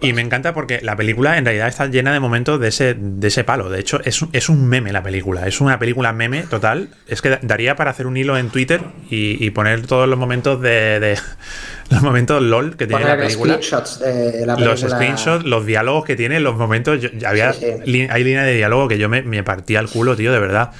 y, 0.01 0.13
me 0.13 0.21
encanta 0.21 0.55
porque 0.55 0.81
la 0.81 0.95
película 0.95 1.37
en 1.37 1.45
realidad 1.45 1.69
está 1.69 1.87
llena 1.87 2.13
de 2.13 2.21
momentos 2.21 2.61
de 2.61 2.69
ese, 2.69 2.95
de 2.95 3.29
ese 3.29 3.43
palo. 3.43 3.69
De 3.71 3.81
hecho, 3.81 4.01
es, 4.05 4.25
es 4.33 4.49
un 4.49 4.69
meme 4.69 4.93
la 4.93 5.03
película. 5.03 5.47
Es 5.47 5.61
una 5.61 5.79
película 5.79 6.13
meme 6.13 6.43
total. 6.43 6.91
Es 7.09 7.23
que 7.23 7.39
daría 7.43 7.75
para 7.75 7.91
hacer 7.91 8.07
un 8.07 8.17
hilo 8.17 8.39
en 8.39 8.51
Twitter 8.51 8.83
y, 9.11 9.51
poner 9.51 9.87
todos 9.87 10.09
los 10.09 10.19
momentos 10.19 10.63
de, 10.63 11.19
los 11.91 12.03
momentos 12.03 12.41
LOL 12.41 12.77
que 12.77 12.87
tiene 12.87 13.05
la 13.05 13.17
película. 13.17 13.59
De 13.59 14.47
la 14.47 14.55
película. 14.55 14.65
Los 14.65 14.81
screenshots, 14.81 15.45
los 15.45 15.67
diálogos 15.67 16.05
que 16.05 16.17
tiene, 16.17 16.41
los 16.41 16.57
momentos. 16.57 17.01
había, 17.27 17.51
Hay 17.51 18.25
línea 18.25 18.45
de 18.45 18.55
diálogo 18.55 18.89
que 18.89 18.99
yo 18.99 19.09
me, 19.09 19.23
me 19.23 19.43
partía 19.43 19.81
el 19.81 19.89
culo, 19.89 20.17
tío, 20.17 20.33
de 20.33 20.39
verdad. 20.39 20.71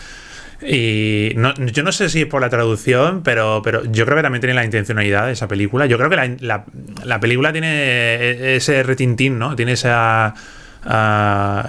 Y 0.65 1.35
yo 1.73 1.83
no 1.83 1.93
sé 1.93 2.09
si 2.09 2.23
es 2.23 2.27
por 2.27 2.41
la 2.41 2.49
traducción, 2.49 3.23
pero, 3.23 3.63
pero 3.65 3.85
yo 3.85 4.05
creo 4.05 4.17
que 4.17 4.23
también 4.23 4.41
tiene 4.41 4.55
la 4.55 4.65
intencionalidad 4.65 5.27
de 5.27 5.33
esa 5.33 5.49
película. 5.49 5.87
Yo 5.87 5.99
creo 5.99 6.09
que 6.09 6.37
la, 6.41 6.65
la, 7.05 7.21
película 7.21 7.53
tiene 7.53 7.69
e, 7.69 8.57
ese 8.57 8.83
retintín, 8.83 9.39
¿no? 9.39 9.57
Tiene 9.57 9.73
esa, 9.73 10.35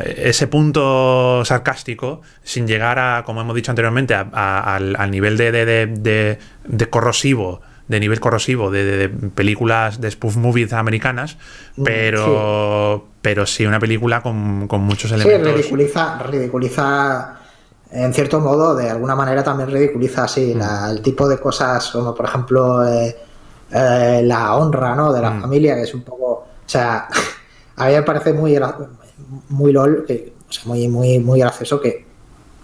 ese 0.05 0.47
punto 0.47 1.43
sarcástico 1.43 2.21
sin 2.43 2.67
llegar 2.67 2.99
a, 2.99 3.23
como 3.25 3.41
hemos 3.41 3.55
dicho 3.55 3.71
anteriormente, 3.71 4.13
al, 4.13 5.11
nivel 5.11 5.37
de, 5.37 5.51
de, 5.51 6.37
de, 6.65 6.89
corrosivo 6.89 7.61
de 7.87 7.99
nivel 7.99 8.19
corrosivo 8.19 8.71
de, 8.71 9.09
películas 9.35 9.99
de 9.99 10.09
spoof 10.09 10.37
movies 10.37 10.71
americanas, 10.71 11.37
mm, 11.75 11.83
pero 11.83 13.03
sí. 13.05 13.11
pero 13.21 13.45
sí 13.45 13.65
una 13.65 13.79
película 13.79 14.21
con, 14.21 14.67
con 14.67 14.81
muchos 14.81 15.11
elementos. 15.11 15.47
Sí, 15.47 15.53
ridiculiza, 15.53 16.19
ridiculiza 16.23 17.42
en 17.93 18.13
cierto 18.13 18.39
modo, 18.39 18.75
de 18.75 18.89
alguna 18.89 19.15
manera 19.15 19.43
también 19.43 19.69
ridiculiza 19.69 20.23
así 20.23 20.55
mm. 20.55 20.91
el 20.91 21.01
tipo 21.01 21.27
de 21.27 21.37
cosas 21.39 21.89
como, 21.91 22.15
por 22.15 22.25
ejemplo, 22.25 22.87
eh, 22.87 23.15
eh, 23.71 24.21
la 24.23 24.55
honra 24.55 24.95
¿no? 24.95 25.13
de 25.13 25.21
la 25.21 25.31
mm. 25.31 25.41
familia, 25.41 25.75
que 25.75 25.83
es 25.83 25.93
un 25.93 26.01
poco. 26.01 26.25
O 26.25 26.45
sea, 26.65 27.07
a 27.77 27.87
mí 27.87 27.93
me 27.93 28.01
parece 28.01 28.33
muy, 28.33 28.59
muy 29.49 29.71
lol, 29.71 30.05
que, 30.07 30.33
o 30.49 30.51
sea, 30.51 30.63
muy, 30.65 30.87
muy, 30.87 31.19
muy 31.19 31.39
gracioso 31.39 31.79
que, 31.79 32.05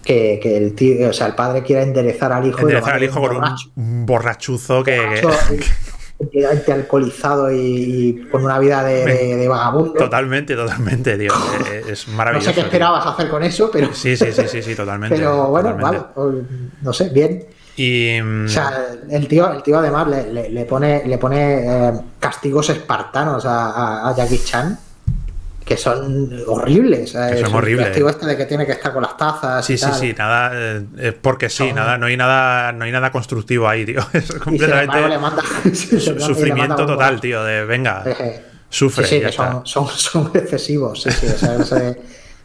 que, 0.02 0.56
el 0.56 0.74
tío, 0.74 1.10
o 1.10 1.12
sea, 1.12 1.28
el 1.28 1.34
padre 1.34 1.62
quiera 1.62 1.82
enderezar 1.82 2.32
al 2.32 2.46
hijo. 2.46 2.62
Enderezar 2.62 2.94
al 2.94 3.04
hijo 3.04 3.20
con 3.20 3.40
un 3.76 4.06
borrachuzo 4.06 4.82
que 4.82 4.98
completamente 6.20 6.70
alcoholizado 6.70 7.50
y, 7.50 8.28
con 8.30 8.44
una 8.44 8.58
vida 8.58 8.84
de, 8.84 9.48
vagabundo. 9.48 9.94
Totalmente, 9.94 10.54
totalmente, 10.54 11.16
tío. 11.16 11.32
Es 11.88 12.06
maravilloso. 12.08 12.50
No 12.50 12.54
sé 12.54 12.60
qué 12.60 12.66
esperabas 12.66 13.06
hacer 13.06 13.28
con 13.30 13.42
eso, 13.42 13.70
pero. 13.72 13.92
Sí, 13.94 14.16
sí, 14.16 14.30
sí, 14.30 14.42
sí, 14.46 14.62
sí 14.62 14.74
totalmente. 14.74 15.16
Pero 15.20 15.48
bueno, 15.48 15.76
vale, 15.76 16.02
pues, 16.14 16.34
no 16.82 16.92
sé, 16.92 17.08
bien. 17.08 17.46
Y... 17.76 18.20
O 18.20 18.48
sea, 18.48 18.70
el 19.08 19.26
tío, 19.26 19.50
el 19.50 19.62
tío 19.62 19.78
además 19.78 20.06
le, 20.08 20.64
pone, 20.66 21.02
le 21.06 21.18
pone 21.18 21.88
eh, 21.88 21.92
castigos 22.18 22.68
espartanos 22.68 23.44
a 23.46 24.14
Jackie 24.16 24.42
Chan 24.44 24.78
que 25.64 25.76
son 25.76 26.42
horribles. 26.46 27.12
Que 27.12 27.40
son 27.40 27.54
horribles. 27.54 27.96
El 27.96 28.06
este 28.08 28.26
de 28.26 28.36
que 28.36 28.46
tiene 28.46 28.66
que 28.66 28.72
estar 28.72 28.92
con 28.92 29.02
las 29.02 29.16
tazas. 29.16 29.64
Sí, 29.64 29.78
sí, 29.78 29.88
sí, 29.98 30.14
nada, 30.16 30.52
eh, 30.98 31.12
porque 31.20 31.48
sí, 31.48 31.72
nada, 31.72 31.96
no 31.98 32.06
hay 32.06 32.16
nada, 32.16 32.72
no 32.72 32.84
hay 32.84 32.92
nada 32.92 33.12
constructivo 33.12 33.68
ahí, 33.68 33.84
tío. 33.84 34.00
Es 34.12 34.32
completamente 34.32 35.74
sufrimiento 35.74 36.86
total, 36.86 37.20
tío, 37.20 37.44
de 37.44 37.64
venga, 37.64 38.04
sufre. 38.68 39.06
Sí, 39.06 39.20
que 39.20 39.32
son, 39.32 39.64
son, 39.64 40.30
excesivos, 40.34 41.02
sí, 41.02 41.10
sí, 41.10 41.28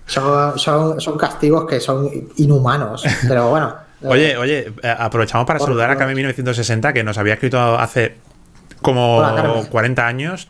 son, 0.05 0.57
son, 0.57 0.99
son, 0.99 1.17
castigos 1.17 1.65
que 1.67 1.79
son 1.79 2.09
inhumanos, 2.37 3.03
pero 3.27 3.49
bueno. 3.49 3.75
Oye, 4.03 4.37
oye, 4.37 4.71
eh, 4.83 4.95
aprovechamos 4.99 5.47
para 5.47 5.57
saludar 5.57 5.89
a 5.89 5.95
Cami 5.95 6.13
1960 6.13 6.93
que 6.93 7.03
nos 7.03 7.17
había 7.17 7.35
escrito 7.35 7.57
hace 7.79 8.15
como 8.81 9.23
40 9.71 10.05
años. 10.05 10.47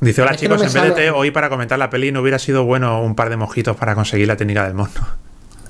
Dice, 0.00 0.22
hola 0.22 0.36
chicos, 0.36 0.62
en 0.62 0.72
vez 0.72 0.82
de 0.82 0.90
té, 0.92 1.10
hoy 1.10 1.32
para 1.32 1.48
comentar 1.48 1.78
la 1.78 1.90
peli 1.90 2.12
no 2.12 2.20
hubiera 2.20 2.38
sido 2.38 2.64
bueno 2.64 3.02
un 3.02 3.16
par 3.16 3.30
de 3.30 3.36
mojitos 3.36 3.76
para 3.76 3.96
conseguir 3.96 4.28
la 4.28 4.36
técnica 4.36 4.64
del 4.64 4.74
mono. 4.74 4.92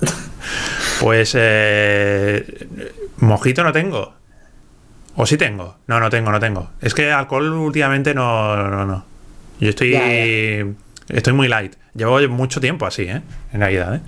pues 1.00 1.34
eh, 1.34 2.68
mojito 3.18 3.64
no 3.64 3.72
tengo. 3.72 4.14
¿O 5.16 5.26
sí 5.26 5.36
tengo? 5.36 5.78
No, 5.86 5.98
no 5.98 6.10
tengo, 6.10 6.30
no 6.30 6.38
tengo. 6.38 6.70
Es 6.80 6.94
que 6.94 7.10
alcohol 7.10 7.52
últimamente 7.52 8.14
no, 8.14 8.68
no, 8.68 8.84
no. 8.84 9.04
Yo 9.60 9.70
estoy, 9.70 9.96
estoy 11.08 11.32
muy 11.32 11.48
light. 11.48 11.74
Llevo 11.94 12.20
mucho 12.28 12.60
tiempo 12.60 12.86
así, 12.86 13.02
¿eh? 13.02 13.22
En 13.52 13.60
realidad, 13.60 13.96
¿eh? 13.96 14.00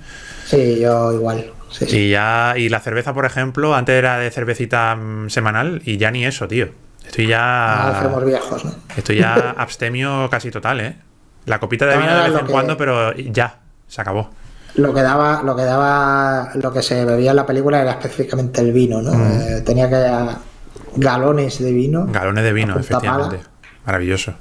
Sí, 0.44 0.78
yo 0.80 1.12
igual. 1.12 1.50
Y 1.80 2.10
ya, 2.10 2.54
y 2.56 2.68
la 2.68 2.80
cerveza, 2.80 3.14
por 3.14 3.24
ejemplo, 3.24 3.74
antes 3.74 3.96
era 3.96 4.18
de 4.18 4.30
cervecita 4.30 4.94
mm, 4.94 5.30
semanal 5.30 5.82
y 5.84 5.96
ya 5.96 6.10
ni 6.10 6.24
eso, 6.26 6.46
tío. 6.46 6.68
Estoy 7.10 7.26
ya. 7.26 8.20
viejos, 8.24 8.64
¿no? 8.64 8.72
Estoy 8.96 9.18
ya 9.18 9.34
abstemio 9.58 10.28
casi 10.30 10.50
total, 10.50 10.80
¿eh? 10.80 10.96
La 11.46 11.58
copita 11.58 11.86
de 11.86 11.98
vino 11.98 12.14
de 12.14 12.30
vez 12.30 12.40
en 12.40 12.46
cuando, 12.46 12.76
pero 12.76 13.12
ya, 13.14 13.58
se 13.88 14.00
acabó. 14.00 14.30
Lo 14.76 14.94
que 14.94 15.02
daba, 15.02 15.42
lo 15.42 15.56
que 15.56 15.64
daba, 15.64 16.50
lo 16.54 16.72
que 16.72 16.82
se 16.82 17.04
bebía 17.04 17.30
en 17.30 17.36
la 17.36 17.46
película 17.46 17.80
era 17.80 17.92
específicamente 17.92 18.60
el 18.60 18.72
vino, 18.72 19.02
¿no? 19.02 19.12
Mm. 19.12 19.40
Eh, 19.40 19.60
tenía 19.62 19.90
que 19.90 20.36
galones 20.96 21.58
de 21.58 21.72
vino. 21.72 22.06
Galones 22.06 22.44
de 22.44 22.52
vino, 22.52 22.78
efectivamente. 22.78 23.40
Maravilloso. 23.84 24.34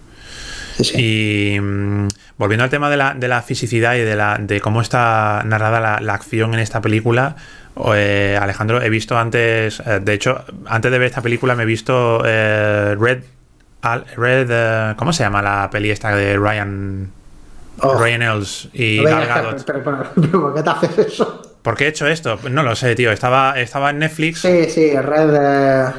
Y 0.94 1.58
mm, 1.60 2.08
volviendo 2.39 2.63
al 2.63 2.71
tema 2.71 2.89
de 2.89 2.97
la, 2.97 3.13
de 3.13 3.28
la, 3.28 3.43
fisicidad 3.43 3.93
y 3.93 3.99
de, 3.99 4.15
la, 4.15 4.39
de 4.39 4.60
cómo 4.60 4.82
está 4.82 5.43
narrada 5.45 5.99
la 6.02 6.13
acción 6.15 6.56
en 6.56 6.62
esta 6.62 6.82
película, 6.82 7.36
eh, 7.95 8.38
Alejandro, 8.39 8.82
he 8.82 8.89
visto 8.89 9.17
antes, 9.17 9.82
eh, 9.86 9.99
de 10.02 10.13
hecho, 10.13 10.43
antes 10.65 10.91
de 10.91 10.97
ver 10.97 11.08
esta 11.08 11.21
película 11.21 11.56
me 11.56 11.63
he 11.63 11.65
visto 11.65 12.21
eh, 12.25 12.95
Red, 12.99 13.23
Red 14.17 14.95
¿cómo 14.97 15.13
se 15.13 15.23
llama 15.23 15.41
la 15.41 15.69
peli 15.71 15.89
esta 15.89 16.15
de 16.15 16.38
Ryan, 16.38 17.10
oh. 17.80 17.97
Ryan 17.97 18.21
Ells 18.21 18.69
y 18.73 19.02
Gal 19.04 19.28
Gadot? 19.28 19.63
Pero, 19.65 19.84
¿por 19.84 20.54
qué 20.54 20.63
te 20.63 20.69
haces 20.69 20.97
eso? 20.97 21.41
¿Por 21.62 21.75
qué 21.75 21.86
he 21.86 21.88
hecho 21.88 22.08
esto? 22.08 22.39
No 22.49 22.63
lo 22.63 22.75
sé, 22.75 22.95
tío. 22.95 23.12
Estaba, 23.12 23.60
estaba 23.60 23.89
en 23.89 23.99
Netflix. 23.99 24.39
Sí, 24.39 24.69
sí, 24.69 24.97
Red. 24.97 25.93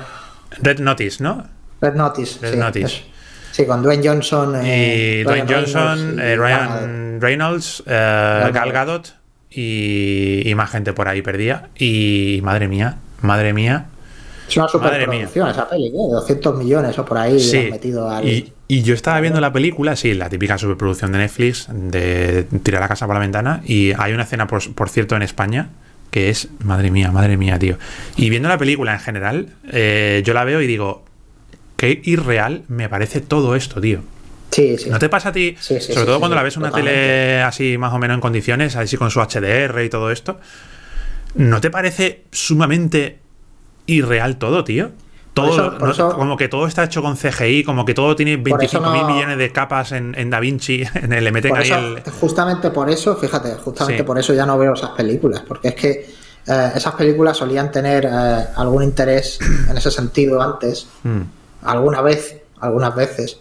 Red 0.63 0.81
Notice, 0.81 1.23
¿no? 1.23 1.45
Red 1.83 1.95
Notice. 1.95 2.39
Red 2.41 2.59
Notice. 2.59 3.03
Sí, 3.53 3.67
con 3.67 3.83
Dwayne 3.83 4.07
Johnson. 4.07 4.55
y 4.65 5.23
Dwayne 5.23 5.47
Johnson, 5.53 6.19
Ryan 6.19 7.21
Reynolds, 7.21 7.83
Gal 7.87 8.73
Gadot 8.73 9.21
y, 9.51 10.53
más 10.55 10.71
gente 10.71 10.93
por 10.93 11.09
ahí 11.09 11.23
perdía. 11.23 11.69
Y 11.77 12.41
madre 12.43 12.69
mía, 12.69 12.97
madre 13.23 13.53
mía. 13.53 13.87
Es 14.49 14.57
una 14.57 14.69
superproducción 14.69 15.49
esa 15.49 15.69
peli, 15.69 15.87
¿eh? 15.87 16.09
200 16.11 16.59
millones 16.59 16.99
o 16.99 17.05
por 17.05 17.19
ahí 17.19 17.71
metido 17.71 18.11
al... 18.11 18.27
y, 18.27 18.53
y, 18.67 18.83
yo 18.83 18.95
estaba 18.95 19.21
viendo 19.21 19.41
la 19.41 19.53
película, 19.53 19.95
sí, 19.95 20.13
la 20.15 20.29
típica 20.29 20.59
superproducción 20.59 21.13
de 21.13 21.19
Netflix, 21.19 21.69
de 21.71 22.45
tirar 22.65 22.81
la 22.81 22.89
casa 22.89 23.07
por 23.07 23.15
la 23.15 23.21
ventana. 23.21 23.63
Y 23.65 23.93
hay 23.97 24.13
una 24.13 24.25
escena, 24.25 24.49
por, 24.49 24.75
por 24.75 24.89
cierto, 24.89 25.15
en 25.15 25.23
España, 25.23 25.71
que 26.11 26.31
es, 26.31 26.49
madre 26.65 26.91
mía, 26.91 27.13
madre 27.13 27.37
mía, 27.37 27.61
tío. 27.61 27.79
Y 28.17 28.29
viendo 28.29 28.49
la 28.49 28.59
película 28.59 28.93
en 28.93 29.01
general, 29.01 29.49
eh, 29.71 30.23
yo 30.25 30.35
la 30.35 30.43
veo 30.43 30.61
y 30.61 30.67
digo, 30.67 31.05
qué 31.81 31.99
irreal 32.05 32.65
me 32.69 32.91
parece 32.91 33.23
todo 33.23 33.57
esto, 33.57 33.81
tío. 33.81 34.01
¿No 34.91 34.99
te 34.99 35.09
pasa 35.09 35.31
a 35.31 35.33
ti, 35.33 35.57
sobre 35.59 36.05
todo 36.05 36.19
cuando 36.19 36.37
la 36.37 36.43
ves 36.43 36.59
una 36.59 36.71
tele 36.71 37.41
así 37.41 37.79
más 37.79 37.95
o 37.95 37.99
menos 37.99 38.17
en 38.17 38.21
condiciones, 38.21 38.77
así 38.77 38.99
con 38.99 39.11
su 39.11 39.19
HDR 39.19 39.83
y 39.83 39.89
todo 39.89 40.11
esto, 40.11 40.39
¿no 41.37 41.63
te 41.63 41.71
parece 41.71 42.25
sumamente 42.33 43.21
irreal 43.87 44.37
todo, 44.37 44.63
tío? 44.63 44.91
Todo, 45.33 45.79
como 46.17 46.37
que 46.37 46.49
todo 46.49 46.67
está 46.67 46.85
hecho 46.85 47.01
con 47.01 47.17
CGI, 47.17 47.65
como 47.65 47.87
que 47.87 47.95
todo 47.95 48.15
tiene 48.15 48.37
25 48.37 48.91
mil 48.91 49.05
millones 49.07 49.39
de 49.39 49.51
capas 49.51 49.93
en, 49.93 50.15
en 50.19 50.29
Da 50.29 50.39
Vinci, 50.39 50.83
en 50.95 51.15
el, 51.15 51.25
le 51.25 51.33
meten 51.33 51.57
ahí 51.57 51.71
el... 51.71 52.03
Justamente 52.21 52.71
por 52.71 52.91
eso, 52.91 53.17
fíjate, 53.17 53.55
justamente 53.55 54.05
por 54.05 54.19
eso 54.19 54.35
ya 54.35 54.45
no 54.45 54.59
veo 54.59 54.75
esas 54.75 54.91
películas, 54.91 55.43
porque 55.49 55.69
es 55.69 55.75
que 55.77 55.91
eh, 56.47 56.73
esas 56.75 56.95
películas 56.95 57.39
solían 57.39 57.71
tener 57.71 58.05
eh, 58.05 58.45
algún 58.57 58.83
interés 58.83 59.39
en 59.71 59.75
ese 59.79 59.91
sentido 59.91 60.43
antes, 60.43 60.89
mm. 61.05 61.40
Alguna 61.63 62.01
vez, 62.03 62.41
algunas 62.61 62.95
veces, 62.95 63.39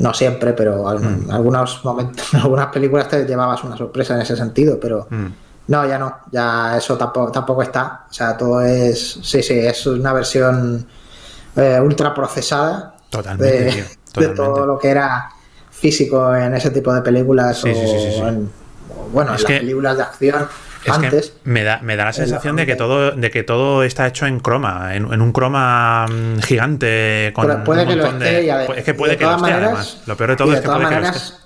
No 0.00 0.14
siempre, 0.14 0.52
pero 0.52 0.92
en 0.92 1.26
Mm. 1.26 1.30
algunos 1.32 1.84
momentos, 1.84 2.24
en 2.32 2.38
algunas 2.40 2.68
películas 2.68 3.08
te 3.08 3.24
llevabas 3.26 3.64
una 3.64 3.76
sorpresa 3.76 4.14
en 4.14 4.20
ese 4.20 4.36
sentido, 4.36 4.78
pero 4.78 5.08
Mm. 5.10 5.26
no, 5.66 5.86
ya 5.88 5.98
no, 5.98 6.18
ya 6.30 6.76
eso 6.76 6.96
tampoco, 6.96 7.32
tampoco 7.32 7.62
está. 7.62 8.04
O 8.08 8.12
sea, 8.12 8.36
todo 8.36 8.60
es, 8.62 9.18
sí, 9.22 9.42
sí, 9.42 9.58
es 9.58 9.84
una 9.88 10.12
versión 10.12 10.86
eh, 11.56 11.80
ultra 11.82 12.14
procesada 12.14 12.94
Totalmente, 13.10 13.64
de, 13.64 13.72
tío, 13.72 13.84
de 13.88 13.94
totalmente. 14.12 14.36
todo 14.36 14.66
lo 14.66 14.78
que 14.78 14.88
era 14.90 15.30
físico 15.72 16.32
en 16.32 16.54
ese 16.54 16.70
tipo 16.70 16.92
de 16.94 17.02
películas 17.02 17.58
Sí, 17.58 17.70
o, 17.70 17.74
sí, 17.74 17.86
sí, 18.12 18.20
en, 18.20 18.48
o, 18.96 19.08
bueno, 19.10 19.34
Es 19.34 19.40
en 19.40 19.46
que- 19.48 19.52
las 19.54 19.60
películas 19.62 19.96
de 19.96 20.02
acción 20.04 20.48
Es 20.88 20.94
antes. 20.96 21.30
que 21.30 21.50
me 21.50 21.64
da, 21.64 21.80
me 21.82 21.96
da 21.96 22.04
la 22.06 22.12
sensación 22.12 22.56
de 22.56 22.66
que 22.66 22.76
todo, 22.76 23.12
de 23.12 23.30
que 23.30 23.42
todo 23.42 23.82
está 23.82 24.06
hecho 24.06 24.26
en 24.26 24.40
croma, 24.40 24.94
en, 24.94 25.12
en 25.12 25.20
un 25.22 25.32
croma 25.32 26.06
mm, 26.08 26.40
gigante 26.40 27.32
con 27.34 27.64
puede 27.64 27.82
un 27.82 27.88
que 27.88 27.96
lo 27.96 28.06
esté 28.06 28.24
de. 28.24 28.66
es 28.76 28.84
que 28.84 28.94
puede 28.94 29.12
de 29.12 29.18
que 29.18 29.24
lo 29.24 29.30
esté, 29.32 29.42
maneras- 29.42 29.62
además. 29.64 29.98
Lo 30.06 30.16
peor 30.16 30.30
de 30.30 30.36
todo 30.36 30.48
de 30.50 30.54
es 30.56 30.60
que 30.60 30.66
puede 30.66 30.78
que 30.78 30.84
lo 30.84 30.90
maneras, 30.90 31.16
esté. 31.16 31.37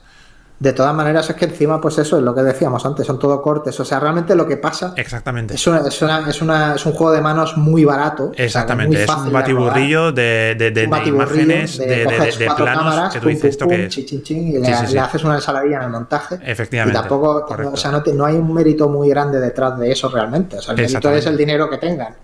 De 0.62 0.72
todas 0.72 0.94
maneras, 0.94 1.28
es 1.28 1.34
que 1.34 1.46
encima, 1.46 1.80
pues 1.80 1.98
eso 1.98 2.16
es 2.18 2.22
lo 2.22 2.32
que 2.32 2.42
decíamos 2.42 2.86
antes, 2.86 3.04
son 3.04 3.18
todo 3.18 3.42
cortes. 3.42 3.80
O 3.80 3.84
sea, 3.84 3.98
realmente 3.98 4.36
lo 4.36 4.46
que 4.46 4.56
pasa 4.58 4.94
Exactamente. 4.96 5.54
es, 5.54 5.66
una- 5.66 5.80
es, 5.88 6.00
una- 6.02 6.28
es, 6.30 6.40
una- 6.40 6.74
es 6.76 6.86
un 6.86 6.92
juego 6.92 7.10
de 7.12 7.20
manos 7.20 7.56
muy 7.56 7.84
barato. 7.84 8.26
o 8.30 8.34
sea, 8.34 8.44
Exactamente. 8.44 8.94
muy 8.96 9.02
es 9.04 9.10
un 9.10 9.32
batiburrillo 9.32 10.12
de, 10.12 10.22
de, 10.22 10.54
de- 10.56 10.70
de 10.70 10.84
un 10.84 10.90
batiburrillo 10.90 11.42
imágenes, 11.42 11.78
de, 11.78 12.06
planos 12.46 12.56
cámaras, 12.76 13.12
que 13.12 13.18
tú 13.20 13.26
dices 13.26 13.42
pum, 13.42 13.50
esto 13.50 13.64
pum, 13.64 13.74
que 13.76 13.84
es. 13.86 13.90
chin, 13.90 14.20
y 14.20 14.24
Sí, 14.24 14.52
le, 14.60 14.76
sí, 14.76 14.86
sí. 14.86 14.92
le 14.94 15.00
haces 15.00 15.24
una 15.24 15.34
ensaladilla 15.34 15.78
en 15.78 15.82
el 15.82 15.90
montaje. 15.90 16.38
Efectivamente, 16.44 16.96
Y 16.96 17.00
tampoco, 17.00 17.44
correcto. 17.44 17.72
o 17.72 17.76
sea, 17.76 17.90
no, 17.90 18.00
te- 18.00 18.12
no 18.12 18.24
hay 18.24 18.36
un 18.36 18.54
mérito 18.54 18.88
muy 18.88 19.08
grande 19.08 19.40
detrás 19.40 19.76
de 19.80 19.90
eso 19.90 20.10
realmente. 20.10 20.58
O 20.58 20.62
sea, 20.62 20.74
el 20.74 20.80
mérito 20.82 21.10
es 21.10 21.26
el 21.26 21.36
dinero 21.36 21.68
que 21.68 21.78
tengan. 21.78 22.14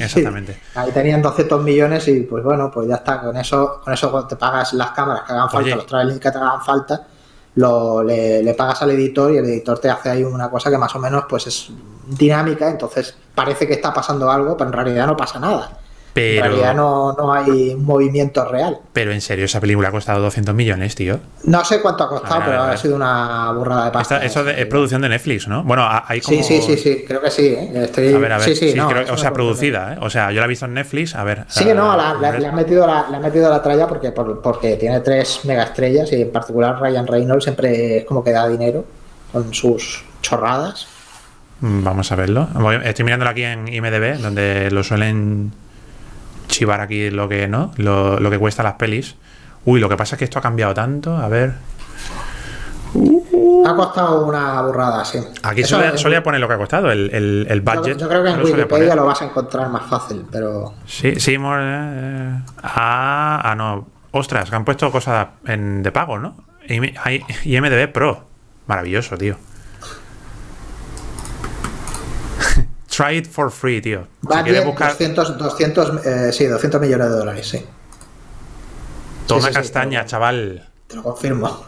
Exactamente. 0.00 0.58
Ahí 0.74 0.90
tenían 0.90 1.22
200 1.22 1.62
millones 1.62 2.06
y 2.08 2.20
pues 2.22 2.42
bueno, 2.42 2.70
pues 2.72 2.88
ya 2.88 2.96
está, 2.96 3.20
con 3.20 3.36
eso, 3.36 3.80
con 3.84 3.92
eso 3.92 4.26
te 4.26 4.36
pagas 4.36 4.72
las 4.74 4.90
cámaras 4.90 5.22
que 5.26 5.32
hagan 5.32 5.48
falta, 5.48 5.66
Oye. 5.66 5.76
los 5.76 5.86
trailers 5.86 6.18
que 6.18 6.30
te 6.30 6.38
hagan 6.38 6.60
falta, 6.64 7.06
lo, 7.54 8.02
le, 8.02 8.42
le 8.42 8.54
pagas 8.54 8.82
al 8.82 8.90
editor 8.92 9.32
y 9.32 9.38
el 9.38 9.44
editor 9.44 9.78
te 9.78 9.90
hace 9.90 10.10
ahí 10.10 10.24
una 10.24 10.50
cosa 10.50 10.70
que 10.70 10.78
más 10.78 10.94
o 10.94 10.98
menos 10.98 11.24
pues 11.28 11.46
es 11.46 11.70
dinámica, 12.06 12.68
entonces 12.70 13.14
parece 13.34 13.66
que 13.66 13.74
está 13.74 13.92
pasando 13.92 14.30
algo, 14.30 14.56
pero 14.56 14.68
en 14.68 14.74
realidad 14.74 15.06
no 15.06 15.16
pasa 15.16 15.38
nada. 15.38 15.78
Pero, 16.14 16.44
En 16.44 16.50
realidad 16.50 16.74
no, 16.74 17.14
no 17.14 17.32
hay 17.32 17.74
movimiento 17.74 18.44
real. 18.46 18.78
pero 18.92 19.12
en 19.12 19.22
serio, 19.22 19.46
esa 19.46 19.60
película 19.60 19.88
ha 19.88 19.90
costado 19.90 20.20
200 20.20 20.54
millones, 20.54 20.94
tío. 20.94 21.18
No 21.44 21.64
sé 21.64 21.80
cuánto 21.80 22.04
ha 22.04 22.08
costado, 22.10 22.40
ver, 22.40 22.48
pero 22.50 22.62
ha 22.64 22.76
sido 22.76 22.96
una 22.96 23.50
burrada 23.52 23.86
de 23.86 23.90
pasta. 23.92 24.16
Esta- 24.16 24.26
eso 24.26 24.44
de- 24.44 24.60
es 24.60 24.66
producción 24.66 25.00
de 25.00 25.08
Netflix, 25.08 25.48
¿no? 25.48 25.62
Bueno, 25.64 25.84
ha- 25.84 26.04
hay 26.06 26.20
como. 26.20 26.36
Sí, 26.36 26.42
sí, 26.42 26.60
sí, 26.60 26.76
sí, 26.76 27.04
creo 27.08 27.22
que 27.22 27.30
sí. 27.30 27.46
¿eh? 27.46 27.70
Estoy- 27.84 28.12
A 28.12 28.18
ver, 28.18 28.32
a 28.32 28.36
ver. 28.38 28.44
Sí, 28.48 28.54
sí, 28.56 28.72
sí, 28.72 28.76
no, 28.76 28.88
creo- 28.90 29.12
o 29.14 29.16
sea, 29.16 29.32
producida, 29.32 29.94
¿eh? 29.94 29.98
O 30.02 30.10
sea, 30.10 30.30
yo 30.32 30.40
la 30.40 30.44
he 30.44 30.48
visto 30.50 30.66
en 30.66 30.74
Netflix. 30.74 31.14
A 31.14 31.24
ver. 31.24 31.44
Sí, 31.48 31.64
no, 31.74 31.96
la- 31.96 32.12
ver. 32.14 32.40
le, 32.40 32.46
han 32.48 32.54
metido 32.56 32.86
la, 32.86 33.06
le 33.08 33.16
han 33.16 33.22
metido 33.22 33.48
la 33.48 33.62
tralla 33.62 33.86
porque, 33.86 34.12
por- 34.12 34.42
porque 34.42 34.76
tiene 34.76 35.00
tres 35.00 35.40
mega 35.44 35.62
estrellas 35.62 36.12
y 36.12 36.20
en 36.20 36.30
particular 36.30 36.78
Ryan 36.78 37.06
Reynolds 37.06 37.44
siempre 37.44 37.98
es 37.98 38.04
como 38.04 38.22
que 38.22 38.32
da 38.32 38.46
dinero 38.48 38.84
con 39.32 39.54
sus 39.54 40.04
chorradas. 40.20 40.86
Mm, 41.60 41.82
Vamos 41.84 42.12
a 42.12 42.16
verlo. 42.16 42.48
Estoy 42.84 43.04
mirándolo 43.06 43.30
aquí 43.30 43.44
en 43.44 43.66
IMDB, 43.68 44.18
donde 44.20 44.70
lo 44.70 44.82
suelen 44.84 45.52
chivar 46.52 46.80
aquí 46.80 47.10
lo 47.10 47.28
que 47.28 47.48
no, 47.48 47.72
lo, 47.76 48.20
lo 48.20 48.30
que 48.30 48.38
cuesta 48.38 48.62
las 48.62 48.74
pelis. 48.74 49.16
Uy, 49.64 49.80
lo 49.80 49.88
que 49.88 49.96
pasa 49.96 50.14
es 50.16 50.18
que 50.18 50.24
esto 50.24 50.38
ha 50.38 50.42
cambiado 50.42 50.74
tanto. 50.74 51.16
A 51.16 51.28
ver. 51.28 51.54
Ha 53.64 53.74
costado 53.76 54.26
una 54.26 54.60
burrada, 54.62 55.04
sí. 55.04 55.18
Aquí 55.42 55.62
solía, 55.64 55.90
es- 55.90 56.00
solía 56.00 56.22
poner 56.22 56.40
lo 56.40 56.48
que 56.48 56.54
ha 56.54 56.58
costado, 56.58 56.90
el, 56.90 57.46
el, 57.48 57.60
budget. 57.60 57.96
yo 57.96 58.08
creo 58.08 58.22
que 58.22 58.30
en 58.30 58.38
lo 58.38 58.46
solía 58.46 58.64
Wikipedia 58.64 58.94
lo 58.96 59.06
vas 59.06 59.22
a 59.22 59.24
encontrar 59.26 59.68
más 59.70 59.88
fácil, 59.88 60.26
pero 60.30 60.74
Sí, 60.86 61.18
sí, 61.18 61.38
more, 61.38 61.62
eh, 61.64 62.38
ah, 62.62 63.40
ah, 63.44 63.54
no. 63.54 63.86
Ostras, 64.10 64.50
que 64.50 64.56
han 64.56 64.64
puesto 64.64 64.90
cosas 64.90 65.28
en, 65.46 65.82
de 65.82 65.90
pago, 65.92 66.18
¿no? 66.18 66.36
Hay 67.04 67.24
IMDB 67.44 67.90
Pro. 67.92 68.24
Maravilloso, 68.66 69.16
tío. 69.16 69.36
Try 72.94 73.16
it 73.18 73.26
for 73.26 73.50
free, 73.50 73.80
tío. 73.80 74.06
Si 74.20 74.26
va 74.28 74.42
bien 74.42 74.64
buscar 74.66 74.90
200, 74.90 75.38
200, 75.38 76.06
eh, 76.06 76.32
sí, 76.32 76.44
200 76.46 76.80
millones 76.80 77.08
de 77.08 77.16
dólares, 77.16 77.48
sí. 77.48 77.64
toma 79.26 79.42
sí, 79.42 79.48
sí, 79.48 79.54
castaña, 79.54 80.04
chaval. 80.04 80.68
Te 80.88 80.96
lo 80.96 81.02
confirmo. 81.02 81.64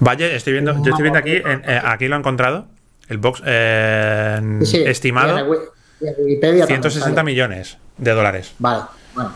Vaya, 0.00 0.26
estoy 0.28 0.54
viendo, 0.54 0.72
yo 0.82 0.90
estoy 0.90 1.02
viendo 1.02 1.18
aquí, 1.18 1.36
en- 1.36 1.62
eh, 1.66 1.80
aquí 1.84 2.08
lo 2.08 2.16
he 2.16 2.18
encontrado. 2.18 2.66
El 3.08 3.18
box 3.18 3.42
eh, 3.44 4.40
estimado 4.86 5.38
y 5.38 6.06
en 6.08 6.14
Wikipedia 6.18 6.60
también 6.66 6.82
160 6.82 7.14
sale. 7.14 7.22
millones 7.24 7.78
de 7.98 8.10
dólares. 8.12 8.52
Vale, 8.58 8.82
bueno. 9.14 9.32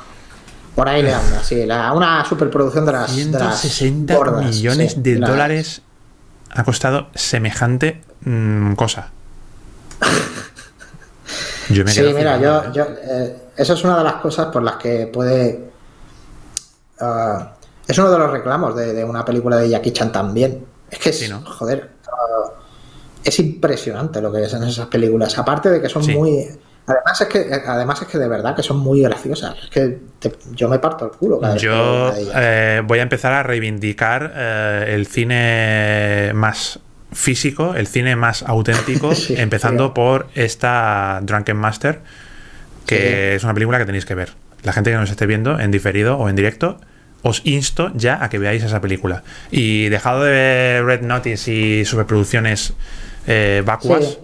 Por 0.75 0.89
ahí 0.89 1.03
le 1.03 1.13
anda, 1.13 1.43
sí. 1.43 1.67
La, 1.67 1.93
una 1.93 2.25
superproducción 2.25 2.87
de 2.87 2.93
las. 2.93 3.15
de 3.15 3.25
las 3.39 3.61
160 3.61 4.15
gordas, 4.17 4.45
millones 4.47 5.03
de 5.03 5.17
dólares 5.17 5.83
ha 6.51 6.65
costado 6.65 7.11
semejante 7.15 8.01
mm, 8.25 8.73
cosa. 8.73 9.11
Yo 11.71 11.85
me 11.85 11.91
Sí, 11.93 12.03
mira, 12.15 12.39
yo, 12.41 12.73
yo 12.73 12.85
eh, 13.03 13.37
eso 13.57 13.75
es 13.75 13.85
una 13.85 13.99
de 13.99 14.05
las 14.05 14.15
cosas 14.15 14.47
por 14.47 14.63
las 14.63 14.77
que 14.77 15.07
puede. 15.07 15.71
ah, 17.01 17.53
es 17.87 17.99
uno 17.99 18.11
de 18.11 18.19
los 18.19 18.31
reclamos 18.31 18.77
de, 18.77 18.93
de 18.93 19.05
una 19.05 19.25
película 19.25 19.57
de 19.57 19.69
Jackie 19.69 19.93
Chan 19.93 20.13
también. 20.13 20.65
Es 20.91 20.99
que 20.99 21.11
es, 21.11 21.19
Sí, 21.19 21.29
¿no? 21.29 21.43
joder, 21.43 21.91
ah, 22.09 22.51
es 23.25 23.39
impresionante 23.39 24.21
lo 24.21 24.33
que 24.33 24.45
es 24.45 24.53
en 24.55 24.65
esas 24.65 24.87
películas. 24.87 25.37
Aparte 25.39 25.71
de 25.71 25.81
que 25.83 25.89
son 25.89 26.05
Sí. 26.05 26.15
muy. 26.15 26.47
Además 26.87 27.21
es 27.21 27.29
que, 27.29 27.53
además 27.67 28.03
es 28.03 28.09
que 28.09 28.19
de 28.19 28.27
verdad 28.27 28.57
que 28.57 28.63
son 28.65 28.79
muy 28.79 29.03
graciosas. 29.03 29.55
Es 29.65 29.71
que 29.71 29.99
te- 30.19 30.37
yo 30.53 30.69
me 30.69 30.79
parto 30.81 31.05
el 31.05 31.11
culo 31.13 31.39
cada 31.39 31.53
vez 31.55 31.63
que 31.63 31.69
Yo 31.69 32.11
de 32.11 32.21
ellas. 32.23 32.35
eh, 32.37 32.83
voy 32.85 32.99
a 32.99 33.03
empezar 33.03 33.33
a 33.33 33.43
reivindicar 33.45 34.33
eh, 34.35 34.85
el 34.95 35.07
cine 35.07 36.33
más 36.35 36.81
físico, 37.13 37.75
el 37.75 37.87
cine 37.87 38.17
más 38.17 38.43
auténtico, 38.43 39.15
Sí, 39.15 39.35
empezando 39.37 39.93
por 39.95 40.29
esta 40.35 41.21
Drunken 41.23 41.57
Master, 41.57 42.01
que 42.87 42.97
Sí. 42.97 43.37
es 43.37 43.45
una 43.45 43.55
película 43.55 43.79
que 43.79 43.87
tenéis 43.87 44.05
que 44.07 44.15
ver. 44.15 44.31
La 44.63 44.73
gente 44.73 44.91
que 44.91 44.97
nos 44.97 45.11
esté 45.11 45.27
viendo 45.27 45.59
en 45.59 45.71
diferido 45.71 46.19
o 46.19 46.29
en 46.29 46.37
directo, 46.37 46.81
os 47.23 47.43
insto 47.45 47.91
ya 47.95 48.23
a 48.25 48.29
que 48.31 48.39
veáis 48.39 48.63
esa 48.63 48.81
película. 48.81 49.23
Y 49.51 49.89
dejado 49.89 50.23
de 50.25 50.31
ver 50.33 50.85
Red 50.85 51.03
Notice 51.03 51.53
y 51.53 51.85
superproducciones 51.85 52.73
eh, 53.27 53.63
vacuas 53.65 54.19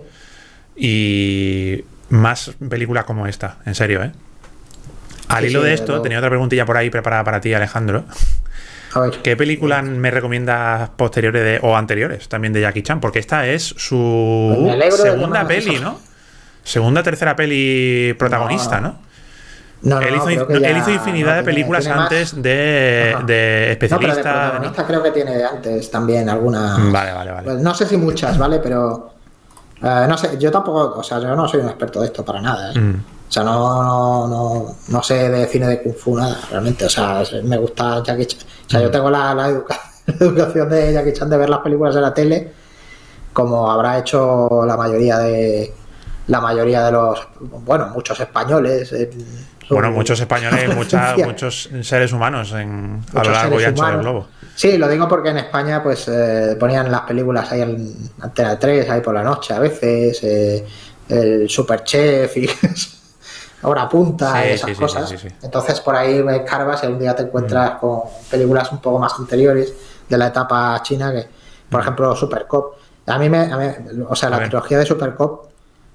y 0.76 1.84
más 2.10 2.52
películas 2.68 3.04
como 3.04 3.26
esta, 3.26 3.58
en 3.66 3.74
serio, 3.74 4.02
¿eh? 4.02 4.12
Al 5.28 5.44
hilo 5.44 5.60
de 5.62 5.74
esto, 5.74 6.00
tenía 6.02 6.18
otra 6.18 6.30
preguntilla 6.30 6.64
por 6.66 6.76
ahí 6.76 6.88
preparada 6.88 7.24
para 7.24 7.40
ti, 7.40 7.52
Alejandro. 7.52 8.04
A 8.96 9.00
ver. 9.00 9.18
¿Qué 9.22 9.36
películas 9.36 9.84
me 9.84 10.10
recomiendas 10.10 10.90
posteriores 10.90 11.42
de, 11.44 11.58
o 11.62 11.76
anteriores 11.76 12.28
también 12.28 12.52
de 12.52 12.60
Jackie 12.62 12.82
Chan? 12.82 13.00
Porque 13.00 13.18
esta 13.18 13.46
es 13.46 13.72
Pues 13.72 13.82
su 13.84 14.68
que 14.80 14.90
segunda 14.90 15.46
peli, 15.46 15.78
¿no? 15.78 15.98
Segunda, 16.64 17.02
tercera 17.02 17.36
peli 17.36 18.14
protagonista, 18.18 18.80
¿no? 18.80 19.04
No, 19.82 20.00
no, 20.00 20.06
él, 20.06 20.14
hizo, 20.16 20.24
creo 20.24 20.46
que 20.48 20.54
no, 20.54 20.60
ya- 20.60 20.68
él 20.70 20.78
hizo 20.78 20.90
infinidad 20.90 21.36
de 21.36 21.42
películas 21.42 21.84
tiene 21.84 22.00
antes 22.00 22.34
de, 22.42 22.42
de 22.42 23.12
No, 23.12 23.26
pero 23.26 23.28
de 23.28 23.70
especialista. 23.72 24.22
protagonista 24.32 24.86
creo 24.86 25.02
que 25.02 25.10
tiene 25.12 25.36
de 25.36 25.44
antes 25.44 25.90
también 25.90 26.28
alguna. 26.28 26.76
Vale, 26.90 27.12
vale, 27.12 27.30
vale. 27.30 27.44
Pues 27.44 27.58
no 27.62 27.74
sé 27.74 27.86
si 27.86 27.96
muchas, 27.98 28.36
¿vale? 28.38 28.58
Pero. 28.60 29.12
eh, 29.82 30.06
no 30.08 30.16
sé, 30.16 30.38
yo 30.38 30.50
tampoco. 30.50 30.98
O 30.98 31.02
sea, 31.02 31.20
yo 31.20 31.36
no 31.36 31.46
soy 31.46 31.60
un 31.60 31.66
experto 31.68 32.00
de 32.00 32.06
esto 32.06 32.24
para 32.24 32.40
nada, 32.40 32.72
¿eh? 32.72 32.78
Mm. 32.78 33.04
O 33.28 33.32
sea, 33.32 33.42
no, 33.42 33.82
no, 33.82 34.26
no, 34.28 34.76
no 34.88 35.02
sé 35.02 35.28
de 35.28 35.46
cine 35.46 35.66
de 35.66 35.82
Kung 35.82 35.94
Fu 35.96 36.16
nada, 36.16 36.38
realmente. 36.50 36.84
O 36.84 36.88
sea, 36.88 37.22
me 37.42 37.56
gusta 37.58 38.02
Jackie 38.04 38.26
Chan. 38.26 38.40
O 38.66 38.70
sea, 38.70 38.80
yo 38.82 38.90
tengo 38.90 39.10
la, 39.10 39.34
la 39.34 39.48
educa- 39.50 39.80
la 40.06 40.14
educación 40.14 40.68
de 40.68 40.92
Jackie 40.92 41.12
Chan 41.12 41.28
de 41.30 41.36
ver 41.36 41.48
las 41.50 41.60
películas 41.60 41.94
de 41.94 42.00
la 42.00 42.14
tele, 42.14 42.52
como 43.32 43.70
habrá 43.70 43.98
hecho 43.98 44.48
la 44.66 44.76
mayoría 44.76 45.18
de. 45.18 45.72
La 46.28 46.40
mayoría 46.40 46.84
de 46.84 46.92
los. 46.92 47.26
Bueno, 47.40 47.88
muchos 47.88 48.18
españoles. 48.20 48.92
en 48.92 49.10
su 49.66 49.74
Bueno, 49.74 49.90
muchos 49.90 50.18
españoles, 50.20 50.74
mucha- 50.76 51.16
muchos 51.24 51.68
seres 51.82 52.12
humanos 52.12 52.52
en, 52.52 53.02
a 53.12 53.14
lo 53.14 53.18
Muchos 53.20 53.32
largo 53.32 53.60
y 53.60 53.64
ancho 53.64 53.82
del 53.82 53.90
humanos. 53.90 54.02
globo. 54.02 54.28
Sí, 54.54 54.78
lo 54.78 54.88
digo 54.88 55.06
porque 55.08 55.28
en 55.30 55.38
España 55.38 55.82
pues 55.82 56.08
eh, 56.08 56.56
ponían 56.58 56.90
las 56.90 57.02
películas 57.02 57.50
ahí 57.52 57.60
en 57.60 57.94
Antena 58.20 58.58
3, 58.58 58.88
ahí 58.88 59.00
por 59.02 59.14
la 59.14 59.22
noche 59.22 59.52
a 59.52 59.58
veces, 59.58 60.18
eh, 60.22 60.64
el 61.08 61.48
Superchef 61.48 62.36
y 62.38 62.48
Hora 63.68 63.88
Punta 63.88 64.32
Sí, 64.42 64.48
y 64.48 64.52
esas 64.52 64.70
sí, 64.70 64.76
cosas. 64.76 65.08
sí. 65.08 65.28
Entonces 65.42 65.80
por 65.80 65.94
ahí 65.96 66.24
escarbas 66.28 66.82
y 66.84 66.86
un 66.86 66.98
día 66.98 67.14
te 67.16 67.22
encuentras 67.24 67.74
Mm. 67.74 67.78
con 67.78 68.00
películas 68.30 68.70
un 68.72 68.78
poco 68.78 68.98
más 68.98 69.12
anteriores 69.18 69.74
de 70.08 70.18
la 70.18 70.28
etapa 70.28 70.80
china, 70.82 71.12
que 71.12 71.26
por 71.70 71.80
Mm. 71.80 71.82
ejemplo 71.82 72.16
Super 72.16 72.46
Cop. 72.46 72.74
A 73.06 73.18
mí 73.18 73.28
me, 73.28 73.38
a 73.52 73.56
mí- 73.56 74.02
o 74.08 74.14
sea, 74.16 74.28
A 74.28 74.30
la 74.30 74.38
trilogía 74.38 74.78
de 74.78 74.86
Super 74.86 75.14
Cop 75.14 75.46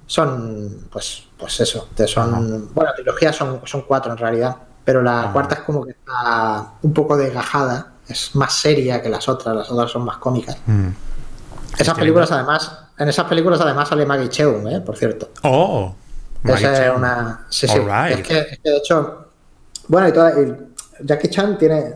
son, 0.06 0.88
pues, 0.90 1.24
pues 1.38 1.60
eso, 1.60 1.88
son, 2.06 2.70
bueno, 2.74 2.90
trilogías 2.94 3.34
son, 3.36 3.60
son 3.64 3.82
cuatro 3.82 4.12
en 4.12 4.18
realidad, 4.18 4.56
pero 4.84 5.02
la 5.02 5.22
Ajá. 5.24 5.32
cuarta 5.32 5.54
es 5.56 5.60
como 5.62 5.84
que 5.84 5.92
está 5.92 6.72
un 6.82 6.92
poco 6.92 7.16
desgajada, 7.16 7.92
es 8.08 8.34
más 8.34 8.52
seria 8.54 9.00
que 9.00 9.08
las 9.08 9.28
otras, 9.28 9.54
las 9.56 9.70
otras 9.70 9.90
son 9.90 10.04
más 10.04 10.18
cómicas. 10.18 10.56
Mm. 10.66 10.88
Esas 11.78 11.96
películas 11.96 12.30
además, 12.32 12.70
en 12.98 13.08
esas 13.08 13.24
películas 13.26 13.60
además 13.60 13.88
sale 13.88 14.04
Maggie 14.04 14.28
Cheung, 14.28 14.68
¿eh? 14.68 14.80
por 14.82 14.96
cierto. 14.96 15.30
Oh, 15.42 15.94
Esa 16.44 16.86
es 16.86 16.96
una. 16.96 17.46
Sí, 17.48 17.68
sí. 17.68 17.78
Alright. 17.78 18.18
Es, 18.18 18.26
que, 18.26 18.38
es 18.38 18.58
que 18.58 18.70
de 18.70 18.76
hecho. 18.76 19.26
Bueno, 19.88 20.08
y, 20.08 20.12
toda, 20.12 20.40
y 20.40 20.54
Jackie 21.00 21.28
Chan 21.28 21.58
tiene. 21.58 21.94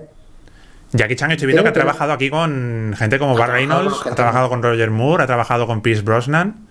Jackie 0.93 1.17
Chan 1.17 1.31
estoy 1.33 1.47
viendo 1.47 1.63
que 1.63 1.71
ha 1.71 1.73
trabajado 1.73 2.13
aquí 2.13 2.31
con 2.31 2.95
gente 2.97 3.19
como 3.19 3.37
Bar 3.37 3.51
Reynolds, 3.51 4.07
ha 4.07 4.15
trabajado 4.15 4.49
con 4.49 4.63
Roger 4.63 4.91
Moore, 4.91 5.25
ha 5.25 5.27
trabajado 5.27 5.67
con 5.67 5.81
Pierce 5.83 6.03
Brosnan. 6.03 6.67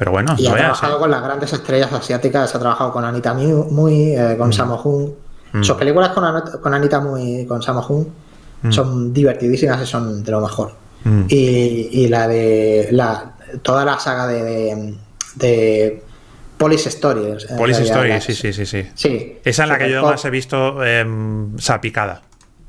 Pero 0.00 0.12
bueno, 0.12 0.34
y 0.38 0.46
ha 0.46 0.54
trabajado 0.54 0.98
con 0.98 1.10
las 1.10 1.22
grandes 1.22 1.52
estrellas 1.52 1.92
asiáticas, 1.92 2.54
ha 2.54 2.58
trabajado 2.58 2.90
con 2.90 3.04
Anita 3.04 3.34
Mui, 3.34 4.14
eh, 4.14 4.34
con 4.38 4.48
mm. 4.48 4.52
Sammo 4.52 4.80
Hung. 4.82 5.10
Mm. 5.52 5.62
Sus 5.62 5.76
películas 5.76 6.10
con, 6.10 6.74
Anita 6.74 7.00
Mui 7.00 7.40
y 7.40 7.46
con 7.46 7.62
Sammo 7.62 7.84
Hung 7.86 8.06
mm. 8.62 8.72
son 8.72 9.12
divertidísimas 9.12 9.82
y 9.82 9.86
son 9.86 10.24
de 10.24 10.30
lo 10.32 10.40
mejor. 10.40 10.72
Mm. 11.04 11.24
Y, 11.28 12.08
la 12.08 12.28
de 12.28 12.88
la, 12.92 13.32
toda 13.60 13.84
la 13.84 13.98
saga 13.98 14.26
de, 14.26 14.94
de, 15.34 16.02
Police 16.60 16.90
Story. 16.90 17.38
Police 17.56 17.84
Story, 17.84 18.20
sí, 18.20 18.34
sí, 18.34 18.52
sí, 18.52 18.66
sí. 18.66 19.40
Esa 19.42 19.62
es 19.62 19.68
la 19.68 19.78
que 19.78 19.90
yo 19.90 20.02
más 20.02 20.22
he 20.26 20.30
visto 20.30 20.84
eh, 20.84 21.06
salpicada. 21.56 22.20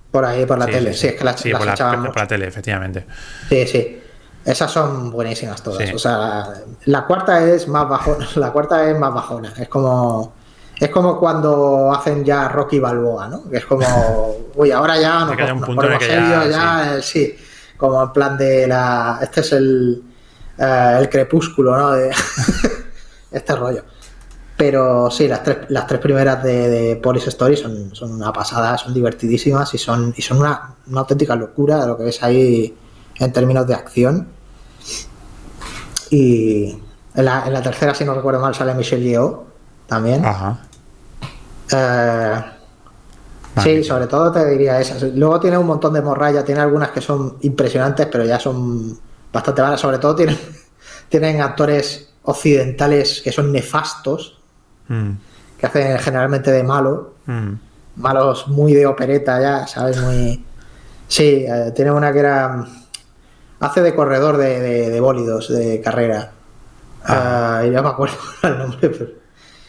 Por 0.09 0.23
ahí, 0.23 0.45
por 0.45 0.57
la 0.57 0.65
tele. 0.65 0.93
Sí, 0.93 1.07
es 1.07 1.15
que 1.15 1.25
la, 1.25 1.35
sí, 1.35 1.51
por, 1.51 1.65
la, 1.65 2.27
tele, 2.27 2.47
efectivamente. 2.47 3.05
Sí, 3.49 3.67
sí. 3.67 4.01
Esas 4.45 4.71
son 4.71 5.11
buenísimas 5.11 5.61
todas. 5.61 5.93
O 5.93 5.99
sea, 5.99 6.53
la 6.85 7.05
cuarta 7.05 7.45
es 7.45 7.67
más 7.67 7.89
bajona. 7.89 8.29
La 8.35 8.51
cuarta 8.51 8.89
es 8.89 8.97
más 8.97 9.13
bajona. 9.13 9.53
Es 9.59 9.67
como. 9.67 10.35
Es 10.79 10.89
como 10.89 11.19
cuando 11.19 11.91
hacen 11.91 12.23
ya 12.23 12.47
Rocky 12.47 12.79
Balboa, 12.79 13.27
¿no? 13.27 13.49
Que 13.49 13.57
es 13.57 13.65
como. 13.65 14.37
Uy, 14.55 14.71
ahora 14.71 14.97
ya 14.97 15.25
no. 15.25 15.53
un 15.53 15.61
punto 15.61 15.85
de 15.85 15.97
que 15.97 16.07
ya, 16.07 16.47
ya 16.47 16.95
eh, 16.95 17.01
sí. 17.01 17.35
Como 17.75 18.01
en 18.01 18.13
plan 18.13 18.37
de 18.37 18.67
la. 18.67 19.19
Este 19.21 19.41
es 19.41 19.51
el. 19.51 20.01
Eh, 20.57 20.95
el 20.97 21.09
crepúsculo, 21.09 21.75
¿no? 21.75 21.93
Este 23.31 23.55
rollo. 23.55 23.83
Pero 24.57 25.09
sí, 25.09 25.27
las 25.27 25.41
tres, 25.41 25.57
las 25.69 25.87
tres 25.87 25.99
primeras 25.99 26.43
de, 26.43 26.69
de 26.69 26.95
Police 26.97 27.29
Story 27.29 27.57
son, 27.57 27.95
son, 27.95 28.11
una 28.11 28.31
pasada, 28.31 28.77
son 28.77 28.93
divertidísimas 28.93 29.73
y 29.73 29.79
son, 29.79 30.13
y 30.15 30.21
son 30.21 30.37
una, 30.37 30.75
una 30.87 30.99
auténtica 30.99 31.35
locura 31.35 31.81
de 31.81 31.87
lo 31.87 31.97
que 31.97 32.03
ves 32.03 32.21
ahí 32.21 32.77
en 33.17 33.33
términos 33.33 33.65
de 33.65 33.73
acción. 33.73 34.27
Y 36.11 36.77
en 37.15 37.25
la, 37.25 37.47
en 37.47 37.53
la 37.53 37.61
tercera, 37.61 37.95
si 37.95 38.05
no 38.05 38.13
recuerdo 38.13 38.39
mal, 38.39 38.53
sale 38.53 38.75
Michelle 38.75 39.03
Yeoh 39.03 39.45
también. 39.87 40.23
Ajá. 40.23 40.59
Eh, 41.71 42.43
sí, 43.63 43.83
sobre 43.83 44.07
todo 44.07 44.31
te 44.31 44.45
diría 44.47 44.79
esas. 44.79 45.01
Luego 45.03 45.39
tiene 45.39 45.57
un 45.57 45.65
montón 45.67 45.93
de 45.93 46.01
morralla, 46.01 46.45
tiene 46.45 46.61
algunas 46.61 46.91
que 46.91 47.01
son 47.01 47.37
impresionantes, 47.41 48.07
pero 48.11 48.25
ya 48.25 48.39
son 48.39 48.95
bastante 49.33 49.61
malas. 49.61 49.79
Sobre 49.79 49.97
todo 49.97 50.15
tienen, 50.15 50.37
tienen 51.09 51.41
actores 51.41 52.10
occidentales 52.23 53.21
que 53.23 53.31
son 53.31 53.51
nefastos, 53.51 54.37
mm. 54.87 55.11
que 55.59 55.65
hacen 55.65 55.99
generalmente 55.99 56.51
de 56.51 56.63
malo. 56.63 57.13
Mm. 57.25 57.53
Malos 57.97 58.47
muy 58.47 58.73
de 58.73 58.85
opereta 58.85 59.39
ya, 59.41 59.67
¿sabes? 59.67 59.97
Muy... 60.01 60.43
Sí, 61.07 61.45
eh, 61.47 61.71
tiene 61.75 61.91
una 61.91 62.13
que 62.13 62.19
era 62.19 62.65
hace 63.59 63.81
de 63.81 63.93
corredor 63.93 64.37
de, 64.37 64.89
de, 64.89 64.99
bólidos, 64.99 65.49
de 65.49 65.81
carrera. 65.81 66.31
Ah. 67.03 67.63
ya 67.71 67.81
me 67.81 67.89
acuerdo 67.89 68.15
el 68.43 68.57
nombre, 68.57 68.89
pero. 68.89 69.21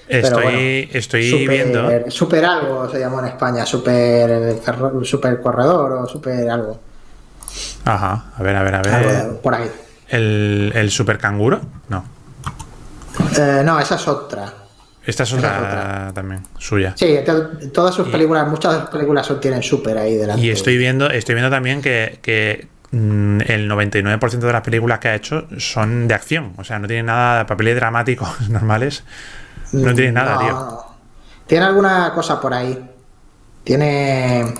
Estoy, 0.08 0.90
estoy 0.92 1.46
viendo. 1.46 1.88
Super 2.10 2.44
algo 2.44 2.88
se 2.90 2.98
llamó 2.98 3.20
en 3.20 3.26
España, 3.26 3.64
super, 3.64 4.60
super 5.04 5.40
corredor 5.40 5.92
o 5.92 6.06
super 6.06 6.50
algo. 6.50 6.78
Ajá, 7.84 8.32
a 8.36 8.42
ver, 8.42 8.56
a 8.56 8.62
ver, 8.62 8.74
a 8.74 8.82
ver. 8.82 9.40
por 9.40 9.54
ahí. 9.54 9.70
¿El, 10.08 10.72
el 10.74 10.90
super 10.90 11.18
canguro? 11.18 11.60
No. 11.88 12.04
Eh, 13.38 13.62
no, 13.64 13.78
esa 13.78 13.94
es 13.96 14.08
otra. 14.08 14.52
Esta 15.04 15.24
es 15.24 15.32
otra, 15.32 16.12
también, 16.14 16.44
suya. 16.58 16.94
Sí, 16.96 17.18
todas 17.72 17.94
sus 17.94 18.08
películas, 18.08 18.46
muchas 18.46 18.74
de 18.74 18.80
sus 18.82 18.90
películas 18.90 19.28
tienen 19.40 19.62
super 19.62 19.98
ahí 19.98 20.16
delante. 20.16 20.40
Y 20.40 20.50
estoy 20.50 20.76
viendo, 20.76 21.10
estoy 21.10 21.34
viendo 21.34 21.50
también 21.50 21.82
que, 21.82 22.20
que 22.22 22.68
Mm, 22.92 23.40
el 23.46 23.70
99% 23.70 24.46
de 24.46 24.52
las 24.52 24.60
películas 24.60 24.98
que 24.98 25.08
ha 25.08 25.14
hecho 25.14 25.48
son 25.58 26.06
de 26.06 26.14
acción. 26.14 26.52
O 26.58 26.64
sea, 26.64 26.78
no 26.78 26.86
tiene 26.86 27.04
nada 27.04 27.38
de 27.38 27.44
papeles 27.46 27.74
dramáticos 27.74 28.40
normales. 28.50 29.02
No 29.72 29.94
tiene 29.94 30.12
nada, 30.12 30.38
tío. 30.38 30.84
Tiene 31.46 31.64
alguna 31.64 32.12
cosa 32.14 32.38
por 32.38 32.52
ahí. 32.52 32.90
Tiene. 33.64 34.54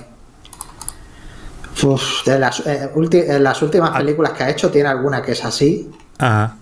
Uf, 1.83 2.25
de 2.25 2.39
las, 2.39 2.61
eh, 2.67 2.91
las 3.39 3.61
últimas 3.61 3.91
ah. 3.93 3.99
películas 3.99 4.33
que 4.33 4.45
ha 4.45 4.51
hecho, 4.51 4.71
tiene 4.71 4.89
alguna 4.89 5.21
que 5.21 5.33
es 5.33 5.45
así. 5.45 5.91
Ajá. 6.19 6.57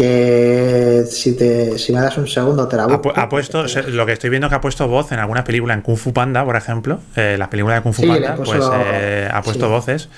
Que 0.00 1.04
si, 1.10 1.36
te, 1.36 1.78
si 1.78 1.92
me 1.92 2.00
das 2.00 2.16
un 2.16 2.26
segundo 2.26 2.66
te 2.66 2.76
la 2.76 2.86
busco. 2.86 3.12
Ha, 3.14 3.28
puesto, 3.28 3.64
lo 3.88 4.06
que 4.06 4.12
estoy 4.12 4.30
viendo 4.30 4.46
es 4.46 4.50
que 4.50 4.56
ha 4.56 4.60
puesto 4.60 4.88
voz 4.88 5.12
en 5.12 5.18
algunas 5.18 5.44
películas, 5.44 5.76
en 5.76 5.82
Kung 5.82 5.98
Fu 5.98 6.14
Panda, 6.14 6.42
por 6.42 6.56
ejemplo. 6.56 7.00
Eh, 7.16 7.36
las 7.38 7.48
películas 7.48 7.76
de 7.78 7.82
Kung 7.82 7.92
Fu 7.94 8.06
Panda, 8.06 8.34
pues 8.34 8.50
eh, 8.92 9.28
ha 9.30 9.42
puesto 9.42 9.68
voces. 9.68 10.08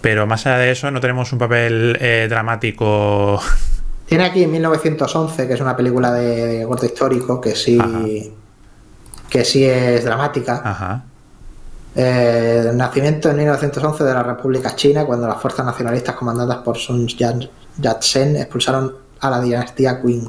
Pero 0.00 0.26
más 0.26 0.44
allá 0.46 0.58
de 0.58 0.72
eso, 0.72 0.90
no 0.90 1.00
tenemos 1.00 1.32
un 1.32 1.38
papel 1.38 1.96
eh, 2.00 2.26
dramático. 2.28 3.40
Tiene 4.06 4.24
aquí 4.24 4.44
1911, 4.44 5.46
que 5.46 5.54
es 5.54 5.60
una 5.60 5.76
película 5.76 6.12
de, 6.12 6.64
corte 6.66 6.86
histórico, 6.86 7.40
que 7.40 7.54
sí, 7.54 7.78
que 9.30 9.44
sí 9.44 9.64
es 9.64 10.04
dramática. 10.04 10.60
Ajá. 10.64 11.04
Eh, 11.94 12.66
el 12.70 12.76
nacimiento 12.76 13.28
en 13.28 13.36
1911 13.36 14.04
de 14.04 14.14
la 14.14 14.22
República 14.22 14.74
China, 14.74 15.04
cuando 15.04 15.28
las 15.28 15.40
fuerzas 15.40 15.66
nacionalistas 15.66 16.14
comandadas 16.14 16.58
por 16.58 16.78
Sun 16.78 17.06
Yat-sen 17.06 18.36
expulsaron 18.36 18.94
a 19.22 19.30
la 19.30 19.40
dinastía 19.40 20.02
Qing. 20.02 20.28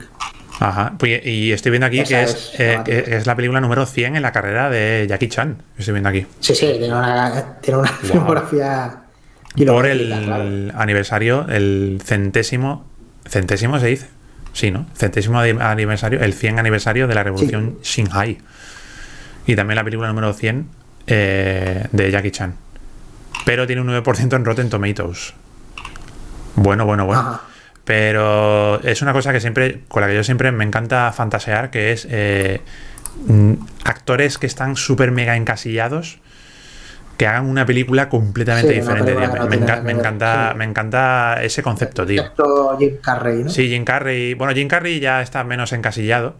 Ajá, 0.59 0.93
pues, 0.97 1.25
y 1.25 1.51
estoy 1.51 1.71
viendo 1.71 1.87
aquí 1.87 2.03
que 2.03 2.23
es, 2.23 2.53
eh, 2.57 2.79
es, 2.87 3.25
la 3.25 3.35
película 3.35 3.59
número 3.59 3.85
100 3.85 4.15
en 4.15 4.21
la 4.21 4.31
carrera 4.31 4.69
de 4.69 5.05
Jackie 5.09 5.27
Chan. 5.27 5.57
Estoy 5.77 5.93
viendo 5.93 6.09
aquí. 6.09 6.25
Sí, 6.39 6.55
sí, 6.55 6.75
tiene 6.77 6.93
una, 6.93 7.57
tiene 7.59 7.79
una 7.79 7.89
filmografía 7.89 9.03
por 9.65 9.85
el 9.85 10.71
aniversario, 10.75 11.47
el 11.47 12.01
centésimo, 12.03 12.85
centésimo 13.27 13.79
se 13.79 13.87
dice, 13.87 14.07
sí, 14.53 14.71
¿no? 14.71 14.85
Centésimo 14.95 15.39
aniversario, 15.39 16.21
el 16.21 16.33
100 16.33 16.59
aniversario 16.59 17.07
de 17.07 17.15
la 17.15 17.23
revolución 17.23 17.77
Shanghai. 17.83 18.37
Y 19.45 19.55
también 19.55 19.75
la 19.75 19.83
película 19.83 20.07
número 20.07 20.33
100 20.33 20.69
eh, 21.07 21.87
de 21.91 22.11
Jackie 22.11 22.31
Chan. 22.31 22.55
Pero 23.45 23.67
tiene 23.67 23.81
un 23.81 23.89
9% 23.89 24.35
en 24.35 24.45
Rotten 24.45 24.69
Tomatoes. 24.69 25.33
Bueno, 26.55 26.85
bueno, 26.85 27.05
bueno. 27.05 27.52
Pero 27.85 28.81
es 28.81 29.01
una 29.01 29.11
cosa 29.11 29.33
que 29.33 29.41
siempre, 29.41 29.81
con 29.87 30.01
la 30.01 30.07
que 30.07 30.15
yo 30.15 30.23
siempre 30.23 30.51
me 30.51 30.63
encanta 30.63 31.11
fantasear, 31.11 31.69
que 31.69 31.91
es 31.91 32.07
eh, 32.09 32.61
mm, 33.27 33.53
actores 33.83 34.37
que 34.37 34.47
están 34.47 34.75
súper 34.77 35.11
mega 35.11 35.35
encasillados 35.35 36.19
que 37.17 37.27
hagan 37.27 37.45
una 37.45 37.65
película 37.65 38.09
completamente 38.09 38.73
diferente. 38.73 39.15
me, 39.15 39.91
encanta, 39.91 40.53
me 40.55 40.63
encanta 40.63 41.43
ese 41.43 41.61
concepto, 41.61 42.05
tío. 42.05 42.23
Jim 42.79 42.97
Carrey, 43.01 43.43
¿no? 43.43 43.49
Sí, 43.49 43.69
Jim 43.69 43.85
Carrey. 43.85 44.33
Bueno, 44.33 44.53
Jim 44.53 44.67
Carrey 44.67 44.99
ya 44.99 45.21
está 45.21 45.43
menos 45.43 45.73
encasillado. 45.73 46.35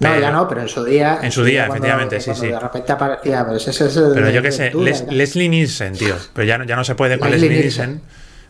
no, 0.00 0.18
ya 0.18 0.30
no, 0.30 0.46
pero 0.48 0.62
en 0.62 0.68
su 0.68 0.84
día. 0.84 1.20
En 1.22 1.32
su 1.32 1.44
día, 1.44 1.66
efectivamente, 1.66 2.20
sí, 2.20 2.34
sí. 2.34 2.48
De 2.48 2.60
repente 2.60 2.92
aparecía, 2.92 3.44
pero 3.44 3.56
ese 3.56 3.70
es 3.70 3.96
el. 3.96 4.12
Pero 4.14 4.30
yo 4.30 4.42
qué 4.42 4.52
sé, 4.52 4.72
Leslie 4.74 5.48
Nielsen, 5.48 5.94
tío. 5.94 6.16
Pero 6.34 6.46
ya 6.46 6.58
no, 6.58 6.64
ya 6.64 6.76
no 6.76 6.84
se 6.84 6.94
puede 6.94 7.18
con 7.18 7.30
Leslie, 7.30 7.48
Nielsen. 7.48 8.02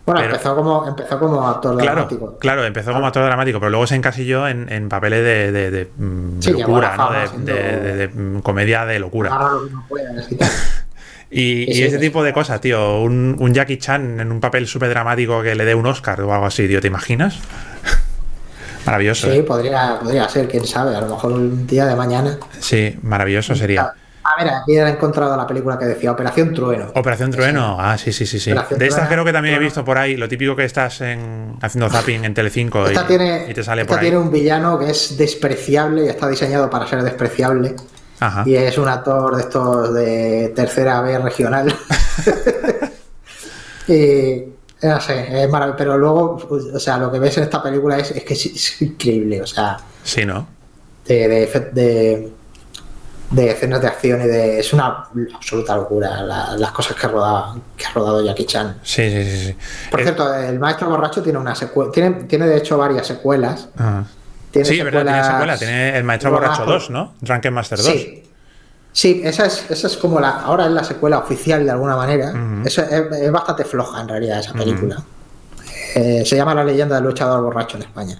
Bueno, 0.06 0.20
empezó, 0.22 0.54
como, 0.54 0.86
empezó 0.86 1.18
como 1.18 1.48
actor 1.48 1.76
dramático. 1.76 2.38
Claro, 2.38 2.64
empezó 2.64 2.92
como 2.92 3.06
actor 3.06 3.24
dramático, 3.24 3.58
pero 3.58 3.70
luego 3.70 3.88
se 3.88 3.96
encasilló 3.96 4.46
en, 4.46 4.70
en 4.70 4.88
papeles 4.88 5.24
de, 5.24 5.50
de, 5.50 5.70
de, 5.72 5.90
mm, 5.96 6.38
locura, 6.52 6.96
¿no? 6.96 7.10
De, 7.44 8.08
mm, 8.14 8.38
comedia 8.38 8.86
de 8.86 9.00
locura. 9.00 9.30
no 9.30 9.84
puede, 9.88 10.06
y, 11.30 11.82
ese 11.82 11.98
tipo 11.98 12.22
de 12.22 12.32
cosas, 12.32 12.60
tío. 12.60 13.00
Un, 13.00 13.52
Jackie 13.52 13.78
Chan 13.78 14.20
en 14.20 14.30
un 14.30 14.38
papel 14.38 14.68
súper 14.68 14.90
dramático 14.90 15.42
que 15.42 15.56
le 15.56 15.64
dé 15.64 15.74
un 15.74 15.86
Oscar 15.86 16.20
o 16.20 16.32
algo 16.32 16.46
así, 16.46 16.68
tío. 16.68 16.80
¿Te 16.80 16.86
imaginas? 16.86 17.40
maravilloso. 18.86 19.28
Sí, 19.28 19.38
¿eh? 19.38 19.42
podría, 19.42 19.98
podría 20.00 20.28
ser, 20.28 20.46
quién 20.46 20.64
sabe. 20.64 20.94
A 20.94 21.00
lo 21.00 21.08
mejor 21.08 21.32
un 21.32 21.66
día 21.66 21.84
de 21.84 21.96
mañana. 21.96 22.38
Sí, 22.60 22.96
maravilloso 23.02 23.56
sería. 23.56 23.92
A 24.26 24.42
ver, 24.42 24.52
aquí 24.52 24.76
he 24.76 24.88
encontrado 24.88 25.36
la 25.36 25.46
película 25.46 25.78
que 25.78 25.84
decía 25.84 26.10
Operación 26.10 26.52
Trueno. 26.52 26.90
Operación 26.94 27.30
Trueno, 27.30 27.76
ah, 27.78 27.96
sí, 27.96 28.12
sí, 28.12 28.26
sí. 28.26 28.40
sí. 28.40 28.52
de 28.52 28.86
estas 28.86 29.08
creo 29.08 29.24
que 29.24 29.32
también 29.32 29.54
he 29.54 29.58
visto 29.58 29.84
por 29.84 29.98
ahí, 29.98 30.16
lo 30.16 30.28
típico 30.28 30.56
que 30.56 30.64
estás 30.64 31.00
en, 31.00 31.56
haciendo 31.62 31.88
zapping 31.88 32.24
en 32.24 32.34
Telecinco 32.34 32.90
y, 32.90 32.96
tiene, 33.06 33.46
y 33.48 33.54
te 33.54 33.62
sale 33.62 33.84
por 33.84 33.98
ahí. 33.98 34.06
tiene 34.06 34.18
un 34.18 34.32
villano 34.32 34.78
que 34.78 34.90
es 34.90 35.16
despreciable 35.16 36.06
y 36.06 36.08
está 36.08 36.28
diseñado 36.28 36.68
para 36.68 36.86
ser 36.86 37.02
despreciable. 37.02 37.76
Y 38.46 38.54
es 38.54 38.78
un 38.78 38.88
actor 38.88 39.36
de 39.36 39.42
estos 39.42 39.94
de 39.94 40.52
tercera 40.56 41.02
B 41.02 41.18
regional. 41.18 41.68
y 43.88 44.42
no 44.82 45.00
sé, 45.00 45.44
es 45.44 45.50
maravilloso. 45.50 45.76
Pero 45.76 45.98
luego, 45.98 46.48
o 46.74 46.78
sea, 46.78 46.96
lo 46.96 47.12
que 47.12 47.18
ves 47.18 47.36
en 47.36 47.44
esta 47.44 47.62
película 47.62 47.98
es, 47.98 48.12
que 48.12 48.34
es, 48.34 48.82
increíble. 48.82 49.42
O 49.42 49.46
sea, 49.46 49.76
sí, 50.02 50.24
¿no? 50.24 50.48
De, 51.06 51.28
de, 51.28 51.70
de, 51.72 52.32
escenas 53.36 53.80
de 53.80 53.86
acción 53.88 54.20
y 54.22 54.26
de. 54.26 54.60
Es 54.60 54.72
una 54.72 55.08
absoluta 55.34 55.76
locura 55.76 56.22
las 56.22 56.72
cosas 56.72 56.96
que 56.96 57.06
ha 57.06 57.10
rodado, 57.10 57.60
que 57.76 57.86
ha 57.86 57.90
rodado 57.92 58.24
Jackie 58.24 58.46
Chan. 58.46 58.78
Sí, 58.82 59.10
sí, 59.10 59.24
sí. 59.24 59.46
sí. 59.46 59.56
Por 59.90 60.02
cierto, 60.02 60.34
el 60.34 60.58
maestro 60.58 60.88
borracho 60.88 61.22
tiene 61.22 61.38
una 61.38 61.54
secuela. 61.54 61.90
Tiene, 61.90 62.10
tiene 62.24 62.46
de 62.46 62.56
hecho 62.56 62.78
varias 62.78 63.06
secuelas. 63.06 63.68
sí, 64.52 64.82
verdad, 64.82 65.02
tiene 65.02 65.24
secuela. 65.24 65.58
Tiene 65.58 65.98
el 65.98 66.04
Maestro 66.04 66.30
Borracho 66.30 66.64
2, 66.64 66.90
¿no? 66.90 67.14
Drunken 67.20 67.52
Master 67.52 67.78
2. 67.78 67.86
Sí. 67.86 68.22
Sí, 68.96 69.20
esa 69.22 69.44
es, 69.44 69.70
esa 69.70 69.88
es 69.88 69.96
como 69.98 70.18
la. 70.20 70.40
Ahora 70.40 70.64
es 70.64 70.72
la 70.72 70.82
secuela 70.82 71.18
oficial 71.18 71.62
de 71.62 71.70
alguna 71.70 71.96
manera. 71.96 72.32
es, 72.64 73.30
bastante 73.30 73.64
floja 73.66 74.00
en 74.00 74.08
realidad 74.08 74.40
esa 74.40 74.54
película. 74.54 74.96
Eh, 75.94 76.22
se 76.24 76.34
llama 76.34 76.54
La 76.54 76.64
leyenda 76.64 76.94
del 76.94 77.04
luchador 77.04 77.42
borracho 77.42 77.76
en 77.76 77.82
España. 77.82 78.18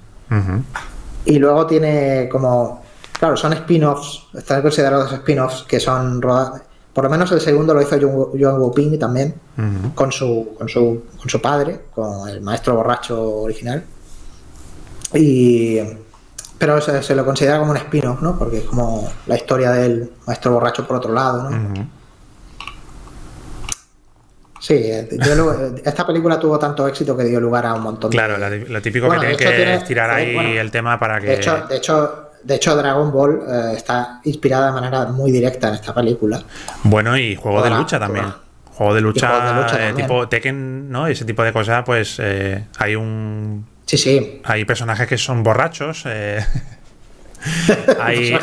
Y 1.24 1.38
luego 1.38 1.66
tiene 1.66 2.28
como. 2.30 2.84
Claro, 3.18 3.36
son 3.36 3.52
spin-offs, 3.54 4.26
están 4.34 4.62
considerados 4.62 5.12
spin-offs 5.12 5.64
que 5.64 5.80
son 5.80 6.20
rodados. 6.20 6.60
Por 6.92 7.04
lo 7.04 7.10
menos 7.10 7.30
el 7.32 7.40
segundo 7.40 7.74
lo 7.74 7.82
hizo 7.82 7.98
Joan 8.00 8.60
Wuping 8.60 8.98
también, 8.98 9.34
con, 9.94 10.10
su, 10.10 10.54
con, 10.56 10.68
su, 10.68 11.04
con 11.18 11.28
su 11.28 11.40
padre, 11.40 11.82
con 11.94 12.28
el 12.28 12.40
maestro 12.40 12.74
borracho 12.74 13.42
original. 13.42 13.84
Y 15.12 15.78
pero 16.58 16.80
se, 16.80 17.14
lo 17.14 17.24
considera 17.24 17.58
como 17.58 17.72
un 17.72 17.76
spin-off, 17.76 18.22
¿no? 18.22 18.38
Porque 18.38 18.58
es 18.58 18.64
como 18.64 19.12
la 19.26 19.36
historia 19.36 19.72
del 19.72 20.10
maestro 20.26 20.52
borracho 20.52 20.86
por 20.86 20.96
otro 20.96 21.12
lado, 21.12 21.50
¿no? 21.50 21.90
Sí, 24.58 24.74
eh, 24.74 25.06
esta 25.84 26.06
película 26.06 26.40
tuvo 26.40 26.58
tanto 26.58 26.88
éxito 26.88 27.14
que 27.16 27.24
dio 27.24 27.38
lugar 27.40 27.66
a 27.66 27.74
un 27.74 27.82
montón 27.82 28.10
de... 28.10 28.16
Claro, 28.16 28.38
lo 28.38 28.82
típico 28.82 29.08
que 29.10 29.18
tiene 29.18 29.36
que 29.36 29.74
es 29.74 29.84
tirar 29.84 30.10
ahí 30.10 30.56
el 30.56 30.70
tema 30.70 30.98
para 30.98 31.20
que... 31.20 31.26
De 31.26 31.34
hecho, 31.34 31.66
de 31.68 31.76
hecho, 31.76 32.25
de 32.46 32.54
hecho 32.54 32.76
Dragon 32.76 33.12
Ball 33.12 33.40
eh, 33.48 33.72
está 33.76 34.20
inspirada 34.24 34.66
de 34.66 34.72
manera 34.72 35.06
muy 35.06 35.32
directa 35.32 35.68
en 35.68 35.74
esta 35.74 35.94
película. 35.94 36.42
Bueno, 36.84 37.16
y 37.16 37.34
juego 37.34 37.62
de 37.62 37.70
lucha 37.70 37.98
también. 37.98 38.26
Juego 38.74 38.94
de 38.94 39.00
lucha, 39.00 39.88
eh, 39.88 39.92
tipo 39.94 40.28
Tekken, 40.28 40.90
¿no? 40.90 41.06
Ese 41.06 41.24
tipo 41.24 41.42
de 41.42 41.52
cosas, 41.52 41.82
pues 41.84 42.20
hay 42.78 42.94
un 42.94 43.64
Sí, 43.86 43.96
sí. 43.96 44.40
Hay 44.44 44.64
personajes 44.64 45.06
que 45.06 45.16
son 45.16 45.42
borrachos. 45.44 46.02
Eh. 46.06 46.44
hay, 48.00 48.36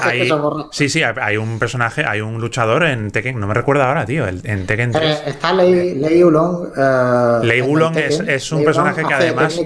sí, 0.71 0.87
sí, 0.87 1.03
hay 1.03 1.35
un 1.35 1.59
personaje, 1.59 2.05
hay 2.05 2.21
un 2.21 2.39
luchador 2.39 2.83
en 2.85 3.11
Tekken, 3.11 3.37
no 3.37 3.47
me 3.47 3.53
recuerdo 3.53 3.83
ahora, 3.83 4.05
tío, 4.05 4.25
en 4.25 4.65
Tekken 4.65 4.93
3. 4.93 5.03
Eh, 5.03 5.23
está 5.27 5.51
Lei, 5.51 5.95
Lei 5.95 6.23
Ulong. 6.23 6.69
Eh, 6.77 7.39
Lei 7.43 7.61
Ulong 7.61 7.97
es, 7.97 8.51
un 8.53 8.63
personaje 8.63 9.03
que 9.03 9.13
además 9.13 9.59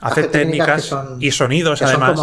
hace 0.00 0.22
técnicas, 0.24 0.96
y 1.18 1.30
sonidos, 1.30 1.82
además. 1.82 2.20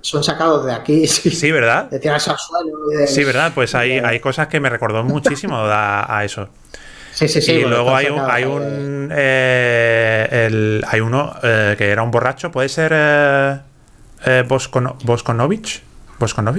Son, 0.00 0.22
sacados 0.22 0.64
de 0.64 0.72
aquí. 0.72 1.06
Sí, 1.08 1.50
¿verdad? 1.52 1.90
De 1.90 1.98
tirarse 1.98 2.30
al 2.30 2.38
suelo. 2.38 3.06
sí, 3.06 3.24
¿verdad? 3.24 3.52
Pues 3.54 3.74
hay, 3.74 3.98
hay 3.98 4.20
cosas 4.20 4.48
que 4.48 4.60
me 4.60 4.68
recordó 4.68 5.04
muchísimo 5.04 5.56
a 5.62 6.22
eso. 6.24 6.48
Sí, 7.18 7.26
sí, 7.26 7.42
sí. 7.42 7.52
Y 7.52 7.64
luego 7.64 7.96
hay 7.96 8.06
un, 8.06 8.20
hay 8.20 8.44
un 8.44 9.08
eh, 9.10 10.80
hay 10.86 11.00
uno 11.00 11.34
eh, 11.42 11.74
que 11.76 11.90
era 11.90 12.04
un 12.04 12.12
borracho, 12.12 12.52
puede 12.52 12.68
ser 12.68 12.92
eh, 12.94 13.58
eh 14.24 14.44
Boskonovich. 14.46 15.82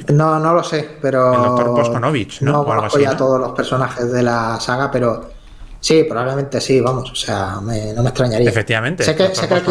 No, 0.10 0.38
no 0.38 0.54
lo 0.54 0.62
sé, 0.62 0.98
pero. 1.02 1.34
El 1.34 1.42
doctor 1.44 1.70
Boskonovich, 1.70 2.42
¿no? 2.42 2.52
No 2.52 2.66
conozco 2.66 3.00
ya 3.00 3.16
todos 3.16 3.40
los 3.40 3.54
personajes 3.54 4.12
de 4.12 4.22
la 4.22 4.60
saga, 4.60 4.92
pero 4.92 5.30
sí, 5.80 6.04
probablemente 6.04 6.60
sí, 6.60 6.82
vamos, 6.82 7.10
o 7.10 7.16
sea, 7.16 7.56
no 7.62 7.62
me 7.62 8.10
extrañaría. 8.10 8.50
Efectivamente. 8.50 9.06
Sé 9.06 9.16
que, 9.16 9.34
sé 9.34 9.48
que 9.48 9.62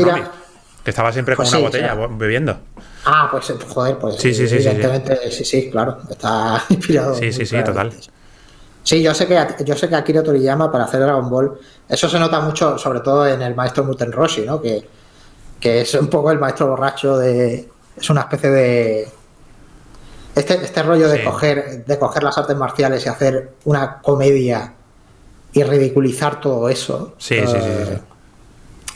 que 0.85 0.91
estaba 0.91 1.13
siempre 1.13 1.37
con 1.37 1.43
pues 1.45 1.53
una 1.53 1.63
botella 1.65 1.95
bebiendo. 2.13 2.61
Ah, 3.05 3.29
pues 3.31 3.53
joder, 3.69 3.99
pues 3.99 4.17
sí, 4.17 4.35
sí, 4.35 4.47
sí, 4.49 4.57
evidentemente, 4.57 5.31
sí, 5.31 5.45
sí, 5.45 5.71
claro, 5.71 5.99
está 6.11 6.63
inspirado. 6.69 7.15
Sí, 7.15 7.33
sí, 7.33 7.47
sí, 7.47 7.57
total. 7.65 7.93
Sí, 8.83 9.03
yo 9.03 9.13
sé 9.13 9.27
que 9.27 9.65
yo 9.65 9.77
sé 9.77 9.89
que 9.89 9.97
Akira 9.97 10.23
Toriyama 10.23 10.73
para 10.73 10.85
hacer 10.85 11.01
Dragon 11.01 11.29
Ball, 11.29 11.59
eso 11.89 12.09
se 12.09 12.19
nota 12.19 12.41
mucho, 12.41 12.79
sobre 12.79 13.01
todo 13.01 13.27
en 13.27 13.43
el 13.43 13.55
maestro 13.55 13.85
Muten 13.85 14.11
Roshi, 14.11 14.43
¿no? 14.43 14.63
Que, 14.63 14.83
es 15.61 15.93
un 15.95 16.09
poco 16.09 16.31
el 16.31 16.39
maestro 16.39 16.69
borracho 16.69 17.19
de. 17.19 17.69
Es 17.97 18.09
una 18.09 18.23
especie 18.23 18.49
de. 18.51 19.09
Este, 20.35 20.55
este 20.55 20.83
rollo 20.83 21.09
de 21.09 21.23
coger, 21.25 21.85
de 21.85 21.99
coger 21.99 22.23
las 22.23 22.39
artes 22.39 22.57
marciales 22.57 23.05
y 23.05 23.09
hacer 23.09 23.55
una 23.65 23.99
comedia 23.99 24.73
y 25.53 25.63
ridiculizar 25.65 26.41
todo 26.41 26.69
eso. 26.69 27.15
Sí, 27.19 27.41
sí, 27.41 27.47
sí, 27.47 27.57
eh, 27.59 28.01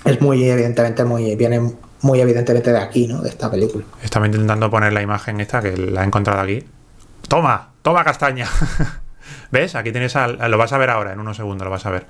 Es 0.05 0.21
muy 0.23 0.49
evidentemente 0.49 1.05
muy. 1.05 1.37
viene 1.37 1.75
muy 2.03 2.21
evidentemente 2.21 2.73
de 2.73 2.79
aquí, 2.79 3.07
¿no? 3.07 3.21
De 3.23 3.29
esta 3.29 3.51
película. 3.51 3.85
Estaba 4.03 4.27
intentando 4.27 4.71
poner 4.71 4.93
la 4.93 5.03
imagen 5.03 5.41
esta 5.41 5.61
que 5.61 5.77
la 5.77 6.03
he 6.03 6.07
encontrado 6.07 6.41
aquí. 6.41 6.65
Toma, 7.29 7.71
toma 7.83 8.05
castaña. 8.05 8.49
¿Ves? 9.51 9.75
Aquí 9.75 9.93
tienes 9.93 10.17
al. 10.17 10.39
Lo 10.51 10.59
vas 10.59 10.73
a 10.73 10.79
ver 10.79 10.91
ahora, 10.91 11.13
en 11.13 11.21
unos 11.21 11.37
segundos 11.37 11.65
lo 11.65 11.71
vas 11.71 11.87
a 11.87 11.91
ver. 11.91 12.07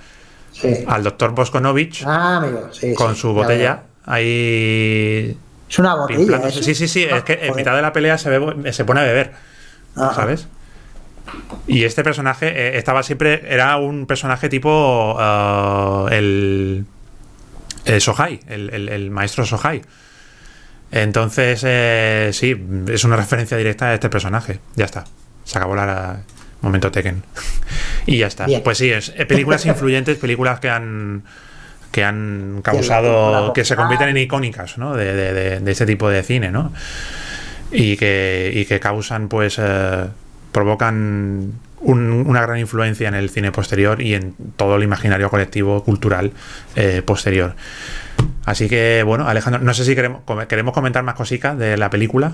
Sí. 0.52 0.84
Al 0.86 1.02
doctor 1.02 1.34
Boskonovich. 1.34 2.04
Ah, 2.06 2.38
amigo, 2.38 2.68
sí. 2.72 2.94
Con 2.94 3.16
su 3.16 3.32
botella. 3.32 3.82
Ahí. 4.04 5.36
Es 5.68 5.78
una 5.78 5.94
botella. 5.94 6.50
Sí, 6.50 6.74
sí, 6.74 6.88
sí. 6.88 7.04
es 7.04 7.22
que 7.24 7.38
en 7.42 7.54
mitad 7.54 7.74
de 7.74 7.82
la 7.82 7.92
pelea 7.92 8.18
se, 8.18 8.72
se 8.72 8.84
pone 8.84 9.00
a 9.00 9.04
beber. 9.04 9.32
¿Sabes? 9.94 10.48
Y 11.66 11.84
este 11.84 12.02
personaje 12.02 12.48
eh, 12.48 12.78
estaba 12.78 13.02
siempre. 13.02 13.42
Era 13.46 13.76
un 13.76 14.06
personaje 14.06 14.48
tipo. 14.48 15.14
Uh, 15.14 16.08
el. 16.08 16.86
El 17.84 18.00
Sohai, 18.00 18.40
el, 18.48 18.88
el, 18.88 19.10
maestro 19.10 19.44
Sohai. 19.44 19.82
Entonces, 20.90 21.62
eh, 21.66 22.30
sí, 22.32 22.54
es 22.88 23.04
una 23.04 23.16
referencia 23.16 23.56
directa 23.56 23.88
a 23.88 23.94
este 23.94 24.08
personaje. 24.08 24.60
Ya 24.76 24.84
está. 24.84 25.04
Se 25.44 25.58
acabó 25.58 25.74
la, 25.74 26.22
Momento 26.60 26.90
Tekken. 26.90 27.22
y 28.06 28.18
ya 28.18 28.28
está. 28.28 28.46
Pues 28.62 28.78
sí, 28.78 28.90
es 28.90 29.12
eh, 29.16 29.26
películas 29.26 29.66
influyentes, 29.66 30.16
películas 30.18 30.60
que 30.60 30.70
han 30.70 31.24
que 31.90 32.02
han 32.02 32.60
causado, 32.62 33.52
que 33.52 33.66
se 33.66 33.76
convierten 33.76 34.08
en 34.08 34.16
icónicas, 34.16 34.78
¿no? 34.78 34.96
De, 34.96 35.14
de, 35.14 35.60
de, 35.60 35.70
este 35.70 35.84
tipo 35.84 36.08
de 36.08 36.22
cine, 36.22 36.50
¿no? 36.50 36.72
Y 37.70 37.98
que, 37.98 38.50
y 38.54 38.64
que 38.64 38.80
causan, 38.80 39.28
pues, 39.28 39.58
eh, 39.58 40.06
provocan 40.52 41.52
una 41.82 42.42
gran 42.42 42.58
influencia 42.58 43.08
en 43.08 43.14
el 43.14 43.30
cine 43.30 43.52
posterior 43.52 44.00
y 44.00 44.14
en 44.14 44.34
todo 44.56 44.76
el 44.76 44.82
imaginario 44.82 45.28
colectivo 45.30 45.82
cultural 45.82 46.32
eh, 46.76 47.02
posterior. 47.04 47.54
Así 48.44 48.68
que, 48.68 49.02
bueno, 49.04 49.26
Alejandro, 49.28 49.60
no 49.62 49.74
sé 49.74 49.84
si 49.84 49.94
queremos, 49.94 50.22
queremos 50.48 50.74
comentar 50.74 51.02
más 51.02 51.14
cositas 51.14 51.56
de 51.58 51.76
la 51.76 51.90
película. 51.90 52.32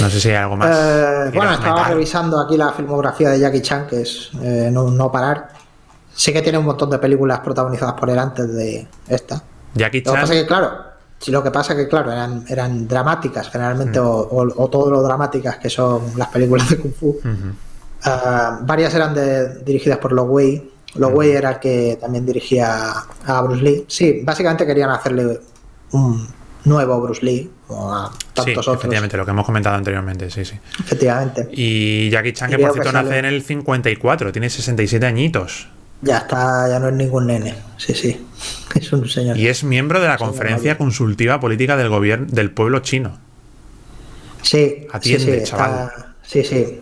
No 0.00 0.10
sé 0.10 0.20
si 0.20 0.28
hay 0.30 0.36
algo 0.36 0.56
más. 0.56 0.76
Eh, 0.76 1.30
bueno, 1.34 1.52
estaba 1.52 1.88
revisando 1.88 2.40
aquí 2.40 2.56
la 2.56 2.72
filmografía 2.72 3.30
de 3.30 3.38
Jackie 3.38 3.62
Chan, 3.62 3.86
que 3.86 4.02
es 4.02 4.30
eh, 4.42 4.70
no, 4.72 5.12
parar. 5.12 5.48
Sí 6.12 6.32
que 6.32 6.42
tiene 6.42 6.58
un 6.58 6.66
montón 6.66 6.90
de 6.90 6.98
películas 6.98 7.38
protagonizadas 7.40 7.94
por 7.94 8.10
él 8.10 8.18
antes 8.18 8.52
de 8.52 8.86
esta. 9.08 9.42
Jackie 9.74 10.02
Chan. 10.02 10.12
Lo 10.12 10.16
que 10.16 10.20
pasa 10.22 10.34
es 10.34 10.40
que, 10.40 10.46
claro, 10.46 10.70
si 11.18 11.30
lo 11.30 11.42
que 11.42 11.50
pasa 11.50 11.74
es 11.74 11.78
que, 11.78 11.88
claro, 11.88 12.10
eran, 12.10 12.44
eran 12.48 12.88
dramáticas 12.88 13.48
generalmente, 13.48 14.00
mm. 14.00 14.04
o, 14.04 14.68
todo 14.70 14.90
lo 14.90 15.02
dramáticas 15.02 15.58
que 15.58 15.70
son 15.70 16.02
las 16.16 16.28
películas 16.28 16.68
de 16.68 16.78
Kung 16.78 16.92
Fu. 16.92 17.20
Eh, 18.04 18.56
varias 18.62 18.94
eran 18.94 19.14
dirigidas 19.64 19.98
por 19.98 20.12
Lo 20.12 20.24
Wei. 20.24 20.70
Lo 20.96 21.08
Wei 21.08 21.32
era 21.32 21.50
el 21.50 21.58
que 21.60 21.98
también 22.00 22.26
dirigía 22.26 22.92
a 23.26 23.42
Bruce 23.42 23.62
Lee. 23.62 23.84
Sí, 23.86 24.20
básicamente 24.24 24.66
querían 24.66 24.90
hacerle 24.90 25.40
un 25.92 26.26
nuevo 26.64 27.00
Bruce 27.00 27.24
Lee, 27.24 27.50
o 27.68 27.92
a 27.92 28.10
tantos 28.34 28.64
sí, 28.64 28.70
Efectivamente, 28.72 29.16
lo 29.16 29.24
que 29.24 29.30
hemos 29.30 29.46
comentado 29.46 29.76
anteriormente, 29.76 30.30
sí, 30.30 30.44
sí. 30.44 30.58
Efectivamente. 30.78 31.48
Y 31.52 32.10
Jackie 32.10 32.32
Chan, 32.32 32.50
que 32.50 32.58
por 32.58 32.72
cierto 32.72 32.92
nace 32.92 33.18
en 33.18 33.24
el 33.24 33.42
54, 33.42 34.32
tiene 34.32 34.50
67 34.50 35.06
añitos. 35.06 35.68
Ya 36.02 36.18
está, 36.18 36.68
ya 36.68 36.78
no 36.78 36.88
es 36.88 36.94
ningún 36.94 37.26
nene, 37.26 37.54
sí, 37.76 37.94
sí. 37.94 38.26
Es 38.74 38.92
un 38.92 39.08
señor. 39.08 39.36
Y 39.36 39.48
es 39.48 39.64
miembro 39.64 40.00
de 40.00 40.06
la 40.06 40.16
Conferencia 40.16 40.78
Consultiva 40.78 41.40
Política 41.40 41.76
del 41.76 41.88
Gobierno 41.88 42.26
del 42.30 42.52
Pueblo 42.52 42.78
Chino. 42.78 43.18
Sí, 44.42 44.86
Atiende, 44.92 45.40
sí, 45.40 45.50
chaval. 45.50 45.90
sí, 46.22 46.44
sí. 46.44 46.80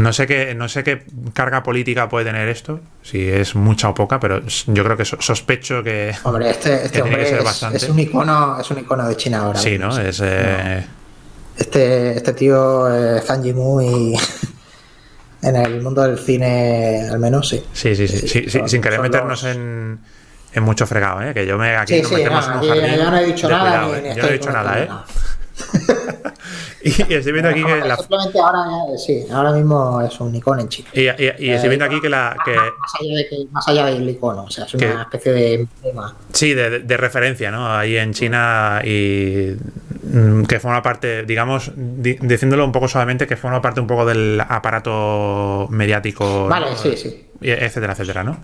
No 0.00 0.14
sé 0.14 0.26
qué, 0.26 0.54
no 0.54 0.66
sé 0.66 0.82
qué 0.82 1.02
carga 1.34 1.62
política 1.62 2.08
puede 2.08 2.24
tener 2.24 2.48
esto, 2.48 2.80
si 3.02 3.28
es 3.28 3.54
mucha 3.54 3.90
o 3.90 3.94
poca, 3.94 4.18
pero 4.18 4.40
yo 4.66 4.82
creo 4.82 4.96
que 4.96 5.04
sospecho 5.04 5.82
que. 5.82 6.14
Hombre, 6.22 6.50
este, 6.50 6.74
este 6.86 7.02
hombre 7.02 7.30
es, 7.74 7.86
un 7.86 7.98
icono, 7.98 8.58
es 8.58 8.70
un 8.70 8.78
icono 8.78 9.06
de 9.06 9.16
China 9.18 9.40
ahora. 9.40 9.58
Sí, 9.58 9.76
¿no? 9.76 9.96
Es, 9.98 10.22
eh, 10.24 10.86
Este, 11.54 12.16
este 12.16 12.32
tío, 12.32 12.88
eh, 12.90 13.20
Zhang 13.20 13.42
Yimou, 13.42 13.82
y 13.82 14.16
en 15.42 15.56
el 15.56 15.82
mundo 15.82 16.00
del 16.00 16.18
cine, 16.18 17.06
al 17.10 17.18
menos, 17.18 17.50
sí. 17.50 17.62
Sí, 17.74 17.94
sí, 17.94 18.08
sí. 18.08 18.48
sin 18.66 18.80
querer 18.80 19.02
meternos 19.02 19.44
en, 19.44 19.98
en, 20.54 20.62
mucho 20.62 20.86
fregado, 20.86 21.20
¿eh? 21.20 21.34
Que 21.34 21.46
yo 21.46 21.58
me 21.58 21.76
aquí 21.76 22.00
no 22.00 22.08
metemos 22.08 22.46
en 22.46 22.52
un 22.52 22.68
jardín. 22.68 22.96
Yo 22.96 23.10
no 23.10 23.18
he 23.18 23.26
dicho 23.26 23.48
nada. 23.50 23.98
¿eh? 23.98 24.14
yo 24.16 24.22
no 24.22 24.28
he 24.30 24.32
dicho 24.32 24.50
nada, 24.50 24.78
¿eh? 24.78 24.88
y 26.82 27.14
estoy 27.14 27.32
viendo 27.32 27.50
aquí 27.50 27.62
que 27.64 27.76
la... 27.76 27.96
Simplemente 27.96 28.38
ahora, 28.38 28.64
eh, 28.92 28.98
sí, 28.98 29.26
ahora 29.30 29.52
mismo 29.52 30.00
es 30.00 30.18
un 30.20 30.34
icono 30.34 30.60
en 30.60 30.68
China. 30.68 30.88
Y, 30.92 31.06
estoy 31.06 31.68
viendo 31.68 31.84
aquí 31.84 32.00
que 32.00 32.08
la... 32.08 32.36
Que... 32.44 32.54
Más, 33.50 33.68
allá 33.68 33.86
del 33.86 34.08
icono, 34.08 34.44
o 34.44 34.50
sea, 34.50 34.64
es 34.64 34.74
una 34.74 35.02
especie 35.02 35.32
de 35.32 35.68
Sí, 36.32 36.54
de, 36.54 36.96
referencia, 36.96 37.50
¿no? 37.50 37.74
Ahí 37.74 37.96
en 37.96 38.12
China 38.12 38.82
y 38.84 39.56
mm, 40.02 40.44
que 40.44 40.60
forma 40.60 40.82
parte, 40.82 41.24
digamos, 41.24 41.72
diciéndolo 41.74 42.64
un 42.64 42.72
poco 42.72 42.88
suavemente, 42.88 43.26
que 43.26 43.36
forma 43.36 43.60
parte 43.60 43.80
un 43.80 43.86
poco 43.86 44.06
del 44.06 44.40
aparato 44.40 45.66
mediático. 45.70 46.48
Vale, 46.48 46.76
sí, 46.76 46.96
sí. 46.96 47.26
Etcétera, 47.42 47.94
etcétera, 47.94 48.22
¿no? 48.22 48.38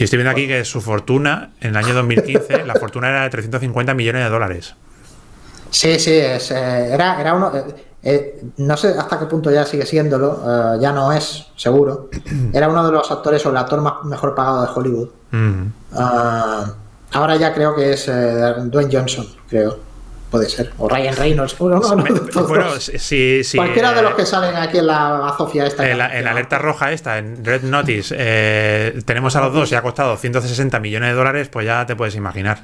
Y 0.00 0.04
estoy 0.04 0.16
viendo 0.16 0.30
aquí 0.30 0.48
que 0.48 0.64
su 0.64 0.80
fortuna, 0.80 1.50
en 1.60 1.70
el 1.70 1.76
año 1.76 1.92
2015, 1.92 2.64
la 2.64 2.74
fortuna 2.74 3.10
era 3.10 3.22
de 3.24 3.30
350 3.30 3.92
millones 3.92 4.24
de 4.24 4.30
dólares. 4.30 4.74
Sí, 5.70 5.98
sí, 5.98 6.12
es, 6.12 6.50
eh, 6.50 6.92
era, 6.92 7.20
era 7.20 7.34
uno. 7.34 7.52
Eh, 7.54 7.64
eh, 8.02 8.42
no 8.58 8.76
sé 8.76 8.94
hasta 8.98 9.18
qué 9.18 9.26
punto 9.26 9.50
ya 9.50 9.64
sigue 9.66 9.84
siéndolo, 9.84 10.78
ya 10.80 10.92
no 10.92 11.12
es, 11.12 11.48
seguro. 11.56 12.08
Era 12.52 12.68
uno 12.68 12.86
de 12.86 12.92
los 12.92 13.10
actores 13.10 13.44
o 13.44 13.50
el 13.50 13.56
actor 13.58 13.82
más, 13.82 14.04
mejor 14.04 14.34
pagado 14.34 14.62
de 14.62 14.68
Hollywood. 14.74 15.08
Mm. 15.32 15.66
Ah, 15.92 16.64
ahora 17.12 17.36
ya 17.36 17.52
creo 17.52 17.74
que 17.74 17.92
es 17.92 18.06
Dwayne 18.06 18.88
Johnson, 18.90 19.26
creo. 19.48 19.90
Puede 20.30 20.48
ser. 20.48 20.72
O 20.78 20.88
Ryan 20.88 21.16
Reynolds. 21.16 21.58
Bueno, 21.58 21.80
dos. 21.80 22.90
sí, 22.98 23.42
sí. 23.42 23.56
Cualquiera 23.56 23.92
de 23.92 24.02
los 24.02 24.14
que 24.14 24.24
salen 24.24 24.54
aquí 24.54 24.78
en 24.78 24.86
la 24.86 25.10
bazofia 25.18 25.66
esta. 25.66 25.90
En 25.90 25.98
la, 25.98 26.16
en 26.16 26.24
la 26.24 26.30
alerta 26.30 26.58
roja 26.58 26.92
esta, 26.92 27.18
en 27.18 27.44
Red 27.44 27.64
Notice, 27.64 28.14
eh, 28.16 29.02
tenemos 29.04 29.34
a 29.34 29.40
los 29.40 29.52
dos 29.52 29.72
y 29.72 29.74
ha 29.74 29.82
costado 29.82 30.16
160 30.16 30.78
millones 30.78 31.10
de 31.10 31.14
dólares, 31.16 31.48
pues 31.48 31.66
ya 31.66 31.84
te 31.84 31.96
puedes 31.96 32.14
imaginar. 32.14 32.62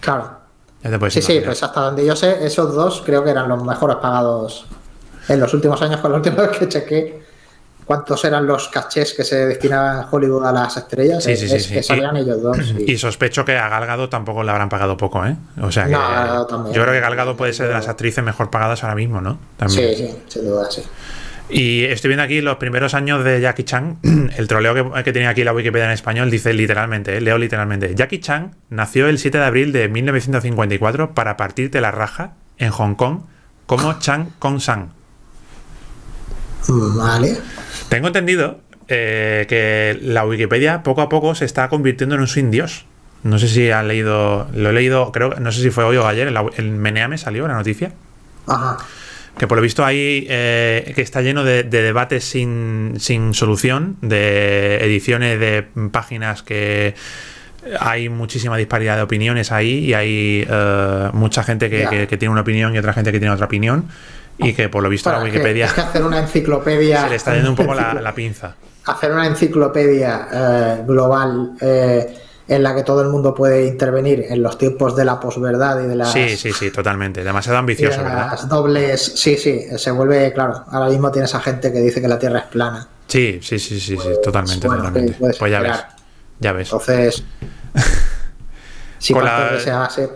Claro. 0.00 0.45
Ya 0.82 0.90
te 0.90 0.98
puedes 0.98 1.14
Sí, 1.14 1.22
sí, 1.22 1.40
pues 1.44 1.62
hasta 1.62 1.80
donde 1.80 2.04
yo 2.06 2.14
sé, 2.14 2.44
esos 2.46 2.74
dos 2.74 3.02
creo 3.04 3.24
que 3.24 3.30
eran 3.30 3.48
los 3.48 3.62
mejores 3.64 3.96
pagados 3.96 4.66
en 5.28 5.40
los 5.40 5.52
últimos 5.54 5.80
años, 5.82 6.00
con 6.00 6.12
la 6.12 6.18
última 6.18 6.36
vez 6.46 6.56
que 6.58 6.68
chequé 6.68 7.22
cuántos 7.84 8.24
eran 8.24 8.46
los 8.46 8.68
cachés 8.68 9.14
que 9.14 9.22
se 9.24 9.46
destinaban 9.46 10.06
Hollywood 10.10 10.44
a 10.44 10.52
las 10.52 10.76
estrellas. 10.76 11.22
Sí, 11.24 11.36
sí, 11.36 11.48
sí, 11.48 11.54
es 11.56 11.64
sí. 11.66 11.74
que 11.74 11.82
salían 11.82 12.16
Y- 12.16 12.20
ellos 12.20 12.42
dos. 12.42 12.58
y- 12.78 12.84
Y 12.92 12.98
sospecho 12.98 13.44
que 13.44 13.56
a 13.56 13.68
Galgado 13.68 14.08
tampoco 14.08 14.42
le 14.42 14.50
habrán 14.50 14.68
pagado 14.68 14.96
poco, 14.96 15.24
¿eh? 15.24 15.36
O 15.62 15.70
sea 15.72 15.84
que. 15.86 15.92
No, 15.92 16.72
yo 16.72 16.82
creo 16.82 16.92
que 16.92 17.00
Galgado 17.00 17.36
puede 17.36 17.52
ser 17.52 17.68
de 17.68 17.74
las 17.74 17.88
actrices 17.88 18.22
mejor 18.24 18.50
pagadas 18.50 18.82
ahora 18.84 18.96
mismo, 18.96 19.20
¿no? 19.20 19.38
También. 19.56 19.96
sí, 19.96 20.06
sí, 20.08 20.18
sin 20.28 20.46
duda, 20.48 20.70
sí. 20.70 20.82
Y 21.48 21.84
estoy 21.84 22.08
viendo 22.08 22.24
aquí 22.24 22.40
los 22.40 22.56
primeros 22.56 22.94
años 22.94 23.22
de 23.22 23.40
Jackie 23.40 23.62
Chan. 23.64 23.98
El 24.36 24.48
troleo 24.48 24.74
que, 24.92 25.02
que 25.04 25.12
tenía 25.12 25.28
aquí 25.30 25.44
la 25.44 25.52
Wikipedia 25.52 25.86
en 25.86 25.92
español 25.92 26.30
dice 26.30 26.52
literalmente, 26.52 27.16
eh, 27.16 27.20
leo 27.20 27.38
literalmente. 27.38 27.94
Jackie 27.94 28.18
Chan 28.20 28.56
nació 28.70 29.08
el 29.08 29.18
7 29.18 29.38
de 29.38 29.44
abril 29.44 29.72
de 29.72 29.88
1954 29.88 31.14
para 31.14 31.36
partirte 31.36 31.80
la 31.80 31.92
raja 31.92 32.34
en 32.58 32.70
Hong 32.70 32.94
Kong 32.94 33.20
como 33.66 33.98
Chan 34.00 34.30
Kong 34.38 34.60
San. 34.60 34.90
Vale. 36.68 37.36
Tengo 37.88 38.08
entendido 38.08 38.60
eh, 38.88 39.46
que 39.48 39.98
la 40.02 40.26
Wikipedia 40.26 40.82
poco 40.82 41.00
a 41.02 41.08
poco 41.08 41.34
se 41.36 41.44
está 41.44 41.68
convirtiendo 41.68 42.16
en 42.16 42.22
un 42.22 42.26
swing 42.28 42.50
dios. 42.50 42.86
No 43.22 43.38
sé 43.38 43.48
si 43.48 43.70
han 43.70 43.86
leído, 43.88 44.48
lo 44.52 44.70
he 44.70 44.72
leído, 44.72 45.10
creo, 45.12 45.34
no 45.40 45.52
sé 45.52 45.62
si 45.62 45.70
fue 45.70 45.84
hoy 45.84 45.96
o 45.96 46.06
ayer, 46.06 46.26
en, 46.28 46.34
la- 46.34 46.44
en 46.56 46.78
Meneame 46.78 47.18
salió 47.18 47.46
la 47.46 47.54
noticia. 47.54 47.92
Ajá. 48.46 48.78
Que 49.38 49.46
por 49.46 49.56
lo 49.58 49.62
visto 49.62 49.84
ahí 49.84 50.26
eh, 50.30 50.92
que 50.94 51.02
está 51.02 51.20
lleno 51.20 51.44
de, 51.44 51.62
de 51.62 51.82
debates 51.82 52.24
sin, 52.24 52.94
sin 52.98 53.34
solución, 53.34 53.96
de 54.00 54.78
ediciones 54.82 55.38
de 55.38 55.62
páginas 55.90 56.42
que 56.42 56.94
hay 57.80 58.08
muchísima 58.08 58.56
disparidad 58.56 58.96
de 58.96 59.02
opiniones 59.02 59.52
ahí 59.52 59.78
y 59.86 59.94
hay 59.94 60.46
eh, 60.48 61.10
mucha 61.12 61.42
gente 61.42 61.68
que, 61.68 61.86
que- 61.90 62.06
que 62.06 62.16
tiene 62.16 62.32
una 62.32 62.42
opinión 62.42 62.74
y 62.74 62.78
otra 62.78 62.92
gente 62.92 63.12
que 63.12 63.18
tiene 63.18 63.34
otra 63.34 63.46
opinión 63.46 63.88
y 64.38 64.52
que 64.54 64.68
por 64.68 64.82
lo 64.82 64.88
visto 64.88 65.10
la 65.10 65.18
que- 65.18 65.24
Wikipedia 65.24 65.66
es 65.66 65.72
que 65.72 65.80
hacer 65.80 66.02
una 66.04 66.20
enciclopedia. 66.20 67.00
se 67.04 67.10
le 67.10 67.16
está 67.16 67.34
yendo 67.34 67.50
un 67.50 67.56
poco 67.56 67.74
la, 67.74 67.92
la 68.02 68.14
pinza. 68.14 68.54
hacer 68.86 69.12
una 69.12 69.26
enciclopedia 69.26 70.28
eh, 70.32 70.82
global 70.86 71.52
eh, 71.60 72.06
en 72.48 72.62
la 72.62 72.74
que 72.74 72.82
todo 72.84 73.02
el 73.02 73.08
mundo 73.08 73.34
puede 73.34 73.66
intervenir 73.66 74.26
en 74.28 74.42
los 74.42 74.56
tiempos 74.56 74.94
de 74.94 75.04
la 75.04 75.18
posverdad 75.18 75.82
y 75.82 75.86
de 75.86 75.96
las, 75.96 76.12
Sí, 76.12 76.36
sí, 76.36 76.52
sí, 76.52 76.70
totalmente. 76.70 77.24
Demasiado 77.24 77.54
y 77.54 77.56
de 77.56 77.58
ambicioso, 77.60 78.02
¿verdad? 78.04 78.28
las 78.30 78.48
dobles. 78.48 79.02
Sí, 79.16 79.36
sí, 79.36 79.66
se 79.76 79.90
vuelve, 79.90 80.32
claro. 80.32 80.64
Ahora 80.70 80.88
mismo 80.90 81.10
tienes 81.10 81.34
a 81.34 81.40
gente 81.40 81.72
que 81.72 81.80
dice 81.80 82.00
que 82.00 82.08
la 82.08 82.18
Tierra 82.18 82.38
es 82.40 82.44
plana. 82.46 82.86
Sí, 83.08 83.40
sí, 83.42 83.58
sí, 83.58 83.80
sí, 83.80 83.96
sí, 83.96 84.08
totalmente, 84.22 84.66
Bueno, 84.66 84.82
totalmente. 84.84 85.12
¿qué 85.14 85.18
puedes 85.18 85.38
Pues 85.38 85.50
ya 85.52 85.60
ves, 85.60 85.84
ya 86.40 86.52
ves. 86.52 86.68
Entonces, 86.68 87.24
si 88.98 89.12
Con 89.12 89.24
la- 89.24 89.50
base. 89.78 90.08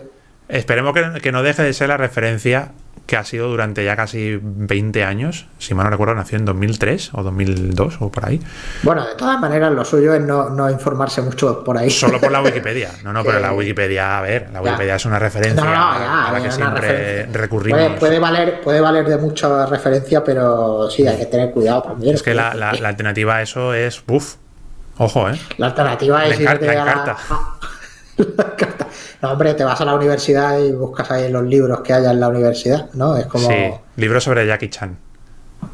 Esperemos 0.48 0.94
que, 0.94 1.20
que 1.20 1.30
no 1.32 1.42
deje 1.44 1.62
de 1.62 1.72
ser 1.72 1.88
la 1.88 1.96
referencia 1.96 2.72
que 3.10 3.16
ha 3.16 3.24
sido 3.24 3.48
durante 3.48 3.84
ya 3.84 3.96
casi 3.96 4.38
20 4.40 5.02
años. 5.02 5.46
Si 5.58 5.74
mal 5.74 5.82
no 5.86 5.90
recuerdo, 5.90 6.14
nació 6.14 6.38
en 6.38 6.44
2003 6.44 7.10
o 7.14 7.24
2002 7.24 7.96
o 7.98 8.12
por 8.12 8.24
ahí. 8.24 8.40
Bueno, 8.84 9.04
de 9.04 9.16
todas 9.16 9.40
maneras, 9.40 9.72
lo 9.72 9.84
suyo 9.84 10.14
es 10.14 10.20
no, 10.20 10.48
no 10.50 10.70
informarse 10.70 11.20
mucho 11.20 11.64
por 11.64 11.76
ahí. 11.76 11.90
Solo 11.90 12.20
por 12.20 12.30
la 12.30 12.40
Wikipedia. 12.44 12.90
No, 13.02 13.12
no, 13.12 13.24
pero 13.24 13.40
la 13.40 13.52
Wikipedia, 13.52 14.18
a 14.18 14.20
ver, 14.22 14.46
la 14.52 14.60
Ya. 14.60 14.62
Wikipedia 14.62 14.94
es 14.94 15.04
una 15.06 15.18
referencia 15.18 15.60
No, 15.64 15.70
no, 15.70 15.74
ya, 15.98 16.26
a 16.28 16.32
la 16.32 16.40
que 16.40 16.52
siempre 16.52 16.80
referencia. 16.82 17.40
recurrimos. 17.40 17.80
Puede, 17.80 17.98
puede 17.98 18.18
valer, 18.20 18.60
puede 18.60 18.80
valer 18.80 19.04
de 19.06 19.16
mucha 19.18 19.66
referencia, 19.66 20.22
pero 20.22 20.88
sí, 20.88 21.04
hay 21.04 21.18
que 21.18 21.26
tener 21.26 21.50
cuidado 21.50 21.82
también. 21.82 22.14
Es 22.14 22.22
que 22.22 22.32
la, 22.32 22.54
la- 22.54 22.74
la 22.74 22.88
alternativa 22.90 23.34
a 23.36 23.42
eso 23.42 23.74
es, 23.74 24.04
uff, 24.06 24.36
ojo, 24.98 25.28
¿eh? 25.30 25.40
La 25.58 25.66
alternativa 25.66 26.24
es 26.26 26.40
La 26.40 26.52
encar- 26.52 26.60
la 26.62 26.70
a 26.70 26.74
la- 26.74 26.82
encarta. 26.92 27.16
La 28.36 28.44
encarta. 28.52 28.86
No, 29.22 29.32
hombre, 29.32 29.54
te 29.54 29.64
vas 29.64 29.80
a 29.80 29.84
la 29.84 29.94
universidad 29.94 30.58
y 30.58 30.72
buscas 30.72 31.10
ahí 31.10 31.30
los 31.30 31.42
libros 31.44 31.80
que 31.82 31.92
haya 31.92 32.10
en 32.10 32.20
la 32.20 32.28
universidad, 32.28 32.88
¿no? 32.94 33.16
Es 33.16 33.26
como 33.26 33.48
Sí, 33.48 33.70
libro 33.96 34.20
sobre 34.20 34.46
Jackie 34.46 34.70
Chan. 34.70 34.96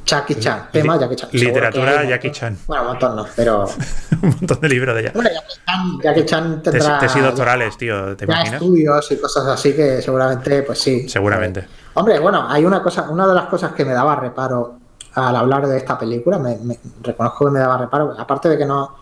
Jackie 0.05 0.35
Chan, 0.37 0.69
tema 0.73 0.99
Jackie 0.99 1.15
Chan. 1.17 1.29
literatura 1.33 2.01
hay 2.01 2.09
Jackie. 2.09 2.33
Chan. 2.33 2.59
Bueno, 2.67 2.83
un 2.83 2.89
montón 2.91 3.17
no, 3.17 3.27
pero... 3.37 3.67
Un 4.23 4.31
montón 4.31 4.61
de 4.61 4.69
libros 4.69 4.95
de 4.97 5.01
ella. 5.03 5.13
Bueno, 5.15 5.31
Jackie 5.31 5.55
Chan, 5.65 6.01
Jackie 6.03 6.25
Chan 6.25 6.63
tendrá 6.63 6.99
Tesis 6.99 7.23
doctorales, 7.23 7.77
tío, 7.77 8.17
¿te 8.17 8.25
imaginas? 8.25 8.55
estudios 8.55 9.13
y 9.13 9.17
cosas 9.19 9.47
así 9.47 9.75
que 9.75 10.01
seguramente, 10.03 10.63
pues 10.63 10.79
sí. 10.81 11.09
Seguramente. 11.09 11.61
Eh, 11.61 11.69
hombre, 11.95 12.19
bueno, 12.19 12.47
hay 12.49 12.65
una 12.65 12.83
cosa, 12.83 13.03
una 13.11 13.27
de 13.29 13.35
las 13.35 13.47
cosas 13.47 13.73
que 13.73 13.85
me 13.85 13.93
daba 13.93 14.17
reparo 14.17 14.79
al 15.15 15.37
hablar 15.37 15.67
de 15.69 15.77
esta 15.77 15.99
película, 15.99 16.39
me, 16.39 16.57
me- 16.57 16.79
reconozco 17.03 17.45
que 17.47 17.51
me 17.53 17.59
daba 17.61 17.79
reparo, 17.79 18.15
aparte 18.19 18.49
de 18.49 18.59
que 18.59 18.65
no, 18.67 18.97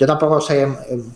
yo 0.00 0.06
tampoco 0.06 0.40
sé 0.40 0.62
eh, 0.62 0.68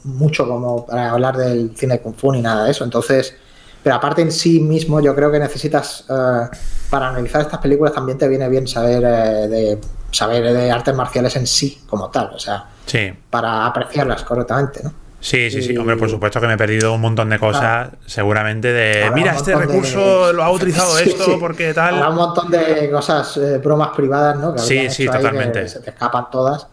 mucho 0.04 0.46
como 0.46 0.84
para 0.84 1.10
hablar 1.10 1.38
del 1.38 1.72
cine 1.74 2.00
kung 2.00 2.14
fu 2.14 2.30
ni 2.30 2.42
nada 2.42 2.66
de 2.66 2.70
eso, 2.72 2.84
entonces, 2.84 3.34
pero 3.82 3.96
aparte 3.96 4.20
en 4.20 4.30
sí 4.30 4.60
mismo 4.60 5.00
yo 5.00 5.14
creo 5.14 5.32
que 5.32 5.38
necesitas, 5.38 6.04
eh, 6.10 6.48
para 6.90 7.08
analizar 7.08 7.40
estas 7.40 7.60
películas 7.60 7.94
también 7.94 8.18
te 8.18 8.28
viene 8.28 8.46
bien 8.50 8.68
saber 8.68 9.02
eh, 9.02 9.48
de 9.48 9.78
saber 10.10 10.52
de 10.52 10.70
artes 10.70 10.94
marciales 10.94 11.34
en 11.36 11.46
sí 11.46 11.80
como 11.88 12.10
tal, 12.10 12.30
o 12.34 12.38
sea, 12.38 12.66
Sí. 12.84 13.10
para 13.30 13.64
apreciarlas 13.64 14.22
correctamente, 14.22 14.82
¿no? 14.84 14.92
Sí, 15.18 15.50
sí, 15.50 15.62
sí, 15.62 15.72
Y- 15.72 15.78
hombre, 15.78 15.96
por 15.96 16.10
supuesto 16.10 16.38
que 16.38 16.46
me 16.46 16.52
he 16.52 16.56
perdido 16.58 16.92
un 16.92 17.00
montón 17.00 17.30
de 17.30 17.38
cosas, 17.38 17.88
seguramente 18.04 18.70
de, 18.70 19.04
Habrá 19.04 19.16
mira, 19.16 19.34
este 19.34 19.52
de- 19.52 19.56
recurso 19.56 20.30
lo 20.34 20.42
ha 20.44 20.50
utilizado 20.50 20.94
Sí, 20.98 21.08
esto 21.08 21.24
sí. 21.24 21.36
porque 21.40 21.70
Habrá 21.70 21.94
un 21.94 21.98
tal. 22.00 22.12
montón 22.12 22.50
de 22.50 22.90
cosas, 22.90 23.34
eh, 23.38 23.56
bromas 23.64 23.88
privadas, 23.96 24.36
¿no? 24.36 24.52
Que 24.52 24.58
Sí, 24.60 24.90
sí, 24.90 25.06
totalmente. 25.06 25.66
se 25.68 25.80
te 25.80 25.88
escapan 25.88 26.26
todas. 26.30 26.66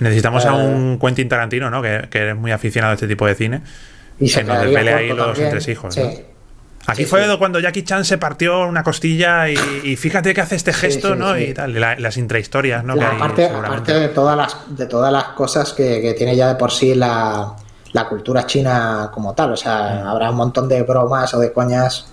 Necesitamos 0.00 0.44
a 0.46 0.50
Eh, 0.50 0.66
un 0.66 0.98
Quentin 0.98 1.28
Tarantino, 1.28 1.70
¿no? 1.70 1.82
Que, 1.82 2.08
que 2.10 2.18
eres 2.18 2.36
muy 2.36 2.52
aficionado 2.52 2.92
a 2.92 2.94
este 2.94 3.08
tipo 3.08 3.26
de 3.26 3.34
cine. 3.34 3.60
Y 4.20 4.28
se 4.28 4.40
Que 4.40 4.44
nos 4.46 4.60
desvele 4.62 4.94
ahí 4.94 5.08
los 5.08 5.18
también. 5.26 5.46
entresijos, 5.46 5.94
Sí. 5.94 6.00
¿no? 6.02 6.38
Aquí 6.86 7.02
Sí, 7.04 7.10
fue 7.10 7.22
sí. 7.28 7.36
cuando 7.38 7.60
Jackie 7.60 7.82
Chan 7.84 8.04
se 8.06 8.16
partió 8.16 8.66
una 8.66 8.82
costilla 8.82 9.48
y, 9.50 9.58
y 9.84 9.96
fíjate 9.96 10.32
que 10.32 10.40
hace 10.40 10.56
este 10.56 10.72
gesto, 10.72 11.14
¿no? 11.16 11.38
Y 11.38 11.52
tal, 11.52 11.78
la- 11.78 11.96
las 11.96 12.16
intrahistorias, 12.16 12.82
¿no? 12.82 12.94
La- 12.94 13.10
que 13.34 13.42
hay, 13.44 13.50
aparte, 13.52 13.92
de 13.92 14.08
todas 14.08 14.36
las 14.38 14.56
de 14.76 14.86
todas 14.86 15.12
las 15.12 15.24
cosas 15.24 15.74
que, 15.74 16.00
que 16.00 16.14
tiene 16.14 16.34
ya 16.34 16.48
de 16.48 16.54
por 16.54 16.70
sí 16.72 16.94
la, 16.94 17.52
la 17.92 18.08
cultura 18.08 18.46
china 18.46 19.10
como 19.12 19.34
tal. 19.34 19.52
O 19.52 19.56
sea, 19.56 20.08
habrá 20.10 20.30
un 20.30 20.36
montón 20.36 20.66
de 20.66 20.82
bromas 20.82 21.34
o 21.34 21.38
de 21.40 21.52
coñas 21.52 22.06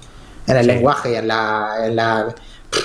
en 0.46 0.58
el 0.58 0.66
Mm. 0.66 0.68
Lenguaje 0.68 1.12
y 1.14 1.16
en 1.16 1.28
la, 1.30 1.70
en 1.86 1.96
la 1.96 2.26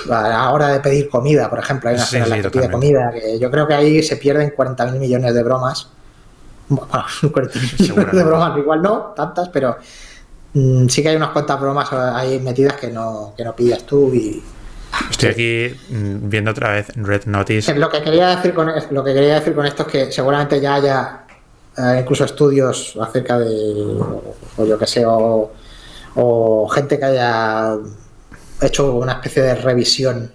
a 0.09 0.29
la 0.29 0.51
hora 0.51 0.67
de 0.69 0.79
pedir 0.79 1.09
comida, 1.09 1.49
por 1.49 1.59
ejemplo, 1.59 1.89
hay 1.89 1.95
una 1.95 2.05
Sí, 2.05 2.17
escena 2.17 2.25
en 2.25 2.29
la 2.31 2.37
sí, 2.37 2.41
que 2.41 2.49
pide 2.49 2.69
comida, 2.69 3.11
que 3.11 3.39
yo 3.39 3.49
creo 3.51 3.67
que 3.67 3.73
ahí 3.73 4.03
se 4.03 4.17
pierden 4.17 4.51
40.000 4.55 4.99
millones 4.99 5.33
de 5.33 5.43
bromas. 5.43 5.89
Bueno, 6.67 6.87
40.000 7.21 7.79
millones 7.79 8.11
de 8.11 8.23
bromas, 8.23 8.57
igual 8.57 8.81
no, 8.81 9.13
tantas, 9.15 9.49
pero 9.49 9.77
mm, 10.53 10.87
sí 10.87 11.03
que 11.03 11.09
hay 11.09 11.15
unas 11.15 11.29
cuantas 11.31 11.59
bromas 11.59 11.91
ahí 11.93 12.39
metidas 12.39 12.75
que 12.75 12.89
no, 12.91 13.33
que 13.37 13.43
no 13.43 13.55
pillas 13.55 13.85
tú 13.85 14.13
y, 14.13 14.43
Estoy 15.09 15.29
aquí 15.29 15.79
mm, 15.89 16.29
viendo 16.29 16.51
otra 16.51 16.71
vez 16.73 16.87
Red 16.95 17.25
Notice. 17.25 17.73
Lo 17.75 17.89
que 17.89 18.01
quería 18.01 18.35
decir 18.35 18.53
con 18.53 18.67
lo 18.91 19.03
que 19.03 19.13
quería 19.13 19.35
decir 19.35 19.55
con 19.55 19.65
esto 19.65 19.83
es 19.83 19.87
que 19.89 20.11
seguramente 20.11 20.59
ya 20.59 20.75
haya 20.75 21.25
eh, 21.77 21.99
incluso 22.01 22.25
estudios 22.25 22.97
acerca 23.01 23.39
de 23.39 23.47
o 24.57 24.65
yo 24.65 24.77
que 24.77 24.87
sé 24.87 25.05
o, 25.05 25.51
o 26.15 26.67
gente 26.69 26.99
que 26.99 27.05
haya 27.05 27.77
hecho 28.67 28.93
una 28.95 29.13
especie 29.13 29.41
de 29.43 29.55
revisión 29.55 30.31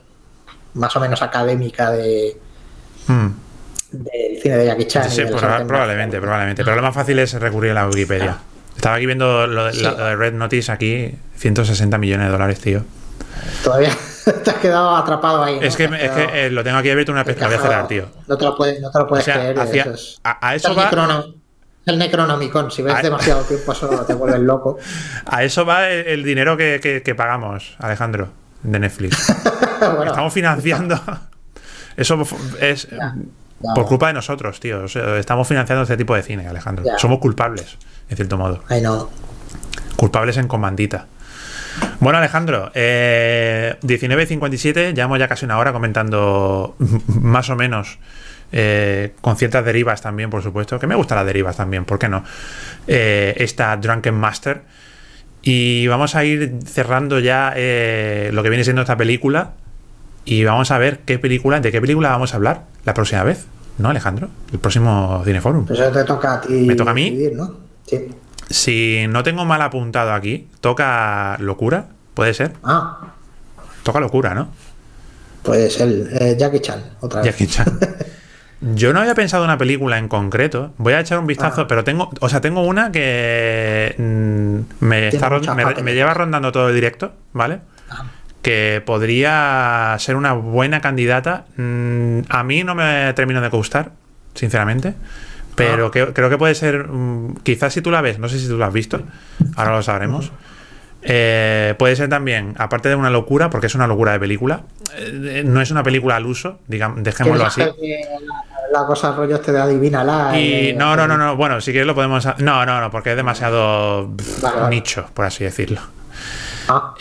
más 0.74 0.95
o 0.97 1.01
menos 1.01 1.22
académica 1.22 1.91
de 1.91 2.37
Mm. 3.09 3.27
del 3.93 4.43
cine 4.43 4.57
de 4.57 4.66
Jackie 4.66 4.87
Chan. 4.87 5.11
Sí, 5.11 5.22
de 5.22 5.29
artes 5.35 5.66
probablemente, 5.66 6.20
probablemente. 6.20 6.64
Pero 6.64 6.77
lo 6.77 6.83
más 6.83 6.95
fácil 6.95 7.18
es 7.20 7.33
recurrir 7.35 7.70
a 7.70 7.74
la 7.74 7.87
Wikipedia. 7.89 8.37
Estaba 8.74 8.97
aquí 8.97 9.07
viendo 9.07 9.47
lo 9.47 9.64
de, 9.66 9.72
Sí. 9.72 9.83
la- 9.83 9.93
lo 9.93 10.05
de 10.05 10.16
Red 10.16 10.35
Notice 10.35 10.70
aquí, 10.72 11.14
160 11.37 11.97
millones 11.99 12.27
de 12.27 12.33
dólares, 12.33 12.61
tío. 12.61 12.85
Todavía 13.64 13.91
te 14.45 14.51
has 14.51 14.57
quedado 14.57 14.95
atrapado 14.97 15.43
ahí. 15.45 15.57
¿no? 15.61 15.62
Es 15.62 15.77
que, 15.77 15.85
es 15.85 15.91
quedado 15.91 16.16
que 16.33 16.47
eh, 16.47 16.51
lo 16.51 16.62
tengo 16.64 16.79
aquí 16.79 16.91
abierto 16.91 17.12
una 17.12 17.22
vez, 17.24 17.37
cerrar, 17.62 17.87
tío. 17.89 18.07
No 18.27 18.37
te 18.37 18.45
lo 18.45 18.57
puedes, 18.57 18.81
no 18.81 18.91
te 18.91 18.99
lo 18.99 19.07
puedes 19.07 19.22
O 19.22 19.24
sea, 19.24 19.35
creer. 19.41 19.59
hacia- 19.61 19.83
eso 19.83 19.95
es- 19.95 20.20
a- 20.24 20.49
a 20.49 20.55
eso 20.55 20.72
es 20.72 20.79
va- 20.79 20.91
el, 21.87 21.95
necrono- 21.95 21.95
el 21.95 21.99
Necronomicon. 21.99 22.70
Si 22.70 22.82
ves 22.82 22.95
A- 22.95 23.03
demasiado 23.03 23.43
tiempo, 23.49 23.72
eso 23.72 23.89
te 24.07 24.14
vuelves 24.14 24.41
loco. 24.41 24.78
A 25.26 25.43
eso 25.45 25.64
va 25.64 25.89
el, 25.89 26.07
el 26.07 26.24
dinero 26.24 26.57
que, 26.57 26.80
que- 26.82 27.03
que 27.03 27.14
pagamos, 27.14 27.76
Alejandro, 27.78 28.28
de 28.62 28.78
Netflix. 28.78 29.32
Bueno, 29.78 30.05
Estamos 30.07 30.32
financiando. 30.32 30.99
Eso 31.99 32.22
es 32.61 32.89
Ya, 32.91 33.14
por 33.74 33.84
culpa 33.87 34.07
de 34.09 34.14
nosotros, 34.14 34.59
tío. 34.59 34.84
O 34.84 34.89
sea, 34.89 35.18
estamos 35.18 35.47
financiando 35.47 35.82
este 35.82 35.97
tipo 35.99 36.14
de 36.14 36.22
cine, 36.22 36.49
Alejandro. 36.49 36.82
Ya. 36.84 36.99
Somos 36.99 37.18
culpables, 37.18 37.76
en 38.09 38.16
cierto 38.16 38.39
modo. 38.39 38.62
Ay, 38.68 38.80
no. 38.80 39.11
Culpables 39.97 40.39
en 40.39 40.49
comandita. 40.49 41.07
Bueno, 42.01 42.18
Alejandro, 42.18 42.70
eh, 42.74 43.76
19.57, 43.82 44.95
llevamos 44.95 45.18
ya 45.18 45.28
casi 45.28 45.45
una 45.45 45.59
hora 45.59 45.72
comentando 45.74 46.74
más 47.09 47.51
o 47.51 47.57
menos 47.57 47.99
eh, 48.59 49.12
con 49.20 49.36
ciertas 49.36 49.62
derivas 49.66 50.00
también, 50.00 50.30
por 50.30 50.42
supuesto, 50.42 50.78
que 50.78 50.86
me 50.86 50.94
gustan 50.94 51.18
las 51.18 51.26
derivas 51.26 51.59
también, 51.59 51.84
¿por 51.84 51.98
qué 51.98 52.09
no? 52.09 52.24
Eh, 52.86 53.34
esta 53.36 53.76
Drunken 53.76 54.14
Master. 54.14 54.62
Y 55.42 55.86
vamos 55.88 56.14
a 56.14 56.24
ir 56.24 56.61
cerrando 56.64 57.18
ya 57.18 57.52
eh, 57.54 58.30
lo 58.32 58.42
que 58.42 58.48
viene 58.48 58.64
siendo 58.64 58.80
esta 58.80 58.96
película. 58.96 59.52
Y 60.24 60.42
vamos 60.44 60.70
a 60.70 60.78
ver 60.78 61.00
qué 61.00 61.18
película, 61.18 61.61
de 61.61 61.70
qué 61.70 61.82
película 61.82 62.09
vamos 62.09 62.32
a 62.32 62.36
hablar 62.36 62.62
la 62.86 62.94
próxima 62.94 63.22
vez, 63.24 63.44
¿no, 63.76 63.90
Alejandro? 63.90 64.30
El 64.50 64.59
próximo 64.59 65.20
Cineforum. 65.26 65.66
Pues 65.66 65.78
eso 65.78 65.92
te 65.92 66.04
toca 66.04 66.34
a 66.36 66.40
ti. 66.40 66.54
¿Me 66.54 66.74
toca 66.76 66.92
a 66.92 66.94
mí? 66.94 67.11
decidir, 67.11 67.36
¿no? 67.36 67.57
Sí. 67.86 68.09
Si 68.48 69.04
no 69.11 69.22
tengo 69.22 69.44
mal 69.44 69.61
apuntado 69.61 70.14
aquí, 70.14 70.48
toca 70.62 71.36
locura, 71.40 71.88
¿puede 72.14 72.32
ser? 72.32 72.52
Ah, 72.64 73.12
Toca 73.82 74.00
locura, 74.00 74.34
¿no? 74.34 74.48
pues 75.42 75.78
el 75.80 76.09
eh, 76.18 76.36
Jackie 76.38 76.61
Chan, 76.61 76.82
otra 77.00 77.20
vez. 77.20 77.30
Jackie 77.30 77.46
Chan. 77.46 77.78
Yo 78.61 78.92
no 78.92 79.00
había 79.00 79.14
pensado 79.14 79.44
en 79.44 79.50
una 79.50 79.59
película 79.59 79.98
en 79.98 80.09
concreto. 80.09 80.72
Voy 80.78 80.94
a 80.94 81.00
echar 81.00 81.18
un 81.18 81.26
vistazo, 81.26 81.62
Ah. 81.62 81.66
pero 81.68 81.84
tengo, 81.84 82.11
o 82.20 82.28
sea, 82.28 82.40
tengo 82.40 82.62
una 82.62 82.90
que 82.90 83.94
mm, 83.98 84.84
me, 84.84 85.09
está 85.09 85.28
me- 85.54 85.82
me 85.82 85.94
lleva 85.94 86.14
rondando 86.14 86.52
todo 86.52 86.68
el 86.70 86.74
directo, 86.74 87.12
¿vale? 87.32 87.61
Ah. 87.90 88.04
Que 88.42 88.82
podría 88.84 89.94
ser 89.98 90.16
una 90.16 90.32
buena 90.32 90.80
candidata. 90.80 91.44
Mm, 91.57 92.20
a 92.28 92.42
mí 92.44 92.64
no 92.64 92.74
me 92.74 93.12
termino 93.14 93.40
de 93.42 93.48
gustar, 93.48 93.90
sinceramente. 94.34 94.94
Pero 95.54 95.86
Ah. 95.86 95.90
que- 95.90 96.12
creo 96.14 96.30
que 96.30 96.38
puede 96.38 96.54
ser. 96.54 96.88
mm, 96.88 97.36
quizás 97.42 97.74
si 97.74 97.82
tú 97.82 97.90
la 97.90 98.00
ves, 98.00 98.18
no 98.18 98.28
sé 98.28 98.38
si 98.38 98.48
tú 98.48 98.57
la 98.57 98.66
has 98.66 98.72
visto, 98.72 99.02
ahora 99.57 99.72
lo 99.76 99.82
sabremos. 99.82 100.32
Eh, 101.09 101.74
puede 101.78 101.94
ser 101.96 102.09
también, 102.09 102.54
aparte 102.59 102.88
de 102.88 102.96
una 102.96 103.11
locura, 103.11 103.48
porque 103.50 103.68
es 103.68 103.74
una 103.74 103.86
locura 103.86 104.12
de 104.12 104.18
película, 104.20 104.62
eh, 104.96 105.42
no 105.46 105.61
es 105.61 105.70
una 105.70 105.82
película 105.82 106.16
al 106.16 106.26
uso, 106.26 106.59
digamos, 106.66 107.02
dejémoslo 107.02 107.46
así. 107.46 107.61
¿Quieres 107.62 107.74
hacer 107.74 107.80
que 108.18 108.26
La, 108.72 108.80
la 108.80 108.86
cosa 108.86 109.12
rollo 109.12 109.36
este 109.36 109.52
de 109.52 109.61
adivínala. 109.61 110.32
Y 110.38 110.70
eh, 110.70 110.74
no, 110.76 110.96
no, 110.96 111.07
no, 111.07 111.16
no, 111.16 111.36
bueno, 111.36 111.61
si 111.61 111.70
quieres 111.70 111.86
lo 111.86 111.94
podemos. 111.94 112.26
No, 112.38 112.66
no, 112.66 112.80
no, 112.80 112.90
porque 112.90 113.11
es 113.11 113.16
demasiado 113.16 114.11
pff, 114.16 114.42
Vale, 114.42 114.61
vale. 114.61 114.74
nicho, 114.76 115.07
por 115.14 115.24
así 115.24 115.44
decirlo. 115.44 115.80
Ah, 116.68 116.94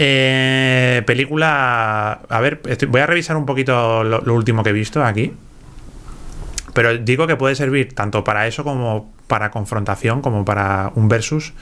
película. 1.05 2.19
A 2.29 2.39
ver, 2.41 2.61
estoy- 2.67 2.87
voy 2.87 3.01
a 3.01 3.07
revisar 3.07 3.35
un 3.37 3.45
poquito 3.45 4.03
lo, 4.03 4.21
lo 4.21 4.33
último 4.35 4.61
que 4.63 4.69
he 4.69 4.73
visto 4.73 5.03
aquí. 5.03 5.33
Pero 6.73 6.97
digo 6.97 7.25
que 7.25 7.35
puede 7.35 7.55
servir 7.55 7.93
tanto 7.95 8.23
para 8.23 8.47
eso 8.47 8.63
como 8.63 9.11
para 9.27 9.49
confrontación, 9.49 10.21
como 10.21 10.45
para 10.45 10.91
un 10.95 11.07
versus. 11.07 11.53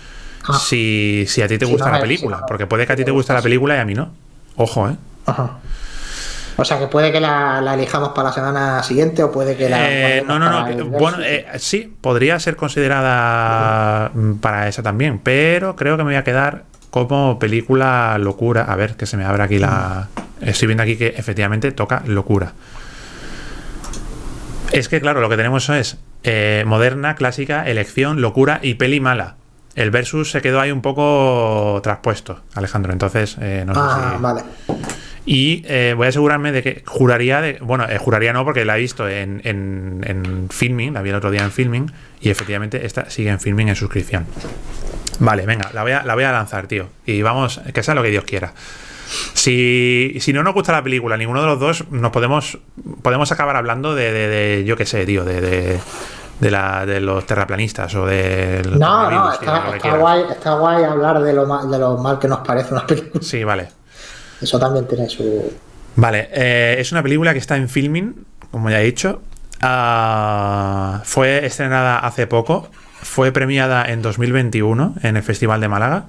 Ah. 0.48 0.60
Si, 0.60 1.26
si 1.28 1.42
a 1.42 1.48
ti 1.48 1.58
te 1.58 1.66
Si 1.66 1.72
gusta 1.72 1.86
no 1.88 1.92
la 1.94 1.98
me- 2.00 2.04
película. 2.04 2.38
si 2.38 2.42
no- 2.42 2.48
porque 2.48 2.66
puede 2.68 2.86
que 2.86 2.94
a 2.94 2.96
ti 2.96 3.06
te 3.06 3.12
guste 3.12 3.34
la 3.34 3.42
película 3.42 3.76
y 3.76 3.80
a 3.80 3.86
mí 3.86 3.94
no. 3.94 4.12
Ojo, 4.58 4.90
¿eh? 4.90 4.96
ajá. 5.26 5.58
O 6.56 6.64
sea 6.66 6.78
que 6.78 6.86
puede 6.88 7.12
que 7.12 7.20
la, 7.20 7.62
la 7.62 7.74
elijamos 7.74 8.10
para 8.10 8.30
la 8.30 8.34
semana 8.36 8.84
siguiente 8.84 9.24
o 9.24 9.32
puede 9.32 9.56
que 9.58 9.70
la. 9.70 9.90
Eh, 9.90 10.24
no, 10.28 10.38
no, 10.38 10.50
no. 10.52 10.68
el 10.68 10.84
bueno, 10.84 11.18
eh, 11.24 11.48
sí, 11.58 11.92
podría 12.00 12.40
ser 12.40 12.56
considerada 12.56 14.12
mm, 14.14 14.34
para 14.36 14.68
esa 14.68 14.84
también, 14.84 15.18
pero 15.20 15.76
creo 15.76 15.98
que 15.98 16.04
me 16.04 16.10
voy 16.10 16.16
a 16.16 16.24
quedar 16.24 16.66
como 16.92 17.40
película 17.40 18.16
locura. 18.20 18.66
A 18.66 18.76
ver, 18.76 18.96
que 18.96 19.08
se 19.08 19.18
me 19.18 19.26
abre 19.26 19.42
aquí 19.44 19.58
la. 19.58 20.10
Estoy 20.42 20.68
viendo 20.68 20.84
aquí 20.84 20.96
que 20.96 21.08
efectivamente 21.18 21.72
toca 21.72 22.04
locura. 22.06 22.52
Es 24.72 24.90
que, 24.90 25.00
claro, 25.02 25.22
lo 25.22 25.30
que 25.30 25.38
tenemos 25.38 25.70
es 25.70 25.98
eh, 26.24 26.64
moderna, 26.68 27.16
clásica, 27.16 27.68
elección, 27.68 28.22
locura 28.22 28.60
y 28.62 28.76
peli 28.76 29.00
mala. 29.00 29.36
El 29.76 29.90
versus 29.92 30.30
se 30.32 30.42
quedó 30.42 30.60
ahí 30.60 30.72
un 30.72 30.82
poco 30.82 31.80
traspuesto, 31.84 32.42
Alejandro. 32.54 32.94
Entonces, 32.94 33.38
eh, 33.42 33.64
no 33.66 33.74
sé 33.74 33.80
Ah, 33.84 34.14
si. 34.18 34.22
vale. 34.22 34.42
Y 35.26 35.64
eh, 35.68 35.94
voy 35.96 36.06
a 36.06 36.10
asegurarme 36.10 36.52
de 36.52 36.62
que 36.62 36.84
juraría 36.86 37.40
de. 37.42 37.58
Bueno, 37.62 37.86
eh, 37.90 37.98
juraría 37.98 38.34
no, 38.34 38.44
porque 38.44 38.66
la 38.66 38.78
he 38.78 38.82
visto 38.82 39.08
en, 39.08 39.42
en, 39.46 40.02
en 40.06 40.50
filming, 40.50 40.94
la 40.94 41.02
vi 41.02 41.10
el 41.12 41.16
otro 41.16 41.32
día 41.32 41.44
en 41.44 41.52
filming, 41.52 41.92
y 42.20 42.30
efectivamente 42.30 42.86
esta 42.86 43.10
sigue 43.10 43.30
en 43.30 43.40
filming 43.40 43.70
en 43.70 43.76
suscripción. 43.76 44.26
Vale, 45.20 45.46
venga, 45.46 45.70
la 45.74 45.84
voy 45.84 45.94
a, 45.94 46.04
la 46.04 46.14
voy 46.16 46.26
a 46.26 46.32
lanzar, 46.34 46.68
tío. 46.68 46.90
Y 47.06 47.22
vamos, 47.22 47.62
que 47.74 47.82
sea 47.84 47.96
lo 47.96 48.04
que 48.04 48.10
Dios 48.10 48.26
quiera. 48.26 48.54
Si, 49.34 50.18
si 50.20 50.34
no 50.34 50.44
nos 50.44 50.54
gusta 50.54 50.72
la 50.72 50.84
película, 50.84 51.18
ninguno 51.18 51.42
de 51.42 51.48
los 51.48 51.60
dos, 51.60 51.86
nos 51.92 52.12
podemos 52.12 52.58
podemos 53.02 53.32
acabar 53.32 53.56
hablando 53.56 53.96
de, 53.96 54.12
de- 54.12 54.28
de- 54.28 54.64
yo 54.66 54.76
qué 54.76 54.86
sé, 54.86 55.06
tío, 55.06 55.24
de, 55.24 55.80
de, 56.44 56.52
la, 56.52 56.86
de 56.86 57.00
los 57.00 57.26
terraplanistas 57.26 57.96
o 57.96 58.06
de. 58.06 58.62
No, 58.78 59.10
no, 59.10 59.32
está, 59.32 59.76
está 59.76 59.98
guay, 59.98 60.24
está 60.30 60.54
guay 60.56 60.84
hablar 60.84 61.22
de 61.22 61.32
lo, 61.32 61.46
mal, 61.46 61.72
de 61.72 61.80
lo 61.80 61.98
mal 61.98 62.20
que 62.20 62.28
nos 62.28 62.40
parece 62.40 62.74
una 62.74 62.86
película. 62.86 63.24
Sí, 63.24 63.44
vale. 63.44 63.70
Eso 64.42 64.60
también 64.60 64.86
tiene 64.86 65.08
su. 65.08 65.54
Vale, 65.96 66.30
eh, 66.34 66.76
es 66.80 66.92
una 66.92 67.02
película 67.02 67.32
que 67.32 67.40
está 67.40 67.56
en 67.56 67.70
filming, 67.70 68.26
como 68.52 68.70
ya 68.70 68.82
he 68.82 68.84
dicho. 68.84 69.22
Ah, 69.62 71.02
fue 71.06 71.46
estrenada 71.46 72.00
hace 72.00 72.28
poco. 72.28 72.68
Fue 73.02 73.32
premiada 73.32 73.86
en 73.86 74.02
2021 74.02 74.96
en 75.02 75.18
el 75.18 75.24
Festival 75.24 75.62
de 75.62 75.70
Málaga. 75.70 76.06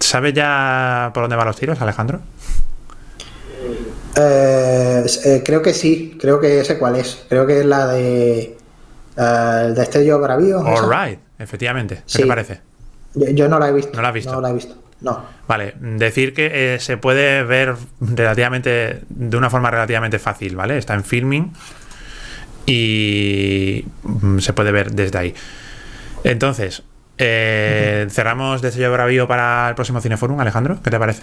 ¿Sabes 0.00 0.34
ya 0.34 1.10
por 1.14 1.22
dónde 1.22 1.36
van 1.36 1.46
los 1.46 1.56
tiros, 1.56 1.80
Alejandro? 1.80 2.20
Eh, 4.16 5.06
eh, 5.24 5.42
creo 5.44 5.62
que 5.62 5.72
sí, 5.72 6.18
creo 6.20 6.40
que 6.40 6.62
sé 6.64 6.78
cuál 6.78 6.96
es. 6.96 7.24
Creo 7.28 7.46
que 7.46 7.60
es 7.60 7.66
la 7.66 7.86
de. 7.86 8.57
Eh, 9.18 9.62
el 9.66 9.74
Destello 9.74 10.18
Bravío. 10.20 10.60
¿esa? 10.60 10.70
Alright, 10.84 11.20
efectivamente. 11.38 11.96
¿Qué 11.96 12.02
Sí. 12.06 12.18
te 12.22 12.26
parece? 12.26 12.60
Yo, 13.14 13.28
yo 13.30 13.48
no 13.48 13.58
la 13.58 13.68
he 13.68 13.72
visto. 13.72 13.92
¿No 13.94 14.02
la 14.02 14.08
has 14.08 14.14
visto? 14.14 14.32
No 14.32 14.40
la 14.40 14.50
he 14.50 14.54
visto. 14.54 14.74
No. 15.00 15.22
Vale, 15.46 15.74
decir 15.80 16.34
que 16.34 16.74
eh, 16.74 16.80
se 16.80 16.96
puede 16.96 17.42
ver 17.44 17.76
relativamente 18.00 19.02
de 19.08 19.36
una 19.36 19.48
forma 19.50 19.70
relativamente 19.70 20.18
fácil, 20.18 20.56
¿vale? 20.56 20.76
Está 20.78 20.94
en 20.94 21.04
filming 21.04 21.52
y 22.66 23.84
mm, 24.02 24.38
se 24.38 24.52
puede 24.52 24.72
ver 24.72 24.92
desde 24.92 25.18
ahí. 25.18 25.34
Entonces, 26.24 26.82
eh, 27.16 28.06
cerramos 28.10 28.60
Destello 28.60 28.92
Bravío 28.92 29.26
para 29.28 29.68
el 29.68 29.74
próximo 29.74 30.00
Cineforum, 30.00 30.40
Alejandro, 30.40 30.78
¿qué 30.82 30.90
te 30.90 30.98
parece? 30.98 31.22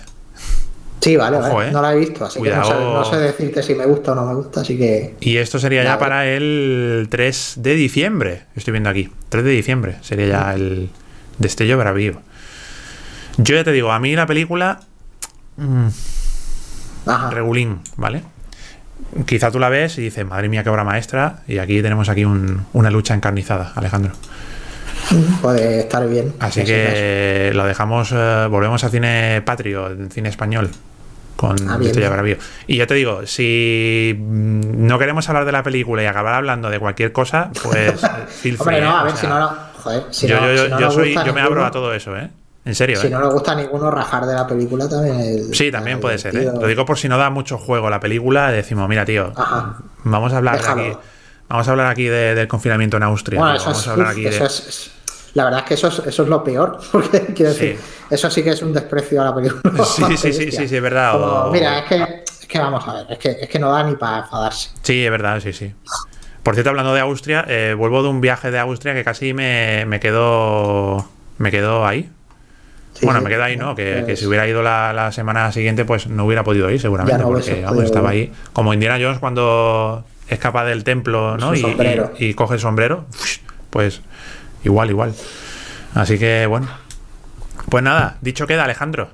Sí, 1.02 1.16
vale, 1.18 1.38
Ojo, 1.38 1.56
vale. 1.56 1.70
eh. 1.70 1.72
No 1.72 1.82
la 1.82 1.94
he 1.94 1.98
visto, 2.00 2.26
así 2.26 2.40
Cuidado. 2.40 2.64
que 2.64 2.74
no 2.74 2.76
sé, 2.80 2.84
no 2.94 3.06
sé 3.06 3.18
decirte 3.18 3.62
si 3.62 3.76
me 3.76 3.86
gusta 3.86 4.14
o 4.14 4.16
no 4.16 4.26
me 4.26 4.34
gusta, 4.34 4.62
así 4.62 4.78
que. 4.78 5.16
Y 5.20 5.38
esto 5.38 5.60
sería 5.60 5.84
ya 5.84 6.00
para 6.00 6.26
el 6.28 7.08
3 7.12 7.54
de 7.58 7.76
diciembre, 7.76 8.44
estoy 8.56 8.72
viendo 8.72 8.90
aquí, 8.90 9.12
3 9.30 9.44
de 9.44 9.52
diciembre 9.52 9.98
sería 10.02 10.28
ya 10.28 10.54
el 10.56 10.90
Destello 11.38 11.78
Bravío. 11.78 12.22
Yo 13.38 13.56
ya 13.56 13.64
te 13.64 13.72
digo, 13.72 13.92
a 13.92 14.00
mí 14.00 14.16
la 14.16 14.26
película... 14.26 14.80
mm, 15.58 15.88
Ajá. 17.06 17.30
regulín, 17.30 17.80
¿vale? 17.98 18.24
Quizá 19.26 19.52
tú 19.52 19.60
la 19.60 19.70
ves 19.70 19.98
y 19.98 20.02
dices, 20.02 20.26
madre 20.26 20.50
mía, 20.50 20.64
qué 20.64 20.70
obra 20.70 20.84
maestra. 20.84 21.42
Y 21.48 21.58
aquí 21.60 21.82
tenemos 21.82 22.10
aquí 22.10 22.26
un- 22.26 22.66
una 22.74 22.90
lucha 22.90 23.14
encarnizada, 23.14 23.74
Alejandro. 23.76 24.14
Puede 25.42 25.80
estar 25.80 26.08
bien. 26.08 26.34
Así 26.40 26.64
que 26.64 27.52
lo 27.54 27.66
dejamos, 27.66 28.12
eh, 28.16 28.48
volvemos 28.50 28.84
a 28.84 28.90
cine 28.90 29.42
patrio, 29.46 29.90
cine 30.10 30.30
español, 30.30 30.70
con 31.36 31.56
Ah. 31.70 31.78
Bravío. 31.78 32.38
Y 32.68 32.78
yo 32.78 32.88
te 32.88 32.94
digo, 32.96 33.26
si 33.26 34.16
mm, 34.18 34.86
no 34.88 34.98
queremos 35.00 35.28
hablar 35.30 35.46
de 35.46 35.52
la 35.52 35.64
película 35.64 36.02
y 36.04 36.06
acabar 36.06 36.34
hablando 36.36 36.70
de 36.70 36.80
cualquier 36.80 37.12
cosa, 37.12 37.52
pues 37.64 37.94
feel. 38.28 38.56
Hombre, 38.60 38.76
free, 38.78 38.82
no, 38.86 38.98
a 38.98 39.04
ver, 39.04 39.12
sea, 39.14 39.22
si 39.22 39.28
no, 39.28 39.40
no. 39.40 39.50
Joder, 39.84 40.04
si 40.10 40.28
yo, 40.28 40.40
no, 40.42 40.48
yo- 40.48 40.56
yo- 40.56 40.64
si 40.66 40.70
no 40.72 40.80
yo 40.80 40.92
soy, 40.92 41.16
yo 41.26 41.34
me 41.34 41.42
abro 41.42 41.64
a 41.66 41.72
todo 41.72 41.94
eso, 41.94 42.16
¿eh? 42.18 42.30
En 42.66 42.74
serio, 42.74 43.00
Si 43.00 43.06
¿eh? 43.06 43.10
no 43.12 43.22
le 43.22 43.28
gusta 43.28 43.52
a 43.52 43.56
ninguno 43.56 43.92
rajar 43.92 44.26
de 44.26 44.34
la 44.34 44.48
película 44.48 44.90
también. 44.90 45.54
Sí, 45.54 45.72
también 45.72 46.00
puede 46.00 46.18
ser, 46.18 46.36
¿eh? 46.36 46.46
Lo 46.60 46.66
digo 46.66 46.84
por 46.84 46.98
si 46.98 47.08
no 47.08 47.16
da 47.20 47.30
mucho 47.30 47.60
juego 47.60 47.92
la 47.92 48.00
película, 48.00 48.52
decimos, 48.52 48.90
mira, 48.90 49.06
tío, 49.06 49.32
Ajá. 49.36 49.76
vamos 50.04 50.34
a 50.34 50.38
hablar 50.38 50.60
de 50.60 50.68
aquí. 50.68 50.98
Vamos 51.48 51.68
a 51.68 51.72
hablar 51.72 51.88
aquí 51.88 52.06
de- 52.06 52.34
del 52.36 52.48
confinamiento 52.48 52.98
en 52.98 53.04
Austria. 53.04 53.40
Bueno, 53.40 53.56
eso 53.56 53.66
vamos 53.66 53.82
es, 53.82 53.88
a 53.88 53.92
hablar 53.92 54.08
uf, 54.08 54.14
aquí 54.14 54.24
de. 54.24 54.30
eso 54.30 54.46
es- 54.46 54.68
es- 54.68 54.92
La 55.36 55.44
verdad 55.44 55.60
es 55.62 55.66
que 55.68 55.74
eso 55.74 55.88
es, 55.90 56.00
eso 56.08 56.24
es 56.24 56.30
lo 56.30 56.44
peor. 56.44 56.80
Porque 56.92 57.22
quiero 57.36 57.52
Sí. 57.54 57.68
decir, 57.68 57.80
eso 58.10 58.30
sí 58.32 58.42
que 58.44 58.52
es 58.52 58.62
un 58.62 58.72
desprecio 58.74 59.22
a 59.22 59.26
la 59.26 59.36
película. 59.36 59.86
Sí, 59.86 60.04
sí, 60.18 60.34
sí, 60.34 60.52
sí, 60.52 60.68
sí, 60.68 60.76
es 60.76 60.82
verdad. 60.82 61.12
Como, 61.14 61.26
o- 61.26 61.52
Mira, 61.52 61.80
es 61.80 61.86
que, 61.86 62.24
es 62.42 62.48
que 62.48 62.60
vamos 62.60 62.88
a 62.88 62.94
ver, 62.94 63.06
es 63.10 63.18
que, 63.20 63.30
es 63.42 63.50
que 63.50 63.60
no 63.60 63.70
da 63.72 63.84
ni 63.84 63.96
para 63.96 64.20
enfadarse. 64.20 64.70
Sí, 64.82 65.04
es 65.06 65.12
verdad, 65.12 65.40
sí, 65.42 65.52
sí. 65.54 65.74
Por 66.42 66.54
cierto, 66.54 66.70
hablando 66.70 66.94
de 66.94 67.02
Austria, 67.02 67.44
eh, 67.48 67.74
vuelvo 67.78 68.02
de 68.04 68.10
un 68.10 68.22
viaje 68.22 68.50
de 68.52 68.60
Austria 68.60 68.94
que 68.94 69.04
casi 69.04 69.34
me, 69.34 69.84
me 69.88 70.00
quedó. 70.00 71.08
Me 71.38 71.52
quedó 71.52 71.86
ahí. 71.86 72.10
Sí, 72.94 73.06
bueno, 73.06 73.20
sí. 73.20 73.26
me 73.26 73.30
quedo 73.30 73.44
ahí, 73.44 73.58
¿no? 73.58 73.76
Que, 73.76 73.94
Pues- 73.96 74.06
que 74.06 74.16
si 74.16 74.26
hubiera 74.26 74.48
ido 74.48 74.62
la, 74.64 74.94
la 74.94 75.12
semana 75.12 75.52
siguiente, 75.52 75.84
pues 75.84 76.08
no 76.08 76.24
hubiera 76.26 76.44
podido 76.44 76.70
ir, 76.72 76.80
seguramente. 76.80 77.22
No 77.22 77.28
porque 77.30 77.62
vamos, 77.64 77.84
estaba 77.84 78.12
ahí. 78.12 78.32
Como 78.54 78.74
Indiana 78.74 78.98
Jones 79.02 79.20
cuando 79.20 80.06
escapa 80.28 80.66
del 80.66 80.84
templo, 80.84 81.38
¿no? 81.38 81.54
Y, 81.54 81.62
sombrero. 81.62 82.14
y- 82.20 82.28
y 82.28 82.34
coge 82.34 82.56
el 82.56 82.60
sombrero. 82.60 83.06
Pues 83.70 84.02
igual, 84.64 84.90
igual. 84.90 85.14
Así 85.94 86.18
que, 86.18 86.46
bueno. 86.46 86.68
Pues 87.70 87.84
nada, 87.84 88.18
dicho 88.22 88.46
queda, 88.48 88.64
Alejandro. 88.66 89.10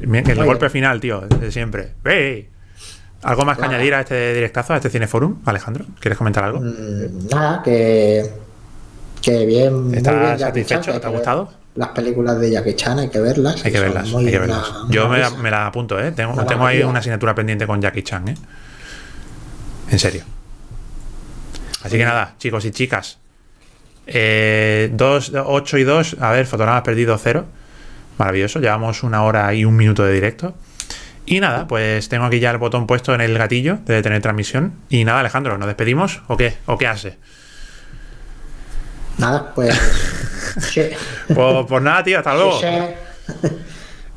El 0.00 0.44
golpe 0.44 0.70
final, 0.70 1.00
tío, 1.00 1.20
de 1.20 1.52
siempre. 1.52 1.92
¡Ey! 2.04 2.48
¿Algo 3.22 3.44
más 3.44 3.56
que 3.56 3.62
Nada. 3.62 3.74
añadir 3.74 3.94
a 3.94 4.00
este 4.00 4.34
directazo, 4.34 4.72
a 4.72 4.76
este 4.76 4.90
cineforum, 4.90 5.36
Alejandro? 5.44 5.84
¿Quieres 6.00 6.18
comentar 6.18 6.42
algo? 6.44 6.60
Mm, 6.60 7.28
Nada, 7.30 7.62
que. 7.62 8.28
Que 9.20 9.46
bien. 9.46 9.84
muy 9.88 9.96
¿Estás 9.98 10.18
bien, 10.20 10.38
satisfecho? 10.38 10.90
Chan, 10.92 11.00
¿Te 11.00 11.06
ha 11.06 11.10
gustado? 11.10 11.52
las 11.74 11.88
películas 11.90 12.38
de 12.40 12.50
Jackie 12.50 12.74
Chan, 12.74 12.98
hay 12.98 13.08
que 13.08 13.20
verlas. 13.20 13.64
Hay 13.64 13.72
que 13.72 13.80
verlas, 13.80 14.12
hay 14.14 14.26
que 14.30 14.38
verlas. 14.38 14.66
Yo 14.90 15.08
me, 15.08 15.18
me, 15.40 15.50
la 15.50 15.68
apunto, 15.68 15.98
¿eh? 16.00 16.12
Tengo, 16.12 16.44
tengo 16.44 16.66
ahí 16.66 16.82
una 16.82 16.98
asignatura 16.98 17.34
pendiente 17.34 17.66
con 17.66 17.80
Jackie 17.80 18.02
Chan, 18.02 18.28
¿eh? 18.28 18.34
En 19.92 19.98
serio. 19.98 20.24
Así 21.82 21.98
que 21.98 22.04
nada, 22.04 22.34
chicos 22.38 22.64
y 22.64 22.70
chicas. 22.70 23.18
Eh, 24.06 24.90
2, 24.92 25.32
8 25.44 25.78
y 25.78 25.84
2. 25.84 26.16
A 26.18 26.30
ver, 26.32 26.46
fotogramas 26.46 26.82
perdido 26.82 27.16
0. 27.18 27.44
Maravilloso. 28.16 28.58
Llevamos 28.58 29.02
una 29.02 29.22
hora 29.22 29.52
y 29.52 29.66
un 29.66 29.76
minuto 29.76 30.02
de 30.02 30.14
directo. 30.14 30.54
Y 31.26 31.40
nada, 31.40 31.66
pues 31.68 32.08
tengo 32.08 32.24
aquí 32.24 32.40
ya 32.40 32.50
el 32.50 32.56
botón 32.56 32.86
puesto 32.86 33.14
en 33.14 33.20
el 33.20 33.36
gatillo 33.36 33.80
de 33.84 33.94
detener 33.96 34.22
transmisión. 34.22 34.72
Y 34.88 35.04
nada, 35.04 35.20
Alejandro, 35.20 35.58
¿nos 35.58 35.66
despedimos 35.66 36.22
o 36.26 36.38
qué? 36.38 36.56
¿O 36.64 36.78
qué 36.78 36.86
hace? 36.86 37.18
Nada, 39.18 39.52
pues. 39.54 39.78
pues, 40.74 41.66
pues, 41.68 41.82
nada, 41.82 42.02
tío, 42.02 42.16
hasta 42.18 42.34
luego. 42.34 42.60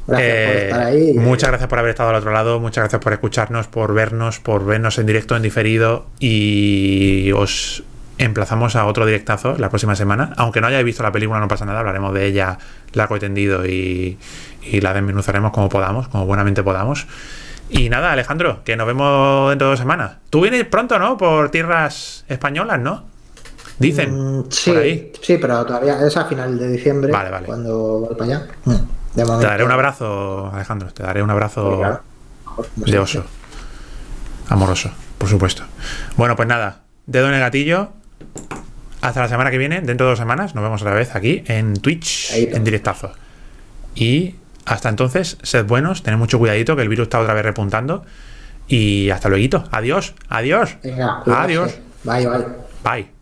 Gracias 0.07 0.47
por 0.47 0.55
estar 0.55 0.81
ahí. 0.81 1.13
Muchas 1.13 1.49
gracias 1.49 1.69
por 1.69 1.79
haber 1.79 1.91
estado 1.91 2.09
al 2.09 2.15
otro 2.15 2.31
lado, 2.31 2.59
muchas 2.59 2.83
gracias 2.83 3.01
por 3.01 3.13
escucharnos, 3.13 3.67
por 3.67 3.93
vernos, 3.93 4.39
por 4.39 4.65
vernos 4.65 4.97
en 4.99 5.05
directo, 5.05 5.35
en 5.35 5.41
diferido 5.41 6.05
y 6.19 7.31
os 7.33 7.83
emplazamos 8.17 8.75
a 8.75 8.85
otro 8.85 9.05
directazo 9.05 9.57
la 9.57 9.69
próxima 9.69 9.95
semana. 9.95 10.33
Aunque 10.37 10.61
no 10.61 10.67
hayáis 10.67 10.85
visto 10.85 11.03
la 11.03 11.11
película, 11.11 11.39
no 11.39 11.47
pasa 11.47 11.65
nada, 11.65 11.79
hablaremos 11.79 12.13
de 12.13 12.25
ella 12.25 12.57
largo 12.93 13.17
y 13.17 13.19
tendido 13.19 13.65
y, 13.65 14.17
y 14.63 14.81
la 14.81 14.93
desmenuzaremos 14.93 15.51
como 15.51 15.69
podamos, 15.69 16.07
como 16.07 16.25
buenamente 16.25 16.63
podamos. 16.63 17.07
Y 17.69 17.89
nada, 17.89 18.11
Alejandro, 18.11 18.63
que 18.63 18.75
nos 18.75 18.85
vemos 18.85 19.49
dentro 19.49 19.67
de 19.67 19.71
dos 19.71 19.79
semanas. 19.79 20.17
Tú 20.29 20.41
vienes 20.41 20.65
pronto, 20.65 20.99
¿no? 20.99 21.17
Por 21.17 21.49
tierras 21.49 22.23
españolas, 22.27 22.79
¿no? 22.79 23.03
Dicen. 23.79 24.39
Mm, 24.39 24.51
sí, 24.51 25.11
sí, 25.21 25.37
pero 25.39 25.65
todavía 25.65 25.99
es 26.05 26.15
a 26.15 26.25
final 26.25 26.57
de 26.57 26.69
diciembre. 26.69 27.11
Vale, 27.11 27.29
vale. 27.29 27.45
Cuando 27.45 27.99
voy 28.01 28.15
para 28.15 28.23
allá. 28.23 28.47
Mm, 28.65 28.75
te 29.15 29.45
daré 29.45 29.63
un 29.63 29.71
abrazo, 29.71 30.51
Alejandro. 30.53 30.93
Te 30.93 31.03
daré 31.03 31.23
un 31.23 31.29
abrazo 31.29 32.01
de 32.75 32.99
oso. 32.99 33.25
Amoroso, 34.49 34.91
por 35.17 35.29
supuesto. 35.29 35.63
Bueno, 36.17 36.35
pues 36.35 36.47
nada. 36.47 36.81
Dedo 37.05 37.27
en 37.27 37.35
el 37.35 37.39
gatillo. 37.39 37.89
Hasta 39.01 39.21
la 39.21 39.27
semana 39.27 39.51
que 39.51 39.57
viene, 39.57 39.81
dentro 39.81 40.07
de 40.07 40.11
dos 40.11 40.19
semanas, 40.19 40.55
nos 40.55 40.63
vemos 40.63 40.81
otra 40.81 40.95
vez 40.95 41.15
aquí 41.15 41.43
en 41.47 41.75
Twitch, 41.75 42.31
en 42.33 42.63
directazo. 42.63 43.11
Y 43.93 44.35
hasta 44.65 44.89
entonces, 44.89 45.37
sed 45.43 45.65
buenos, 45.65 46.01
tened 46.01 46.17
mucho 46.17 46.39
cuidadito 46.39 46.75
que 46.75 46.81
el 46.81 46.89
virus 46.89 47.03
está 47.03 47.19
otra 47.19 47.33
vez 47.33 47.45
repuntando. 47.45 48.03
Y 48.67 49.11
hasta 49.11 49.29
luego. 49.29 49.67
Adiós, 49.71 50.15
adiós. 50.27 50.77
adiós. 51.27 51.79
Bye, 52.03 52.27
bye. 52.27 52.45
Bye. 52.83 53.14